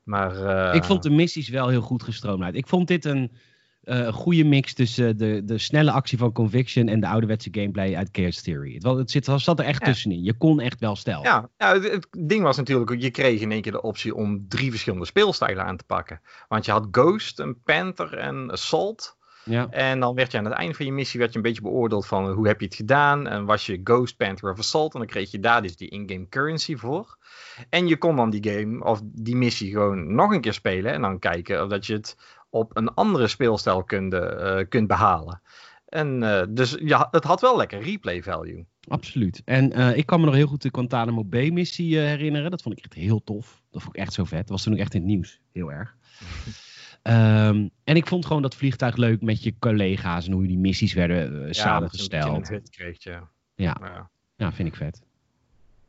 Maar, 0.02 0.74
ik 0.74 0.84
vond 0.84 1.02
de 1.02 1.10
missies 1.10 1.48
wel 1.48 1.68
heel 1.68 1.80
goed 1.80 2.02
gestroomd 2.02 2.42
uit. 2.42 2.54
Ik 2.54 2.68
vond 2.68 2.88
dit 2.88 3.04
een 3.04 3.30
uh, 3.32 3.38
een 3.84 4.12
goede 4.12 4.44
mix 4.44 4.74
tussen 4.74 5.16
de, 5.16 5.42
de 5.44 5.58
snelle 5.58 5.90
actie 5.90 6.18
van 6.18 6.32
Conviction 6.32 6.88
en 6.88 7.00
de 7.00 7.06
ouderwetse 7.06 7.48
gameplay 7.52 7.96
uit 7.96 8.08
Chaos 8.12 8.42
Theory. 8.42 8.74
Het, 8.74 8.82
het 8.82 9.10
zit, 9.10 9.24
zat 9.36 9.58
er 9.58 9.64
echt 9.64 9.80
ja. 9.80 9.86
tussenin. 9.86 10.22
Je 10.22 10.36
kon 10.36 10.60
echt 10.60 10.80
wel 10.80 10.96
stijl. 10.96 11.22
Ja, 11.22 11.50
ja 11.56 11.72
het, 11.72 11.90
het, 11.90 12.06
ding 12.18 12.42
was 12.42 12.56
natuurlijk, 12.56 13.02
je 13.02 13.10
kreeg 13.10 13.40
in 13.40 13.52
één 13.52 13.62
keer 13.62 13.72
de 13.72 13.82
optie 13.82 14.14
om 14.14 14.48
drie 14.48 14.70
verschillende 14.70 15.06
speelstijlen 15.06 15.64
aan 15.64 15.76
te 15.76 15.84
pakken. 15.84 16.20
Want 16.48 16.64
je 16.64 16.72
had 16.72 16.88
Ghost, 16.90 17.38
een 17.38 17.62
Panther 17.62 18.14
en 18.14 18.50
Assault. 18.50 19.16
Ja. 19.44 19.70
En 19.70 20.00
dan 20.00 20.14
werd 20.14 20.32
je 20.32 20.38
aan 20.38 20.44
het 20.44 20.54
einde 20.54 20.74
van 20.74 20.86
je 20.86 20.92
missie 20.92 21.20
werd 21.20 21.32
je 21.32 21.36
een 21.36 21.42
beetje 21.42 21.62
beoordeeld 21.62 22.06
van 22.06 22.30
hoe 22.30 22.46
heb 22.46 22.60
je 22.60 22.66
het 22.66 22.74
gedaan. 22.74 23.26
En 23.26 23.44
was 23.44 23.66
je 23.66 23.80
Ghost, 23.84 24.16
Panther 24.16 24.50
of 24.50 24.58
Assault. 24.58 24.92
En 24.92 24.98
dan 24.98 25.08
kreeg 25.08 25.30
je 25.30 25.38
daar 25.38 25.62
dus 25.62 25.76
die 25.76 25.88
in-game 25.88 26.28
currency 26.28 26.76
voor. 26.76 27.18
En 27.68 27.88
je 27.88 27.96
kon 27.96 28.16
dan 28.16 28.30
die 28.30 28.50
game 28.50 28.84
of 28.84 29.00
die 29.04 29.36
missie 29.36 29.70
gewoon 29.70 30.14
nog 30.14 30.32
een 30.32 30.40
keer 30.40 30.52
spelen. 30.52 30.92
En 30.92 31.00
dan 31.00 31.18
kijken 31.18 31.62
of 31.62 31.68
dat 31.68 31.86
je 31.86 31.92
het 31.92 32.16
op 32.54 32.76
een 32.76 32.94
andere 32.94 33.28
speelstijl 33.28 33.84
kunt, 33.84 34.14
uh, 34.14 34.60
kunt 34.68 34.86
behalen. 34.86 35.40
En 35.84 36.22
uh, 36.22 36.42
dus 36.48 36.76
ja, 36.80 37.08
het 37.10 37.24
had 37.24 37.40
wel 37.40 37.56
lekker 37.56 37.82
replay 37.82 38.22
value. 38.22 38.66
Absoluut. 38.88 39.42
En 39.44 39.78
uh, 39.78 39.96
ik 39.96 40.06
kan 40.06 40.20
me 40.20 40.26
nog 40.26 40.34
heel 40.34 40.46
goed 40.46 40.62
de 40.62 40.68
Guantanamo 40.72 41.24
Bay 41.24 41.50
missie 41.50 41.98
herinneren. 41.98 42.50
Dat 42.50 42.62
vond 42.62 42.78
ik 42.78 42.84
echt 42.84 42.94
heel 42.94 43.24
tof. 43.24 43.62
Dat 43.70 43.82
vond 43.82 43.96
ik 43.96 44.02
echt 44.02 44.12
zo 44.12 44.24
vet. 44.24 44.38
Dat 44.38 44.48
was 44.48 44.62
toen 44.62 44.72
ook 44.72 44.78
echt 44.78 44.94
in 44.94 45.00
het 45.00 45.10
nieuws. 45.10 45.40
Heel 45.52 45.72
erg. 45.72 45.96
um, 47.02 47.70
en 47.90 47.96
ik 47.96 48.06
vond 48.06 48.26
gewoon 48.26 48.42
dat 48.42 48.54
vliegtuig 48.54 48.96
leuk 48.96 49.22
met 49.22 49.42
je 49.42 49.58
collega's 49.58 50.26
en 50.26 50.32
hoe 50.32 50.46
die 50.46 50.58
missies 50.58 50.92
werden 50.92 51.46
ja, 51.46 51.52
samengesteld. 51.52 52.48
Ja, 52.48 52.60
kreeg, 52.70 53.02
ja. 53.02 53.28
Ja. 53.54 53.76
ja. 53.80 54.10
ja, 54.36 54.52
vind 54.52 54.68
ik 54.68 54.76
vet. 54.76 55.02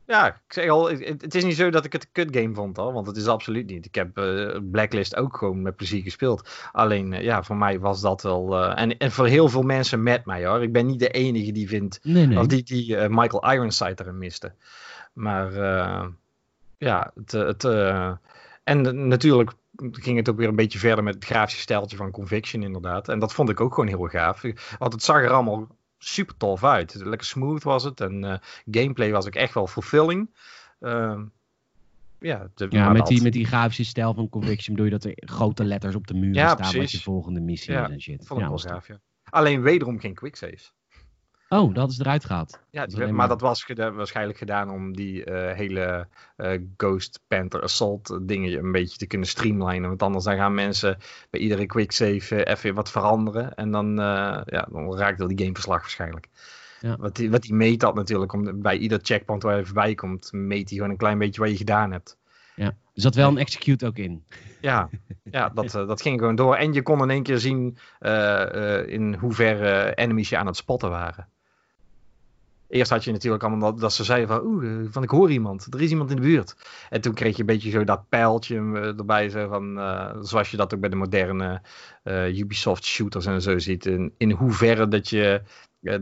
Ja, 0.06 0.26
ik 0.26 0.52
zeg 0.52 0.70
al, 0.70 0.90
het 0.90 1.34
is 1.34 1.44
niet 1.44 1.56
zo 1.56 1.70
dat 1.70 1.84
ik 1.84 1.92
het 1.92 2.02
een 2.02 2.12
kut 2.12 2.36
game 2.36 2.54
vond 2.54 2.76
hoor, 2.76 2.92
want 2.92 3.06
het 3.06 3.16
is 3.16 3.26
absoluut 3.26 3.66
niet. 3.66 3.86
Ik 3.86 3.94
heb 3.94 4.18
uh, 4.18 4.58
Blacklist 4.70 5.16
ook 5.16 5.36
gewoon 5.36 5.62
met 5.62 5.76
plezier 5.76 6.02
gespeeld. 6.02 6.68
Alleen, 6.72 7.12
uh, 7.12 7.22
ja, 7.22 7.42
voor 7.42 7.56
mij 7.56 7.80
was 7.80 8.00
dat 8.00 8.22
wel, 8.22 8.62
uh, 8.62 8.80
en, 8.80 8.98
en 8.98 9.12
voor 9.12 9.26
heel 9.26 9.48
veel 9.48 9.62
mensen 9.62 10.02
met 10.02 10.24
mij 10.24 10.46
hoor. 10.46 10.62
Ik 10.62 10.72
ben 10.72 10.86
niet 10.86 10.98
de 10.98 11.08
enige 11.08 11.52
die 11.52 11.68
vindt, 11.68 12.00
nee, 12.02 12.26
nee. 12.26 12.38
of 12.38 12.46
die, 12.46 12.62
die 12.62 13.08
Michael 13.08 13.52
Ironside 13.52 14.02
erin 14.02 14.18
miste. 14.18 14.52
Maar, 15.12 15.52
ja, 16.78 17.12
het, 17.14 17.32
het 17.32 17.64
en 18.64 19.08
natuurlijk 19.08 19.52
ging 19.92 20.16
het 20.16 20.28
ook 20.28 20.36
weer 20.36 20.48
een 20.48 20.56
beetje 20.56 20.78
verder 20.78 21.04
met 21.04 21.14
het 21.14 21.24
grafische 21.24 21.60
stijltje 21.60 21.96
van 21.96 22.10
Conviction 22.10 22.62
inderdaad. 22.62 23.08
En 23.08 23.18
dat 23.18 23.32
vond 23.32 23.48
ik 23.48 23.60
ook 23.60 23.74
gewoon 23.74 23.88
heel 23.88 24.06
gaaf. 24.06 24.42
Want 24.78 24.92
het 24.92 25.02
zag 25.02 25.16
er 25.16 25.30
allemaal 25.30 25.68
super 26.06 26.36
tof 26.36 26.64
uit. 26.64 26.94
Lekker 26.94 27.26
smooth 27.26 27.62
was 27.62 27.84
het. 27.84 28.00
En 28.00 28.24
uh, 28.24 28.36
gameplay 28.70 29.10
was 29.10 29.26
ook 29.26 29.34
echt 29.34 29.54
wel 29.54 29.66
fulfilling. 29.66 30.30
Uh, 30.80 31.20
ja, 32.18 32.48
de, 32.54 32.66
ja 32.70 32.92
met, 32.92 33.06
die, 33.06 33.22
met 33.22 33.32
die 33.32 33.46
grafische 33.46 33.84
stijl 33.84 34.14
van 34.14 34.28
Conviction 34.28 34.74
bedoel 34.74 34.90
je 34.92 34.98
dat 34.98 35.04
er 35.04 35.28
grote 35.28 35.64
letters 35.64 35.94
op 35.94 36.06
de 36.06 36.14
muur 36.14 36.34
ja, 36.34 36.46
staan 36.46 36.56
precies. 36.56 36.78
met 36.78 36.90
je 36.90 37.00
volgende 37.00 37.40
missie 37.40 37.72
ja, 37.72 37.90
en 37.90 38.00
shit. 38.00 38.26
Vond 38.26 38.40
ik 38.40 38.46
wel 38.46 38.58
gaaf, 38.58 38.86
ja. 38.86 39.00
Alleen 39.24 39.62
wederom 39.62 40.00
geen 40.00 40.14
quick 40.14 40.36
saves. 40.36 40.72
Oh, 41.48 41.74
dat 41.74 41.90
is 41.90 41.98
eruit 41.98 42.24
gehaald. 42.24 42.60
Ja, 42.70 42.86
dat 42.86 42.98
maar, 42.98 43.14
maar 43.14 43.28
dat 43.28 43.40
was 43.40 43.64
geda 43.64 43.92
waarschijnlijk 43.92 44.38
gedaan 44.38 44.70
om 44.70 44.96
die 44.96 45.26
uh, 45.26 45.52
hele 45.52 46.08
uh, 46.36 46.60
Ghost 46.76 47.20
Panther 47.28 47.62
Assault 47.62 48.18
dingen 48.22 48.58
een 48.58 48.72
beetje 48.72 48.98
te 48.98 49.06
kunnen 49.06 49.28
streamlinen. 49.28 49.88
Want 49.88 50.02
anders 50.02 50.24
dan 50.24 50.36
gaan 50.36 50.54
mensen 50.54 50.98
bij 51.30 51.40
iedere 51.40 51.66
quick 51.66 51.92
save 51.92 52.34
uh, 52.34 52.52
even 52.54 52.74
wat 52.74 52.90
veranderen. 52.90 53.54
En 53.54 53.70
dan, 53.70 53.96
ja, 54.46 54.68
dan 54.70 54.96
raakt 54.96 55.18
wel 55.18 55.28
die 55.28 55.38
gameverslag 55.38 55.80
waarschijnlijk. 55.80 56.28
Ja. 56.80 56.96
Wat, 56.96 57.16
die, 57.16 57.30
wat 57.30 57.42
die 57.42 57.54
meet 57.54 57.80
dat 57.80 57.94
natuurlijk. 57.94 58.32
Om, 58.32 58.62
bij 58.62 58.78
ieder 58.78 58.98
checkpoint 59.02 59.42
waar 59.42 59.58
je 59.58 59.64
voorbij 59.64 59.94
komt, 59.94 60.32
meet 60.32 60.68
hij 60.68 60.76
gewoon 60.78 60.92
een 60.92 60.98
klein 60.98 61.18
beetje 61.18 61.40
wat 61.40 61.50
je 61.50 61.56
gedaan 61.56 61.92
hebt. 61.92 62.18
Ja, 62.54 62.66
er 62.66 62.76
zat 62.92 63.14
wel 63.14 63.28
een 63.28 63.38
execute 63.38 63.86
ook 63.86 63.98
in. 63.98 64.24
Ja, 64.60 64.88
ja 65.24 65.48
dat, 65.48 65.70
dat 65.70 66.02
ging 66.02 66.18
gewoon 66.18 66.36
door. 66.36 66.56
En 66.56 66.72
je 66.72 66.82
kon 66.82 67.02
in 67.02 67.10
één 67.10 67.22
keer 67.22 67.38
zien 67.38 67.78
in 68.86 69.14
hoeverre 69.14 69.94
enemies 69.94 70.28
je 70.28 70.36
aan 70.36 70.46
het 70.46 70.56
spotten 70.56 70.90
waren. 70.90 71.28
Eerst 72.68 72.90
had 72.90 73.04
je 73.04 73.12
natuurlijk 73.12 73.42
allemaal 73.42 73.70
dat, 73.70 73.80
dat 73.80 73.92
ze 73.92 74.04
zeiden 74.04 74.28
van, 74.28 74.40
oeh, 74.44 74.86
van 74.90 75.02
ik 75.02 75.10
hoor 75.10 75.30
iemand, 75.30 75.66
er 75.74 75.82
is 75.82 75.90
iemand 75.90 76.10
in 76.10 76.16
de 76.16 76.22
buurt. 76.22 76.56
En 76.90 77.00
toen 77.00 77.14
kreeg 77.14 77.34
je 77.34 77.40
een 77.40 77.46
beetje 77.46 77.70
zo 77.70 77.84
dat 77.84 78.08
pijltje 78.08 78.56
erbij, 78.98 79.28
zo 79.28 79.48
van, 79.48 79.74
zoals 80.24 80.50
je 80.50 80.56
dat 80.56 80.74
ook 80.74 80.80
bij 80.80 80.88
de 80.88 80.96
moderne 80.96 81.62
Ubisoft 82.34 82.84
shooters 82.84 83.26
en 83.26 83.42
zo 83.42 83.58
ziet. 83.58 83.86
In, 83.86 84.12
in 84.16 84.30
hoeverre 84.30 84.88
dat 84.88 85.08
je 85.08 85.42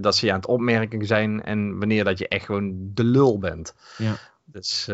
dat 0.00 0.16
ze 0.16 0.26
je 0.26 0.32
aan 0.32 0.38
het 0.38 0.48
opmerken 0.48 1.06
zijn 1.06 1.42
en 1.42 1.78
wanneer 1.78 2.04
dat 2.04 2.18
je 2.18 2.28
echt 2.28 2.44
gewoon 2.44 2.90
de 2.94 3.04
lul 3.04 3.38
bent. 3.38 3.74
Ja. 3.98 4.16
Dus, 4.44 4.84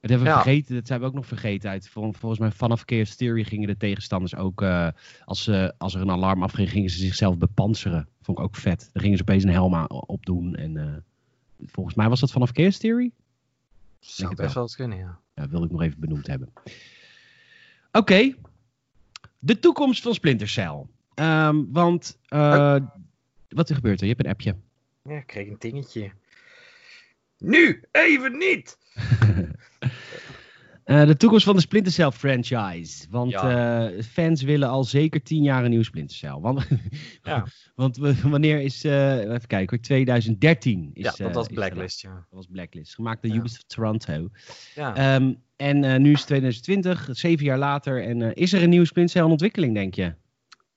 dat 0.00 0.10
hebben 0.10 0.26
we 0.26 0.32
ja. 0.32 0.42
vergeten, 0.42 0.74
dat 0.74 0.88
hebben 0.88 1.08
we 1.08 1.14
ook 1.14 1.20
nog 1.20 1.28
vergeten 1.28 1.70
uit. 1.70 1.88
Vol, 1.88 2.12
volgens 2.12 2.40
mij 2.40 2.50
vanaf 2.50 2.82
Chaos 2.86 3.16
Theory 3.16 3.44
gingen 3.44 3.68
de 3.68 3.76
tegenstanders 3.76 4.36
ook, 4.36 4.64
als, 5.24 5.42
ze, 5.42 5.74
als 5.78 5.94
er 5.94 6.00
een 6.00 6.10
alarm 6.10 6.42
afging, 6.42 6.70
gingen 6.70 6.90
ze 6.90 6.98
zichzelf 6.98 7.38
bepanseren. 7.38 8.08
Vond 8.28 8.40
ik 8.40 8.44
ook 8.44 8.56
vet. 8.56 8.90
Dan 8.92 9.02
gingen 9.02 9.16
ze 9.16 9.22
opeens 9.22 9.44
een 9.44 9.50
helm 9.50 9.86
opdoen. 9.88 10.54
En 10.54 10.76
uh, 10.76 10.96
volgens 11.66 11.94
mij 11.94 12.08
was 12.08 12.20
dat 12.20 12.30
vanaf 12.30 12.50
Chaos 12.50 12.78
Theory? 12.78 13.12
Zou 13.98 14.34
best 14.34 14.54
wel 14.54 14.62
eens 14.62 14.76
kunnen, 14.76 14.98
ja. 14.98 15.20
Ja, 15.34 15.48
wil 15.48 15.64
ik 15.64 15.70
nog 15.70 15.82
even 15.82 16.00
benoemd 16.00 16.26
hebben. 16.26 16.52
Oké. 16.54 17.98
Okay. 17.98 18.36
De 19.38 19.58
toekomst 19.58 20.02
van 20.02 20.14
Splinter 20.14 20.48
Cell. 20.48 20.86
Ehm, 21.14 21.64
want, 21.68 22.18
uh, 22.28 22.76
wat 23.48 23.68
er 23.68 23.74
gebeurt 23.74 24.00
er? 24.00 24.06
Je 24.06 24.12
hebt 24.12 24.24
een 24.24 24.32
appje. 24.32 24.56
Ja, 25.02 25.16
ik 25.16 25.26
kreeg 25.26 25.48
een 25.48 25.56
dingetje. 25.58 26.12
Nu, 27.38 27.84
even 27.92 28.38
niet! 28.38 28.78
Uh, 30.88 31.06
de 31.06 31.16
toekomst 31.16 31.44
van 31.44 31.54
de 31.54 31.60
Splinter 31.60 31.92
Cell 31.92 32.10
franchise. 32.10 33.06
Want 33.10 33.30
ja. 33.30 33.90
uh, 33.90 34.02
fans 34.02 34.42
willen 34.42 34.68
al 34.68 34.84
zeker 34.84 35.22
tien 35.22 35.42
jaar 35.42 35.64
een 35.64 35.70
nieuw 35.70 35.82
Splinter 35.82 36.16
Cell. 36.16 36.38
Want, 36.40 36.66
ja. 37.22 37.46
want 37.74 37.96
wanneer 38.22 38.60
is, 38.60 38.84
uh, 38.84 39.18
even 39.18 39.46
kijken 39.46 39.76
hoor, 39.76 39.84
2013 39.84 40.90
is 40.92 41.04
Ja, 41.04 41.24
dat 41.24 41.34
was 41.34 41.46
Blacklist, 41.46 42.00
ja. 42.00 42.14
Dat 42.14 42.26
was 42.30 42.46
Blacklist, 42.46 42.94
gemaakt 42.94 43.22
door 43.22 43.32
ja. 43.32 43.38
Ubisoft 43.38 43.68
Toronto. 43.68 44.28
Ja. 44.74 45.14
Um, 45.14 45.42
en 45.56 46.02
nu 46.02 46.12
is 46.12 46.18
het 46.18 46.26
2020, 46.26 47.08
zeven 47.10 47.44
jaar 47.44 47.58
later. 47.58 48.02
En 48.02 48.34
is 48.34 48.52
er 48.52 48.62
een 48.62 48.70
nieuw 48.70 48.84
Splinter 48.84 49.12
Cell 49.14 49.24
in 49.24 49.30
ontwikkeling, 49.30 49.74
denk 49.74 49.94
je? 49.94 50.14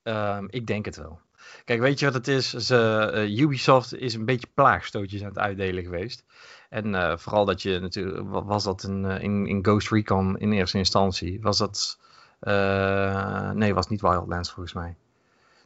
Um, 0.02 0.46
ik 0.50 0.66
denk 0.66 0.84
het 0.84 0.96
wel. 0.96 1.20
Kijk, 1.64 1.80
weet 1.80 1.98
je 1.98 2.04
wat 2.04 2.14
het 2.14 2.28
is? 2.28 2.50
Ze, 2.50 3.34
Ubisoft 3.38 3.94
is 3.94 4.14
een 4.14 4.24
beetje 4.24 4.48
plaagstootjes 4.54 5.22
aan 5.22 5.28
het 5.28 5.38
uitdelen 5.38 5.82
geweest. 5.82 6.24
En 6.72 6.86
uh, 6.86 7.16
vooral 7.16 7.44
dat 7.44 7.62
je 7.62 7.78
natuurlijk, 7.78 8.28
was 8.28 8.64
dat 8.64 8.82
in, 8.82 9.04
in, 9.04 9.46
in 9.46 9.64
Ghost 9.64 9.90
Recon 9.90 10.38
in 10.38 10.52
eerste 10.52 10.78
instantie? 10.78 11.40
Was 11.40 11.58
dat, 11.58 11.98
uh, 12.40 13.50
nee, 13.50 13.74
was 13.74 13.88
niet 13.88 14.00
Wildlands 14.00 14.50
volgens 14.50 14.74
mij. 14.74 14.96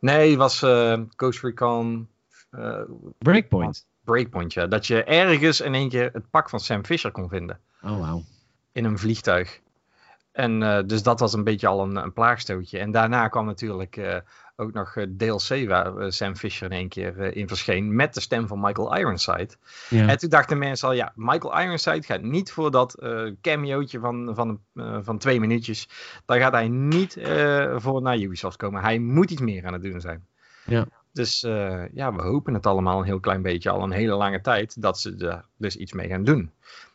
Nee, 0.00 0.36
was 0.36 0.58
Ghost 1.16 1.42
Recon. 1.42 2.08
Breakpoint. 3.18 3.86
Breakpoint, 4.04 4.52
ja. 4.52 4.66
Dat 4.66 4.86
je 4.86 5.04
ergens 5.04 5.60
in 5.60 5.74
één 5.74 5.88
keer 5.88 6.10
het 6.12 6.30
pak 6.30 6.48
van 6.48 6.60
Sam 6.60 6.84
Fisher 6.84 7.10
kon 7.10 7.28
vinden. 7.28 7.60
Oh, 7.82 8.10
wow. 8.10 8.22
In 8.72 8.84
een 8.84 8.98
vliegtuig. 8.98 9.60
En 10.32 10.60
uh, 10.60 10.78
dus 10.86 11.02
dat 11.02 11.20
was 11.20 11.32
een 11.32 11.44
beetje 11.44 11.66
al 11.66 11.82
een, 11.82 11.96
een 11.96 12.12
plaagstootje. 12.12 12.78
En 12.78 12.90
daarna 12.90 13.28
kwam 13.28 13.46
natuurlijk 13.46 13.96
uh, 13.96 14.16
ook 14.56 14.72
nog 14.72 14.96
DLC 15.16 15.68
waar 15.68 16.12
Sam 16.12 16.36
Fisher 16.36 16.66
in 16.66 16.76
één 16.76 16.88
keer 16.88 17.18
uh, 17.18 17.36
in 17.36 17.48
verscheen. 17.48 17.94
Met 17.94 18.14
de 18.14 18.20
stem 18.20 18.46
van 18.46 18.60
Michael 18.60 18.96
Ironside. 18.96 19.48
Ja. 19.88 20.08
En 20.08 20.18
toen 20.18 20.30
dachten 20.30 20.58
mensen 20.58 20.88
al, 20.88 20.94
ja, 20.94 21.12
Michael 21.14 21.60
Ironside 21.60 22.02
gaat 22.02 22.22
niet 22.22 22.52
voor 22.52 22.70
dat 22.70 22.98
cameootje 23.40 23.98
van, 23.98 24.34
van, 24.34 24.60
van 25.04 25.18
twee 25.18 25.40
minuutjes. 25.40 25.88
Daar 26.24 26.38
gaat 26.38 26.52
hij 26.52 26.68
niet 26.68 27.18
voor 27.76 28.02
naar 28.02 28.18
Ubisoft 28.18 28.56
komen. 28.56 28.82
Hij 28.82 28.98
moet 28.98 29.30
iets 29.30 29.40
meer 29.40 29.66
aan 29.66 29.72
het 29.72 29.82
doen 29.82 30.00
zijn. 30.00 30.26
Ja. 30.64 30.86
Dus 31.12 31.40
ja, 31.92 32.14
we 32.14 32.22
hopen 32.22 32.54
het 32.54 32.66
allemaal 32.66 32.98
een 32.98 33.04
heel 33.04 33.20
klein 33.20 33.42
beetje 33.42 33.70
al 33.70 33.82
een 33.82 33.90
hele 33.90 34.14
lange 34.14 34.40
tijd. 34.40 34.82
Dat 34.82 35.00
ze 35.00 35.16
er 35.16 35.44
dus 35.56 35.76
iets 35.76 35.92
mee 35.92 36.08
gaan 36.08 36.24
doen. 36.24 36.50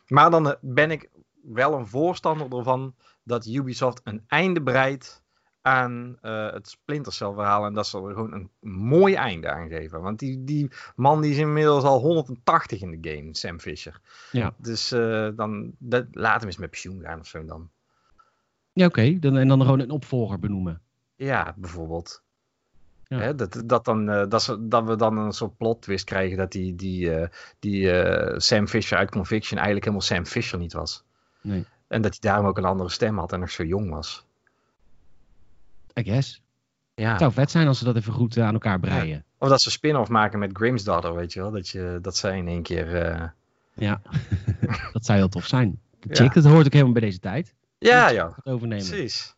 Maar 0.06 0.30
dan 0.30 0.56
ben 0.60 0.90
ik 0.90 1.08
wel 1.42 1.74
een 1.74 1.86
voorstander 1.86 2.58
ervan 2.58 2.94
dat 3.22 3.46
Ubisoft 3.46 4.00
een 4.04 4.24
einde 4.26 4.62
breidt 4.62 5.21
aan 5.62 6.18
uh, 6.22 6.52
het 6.52 6.68
Splinter 6.68 7.12
Cell 7.12 7.32
verhaal. 7.32 7.64
En 7.64 7.74
dat 7.74 7.86
ze 7.86 7.98
er 7.98 8.14
gewoon 8.14 8.32
een 8.32 8.50
mooi 8.70 9.14
einde 9.14 9.50
aan 9.50 9.68
geven. 9.68 10.00
Want 10.00 10.18
die, 10.18 10.44
die 10.44 10.70
man 10.96 11.20
die 11.20 11.30
is 11.30 11.38
inmiddels 11.38 11.84
al 11.84 12.00
180 12.00 12.80
in 12.80 13.00
de 13.00 13.10
game, 13.10 13.28
Sam 13.36 13.60
Fisher. 13.60 14.00
Ja. 14.32 14.54
Dus 14.56 14.92
uh, 14.92 15.28
dan 15.36 15.72
dat, 15.78 16.06
laat 16.10 16.38
hem 16.38 16.46
eens 16.46 16.56
met 16.56 16.70
pensioen 16.70 17.00
gaan 17.00 17.20
of 17.20 17.26
zo 17.26 17.44
dan. 17.44 17.70
Ja, 18.72 18.86
oké. 18.86 19.00
Okay. 19.00 19.18
Dan, 19.18 19.36
en 19.36 19.48
dan 19.48 19.60
gewoon 19.60 19.80
een 19.80 19.90
opvolger 19.90 20.38
benoemen. 20.38 20.80
Ja, 21.16 21.54
bijvoorbeeld. 21.56 22.22
Ja. 23.04 23.18
Hè, 23.18 23.34
dat, 23.34 23.62
dat, 23.66 23.84
dan, 23.84 24.10
uh, 24.10 24.28
dat, 24.28 24.42
ze, 24.42 24.68
dat 24.68 24.84
we 24.84 24.96
dan 24.96 25.16
een 25.16 25.32
soort 25.32 25.56
plot 25.56 25.82
twist 25.82 26.04
krijgen 26.04 26.36
dat 26.36 26.52
die, 26.52 26.74
die, 26.74 27.28
die 27.58 27.90
Sam 28.40 28.68
Fisher 28.68 28.98
uit 28.98 29.10
Conviction 29.10 29.58
eigenlijk 29.58 29.84
helemaal 29.84 30.06
Sam 30.06 30.26
Fisher 30.26 30.58
niet 30.58 30.72
was. 30.72 31.04
Nee. 31.40 31.64
En 31.88 32.02
dat 32.02 32.10
hij 32.20 32.30
daarom 32.30 32.46
ook 32.46 32.58
een 32.58 32.64
andere 32.64 32.90
stem 32.90 33.18
had 33.18 33.32
en 33.32 33.40
nog 33.40 33.50
zo 33.50 33.64
jong 33.64 33.90
was. 33.90 34.26
I 35.98 36.02
guess. 36.02 36.42
Ja. 36.94 37.10
Het 37.10 37.20
zou 37.20 37.32
vet 37.32 37.50
zijn 37.50 37.66
als 37.66 37.78
ze 37.78 37.84
dat 37.84 37.96
even 37.96 38.12
goed 38.12 38.38
aan 38.38 38.52
elkaar 38.52 38.80
breien. 38.80 39.06
Ja. 39.06 39.22
Of 39.38 39.48
dat 39.48 39.60
ze 39.60 39.70
spin-off 39.70 40.10
maken 40.10 40.38
met 40.38 40.50
Grimm's 40.52 40.84
Daughter, 40.84 41.14
weet 41.14 41.32
je 41.32 41.40
wel. 41.40 41.50
Dat, 41.50 41.68
je, 41.68 41.98
dat 42.02 42.16
zij 42.16 42.38
in 42.38 42.48
één 42.48 42.62
keer... 42.62 43.12
Uh... 43.12 43.24
Ja, 43.74 44.00
dat 44.92 45.04
zou 45.04 45.18
heel 45.18 45.28
tof 45.28 45.46
zijn. 45.46 45.80
Chick, 46.00 46.34
ja. 46.34 46.40
dat 46.40 46.44
hoort 46.44 46.66
ook 46.66 46.72
helemaal 46.72 46.92
bij 46.92 47.02
deze 47.02 47.18
tijd. 47.18 47.54
Ja, 47.78 48.08
ja. 48.08 48.32
Het 48.36 48.46
overnemen. 48.46 48.86
Precies. 48.86 49.34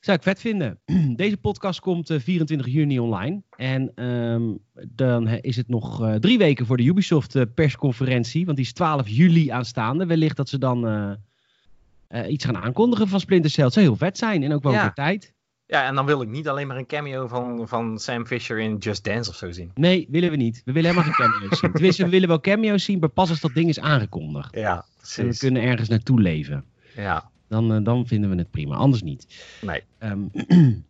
Zou 0.00 0.16
ik 0.16 0.22
vet 0.22 0.40
vinden. 0.40 0.78
Deze 1.16 1.36
podcast 1.36 1.80
komt 1.80 2.10
uh, 2.10 2.20
24 2.20 2.66
juni 2.66 2.98
online. 2.98 3.42
En 3.56 4.04
um, 4.04 4.58
dan 4.88 5.28
is 5.28 5.56
het 5.56 5.68
nog 5.68 6.02
uh, 6.02 6.14
drie 6.14 6.38
weken 6.38 6.66
voor 6.66 6.76
de 6.76 6.84
Ubisoft 6.84 7.34
uh, 7.34 7.42
persconferentie. 7.54 8.44
Want 8.44 8.56
die 8.56 8.66
is 8.66 8.72
12 8.72 9.08
juli 9.08 9.48
aanstaande. 9.48 10.06
Wellicht 10.06 10.36
dat 10.36 10.48
ze 10.48 10.58
dan 10.58 10.88
uh, 10.88 12.30
iets 12.30 12.44
gaan 12.44 12.56
aankondigen 12.56 13.08
van 13.08 13.20
Splinter 13.20 13.50
Cell. 13.50 13.64
Het 13.64 13.72
zou 13.72 13.86
heel 13.86 13.96
vet 13.96 14.18
zijn 14.18 14.42
en 14.42 14.52
ook 14.52 14.62
wel 14.62 14.72
ja. 14.72 14.80
weer 14.80 14.92
tijd. 14.92 15.32
Ja, 15.74 15.86
en 15.86 15.94
dan 15.94 16.06
wil 16.06 16.22
ik 16.22 16.28
niet 16.28 16.48
alleen 16.48 16.66
maar 16.66 16.76
een 16.76 16.86
cameo 16.86 17.26
van, 17.26 17.68
van 17.68 17.98
Sam 17.98 18.26
Fisher 18.26 18.58
in 18.58 18.76
Just 18.76 19.04
Dance 19.04 19.30
of 19.30 19.36
zo 19.36 19.50
zien. 19.50 19.70
Nee, 19.74 20.06
willen 20.10 20.30
we 20.30 20.36
niet. 20.36 20.62
We 20.64 20.72
willen 20.72 20.90
helemaal 20.90 21.14
geen 21.14 21.26
cameo's 21.26 21.58
zien. 21.58 21.72
Tenminste, 21.72 22.04
we 22.04 22.10
willen 22.10 22.28
wel 22.28 22.40
cameo's 22.40 22.84
zien, 22.84 22.98
maar 22.98 23.08
pas 23.08 23.30
als 23.30 23.40
dat 23.40 23.54
ding 23.54 23.68
is 23.68 23.80
aangekondigd. 23.80 24.54
Ja, 24.54 24.84
precies. 24.96 25.18
En 25.18 25.28
we 25.28 25.36
kunnen 25.36 25.62
ergens 25.62 25.88
naartoe 25.88 26.20
leven. 26.20 26.64
Ja. 26.96 27.30
Dan, 27.48 27.76
uh, 27.76 27.84
dan 27.84 28.06
vinden 28.06 28.30
we 28.30 28.36
het 28.36 28.50
prima. 28.50 28.76
Anders 28.76 29.02
niet. 29.02 29.26
Nee. 29.60 29.82
Um, 29.98 30.30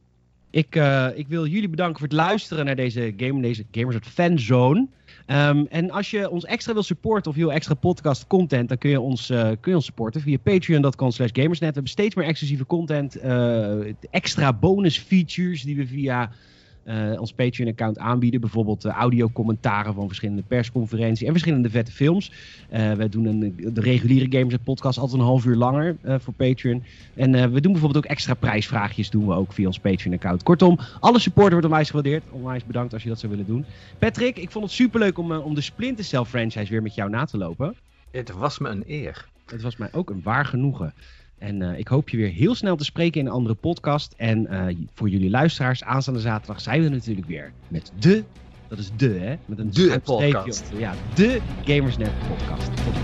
ik, 0.51 0.77
uh, 0.77 1.09
ik 1.15 1.29
wil 1.29 1.47
jullie 1.47 1.69
bedanken 1.69 1.99
voor 1.99 2.09
het 2.09 2.17
luisteren 2.17 2.65
naar 2.65 2.77
deze, 2.77 3.15
game, 3.17 3.41
deze 3.41 3.65
Gamers 3.71 3.95
uit 3.95 4.07
Fanzone. 4.07 4.87
Um, 5.27 5.67
en 5.67 5.91
als 5.91 6.11
je 6.11 6.31
ons 6.31 6.45
extra 6.45 6.73
wil 6.73 6.83
supporten 6.83 7.31
of 7.31 7.37
heel 7.37 7.53
extra 7.53 7.75
podcast 7.75 8.27
content, 8.27 8.69
dan 8.69 8.79
kun 8.79 8.91
je 8.91 9.01
ons, 9.01 9.31
uh, 9.31 9.43
kun 9.43 9.71
je 9.71 9.75
ons 9.75 9.85
supporten 9.85 10.21
via 10.21 10.39
patreon.com 10.39 11.11
slash 11.11 11.31
gamersnet. 11.33 11.69
We 11.69 11.75
hebben 11.75 11.93
steeds 11.93 12.15
meer 12.15 12.27
exclusieve 12.27 12.67
content, 12.67 13.25
uh, 13.25 13.93
extra 14.11 14.53
bonus 14.53 14.99
features 14.99 15.63
die 15.63 15.77
we 15.77 15.87
via 15.87 16.31
uh, 16.87 17.21
ons 17.21 17.33
Patreon-account 17.33 17.99
aanbieden. 17.99 18.41
Bijvoorbeeld 18.41 18.85
uh, 18.85 18.93
audio-commentaren 18.93 19.95
van 19.95 20.07
verschillende 20.07 20.43
persconferenties 20.43 21.27
en 21.27 21.33
verschillende 21.33 21.71
vette 21.71 21.93
films. 21.93 22.33
Uh, 22.73 22.93
we 22.93 23.09
doen 23.09 23.25
een, 23.25 23.55
de 23.73 23.81
reguliere 23.81 24.39
Gamers 24.39 24.57
podcast 24.65 24.99
altijd 24.99 25.21
een 25.21 25.27
half 25.27 25.45
uur 25.45 25.57
langer 25.57 25.97
voor 26.05 26.35
Patreon. 26.35 26.83
En 27.15 27.53
we 27.53 27.61
doen 27.61 27.73
bijvoorbeeld 27.73 28.05
ook 28.05 28.11
extra 28.11 28.35
prijsvraagjes 28.35 29.11
doen 29.11 29.27
we 29.27 29.35
ook 29.35 29.53
via 29.53 29.67
ons 29.67 29.79
Patreon-account. 29.79 30.43
Kortom, 30.43 30.79
alle 31.01 31.19
support 31.19 31.51
wordt 31.51 31.67
onwijs 31.67 31.87
gewaardeerd. 31.89 32.23
Onwijs 32.31 32.65
bedankt 32.65 32.93
als 32.93 33.03
je 33.03 33.09
dat 33.09 33.19
zou 33.19 33.33
willen 33.33 33.47
doen. 33.47 33.65
Patrick, 33.99 34.39
ik 34.39 34.51
vond 34.51 34.65
het 34.65 34.75
superleuk 34.75 35.19
om, 35.19 35.33
om 35.33 35.55
de 35.55 35.61
Splinter 35.61 36.05
Cell 36.05 36.25
franchise 36.25 36.71
weer 36.71 36.83
met 36.83 36.95
jou 36.95 37.11
na 37.11 37.25
te 37.25 37.39
lopen. 37.39 37.75
Het 38.11 38.33
was 38.33 38.59
me 38.59 38.69
een 38.69 38.85
eer. 38.87 39.29
Het 39.47 39.63
was 39.63 39.77
mij 39.77 39.89
ook 39.93 40.11
een 40.11 40.21
waar 40.23 40.45
genoegen. 40.45 40.93
En 41.45 41.61
uh, 41.61 41.79
ik 41.79 41.89
hoop 41.89 42.09
je 42.09 42.17
weer 42.17 42.33
heel 42.33 42.55
snel 42.55 42.77
te 42.77 42.85
spreken 42.85 43.21
in 43.21 43.27
een 43.27 43.33
andere 43.33 43.55
podcast. 43.55 44.15
En 44.17 44.47
uh, 44.51 44.67
voor 44.95 45.09
jullie 45.09 45.31
luisteraars, 45.31 45.85
aanstaande 45.85 46.21
zaterdag 46.21 46.61
zijn 46.61 46.83
we 46.83 46.89
natuurlijk 46.89 47.27
weer 47.27 47.53
met 47.69 47.93
de, 47.99 48.25
dat 48.69 48.79
is 48.79 48.91
de 48.97 49.09
hè, 49.09 49.37
met 49.47 49.59
een 49.59 49.71
de 49.71 50.01
podcast. 50.05 50.73
Ja, 50.77 50.95
de 51.15 51.41
Gamersnet 51.65 52.13
podcast. 52.29 52.77
Tot 52.77 52.95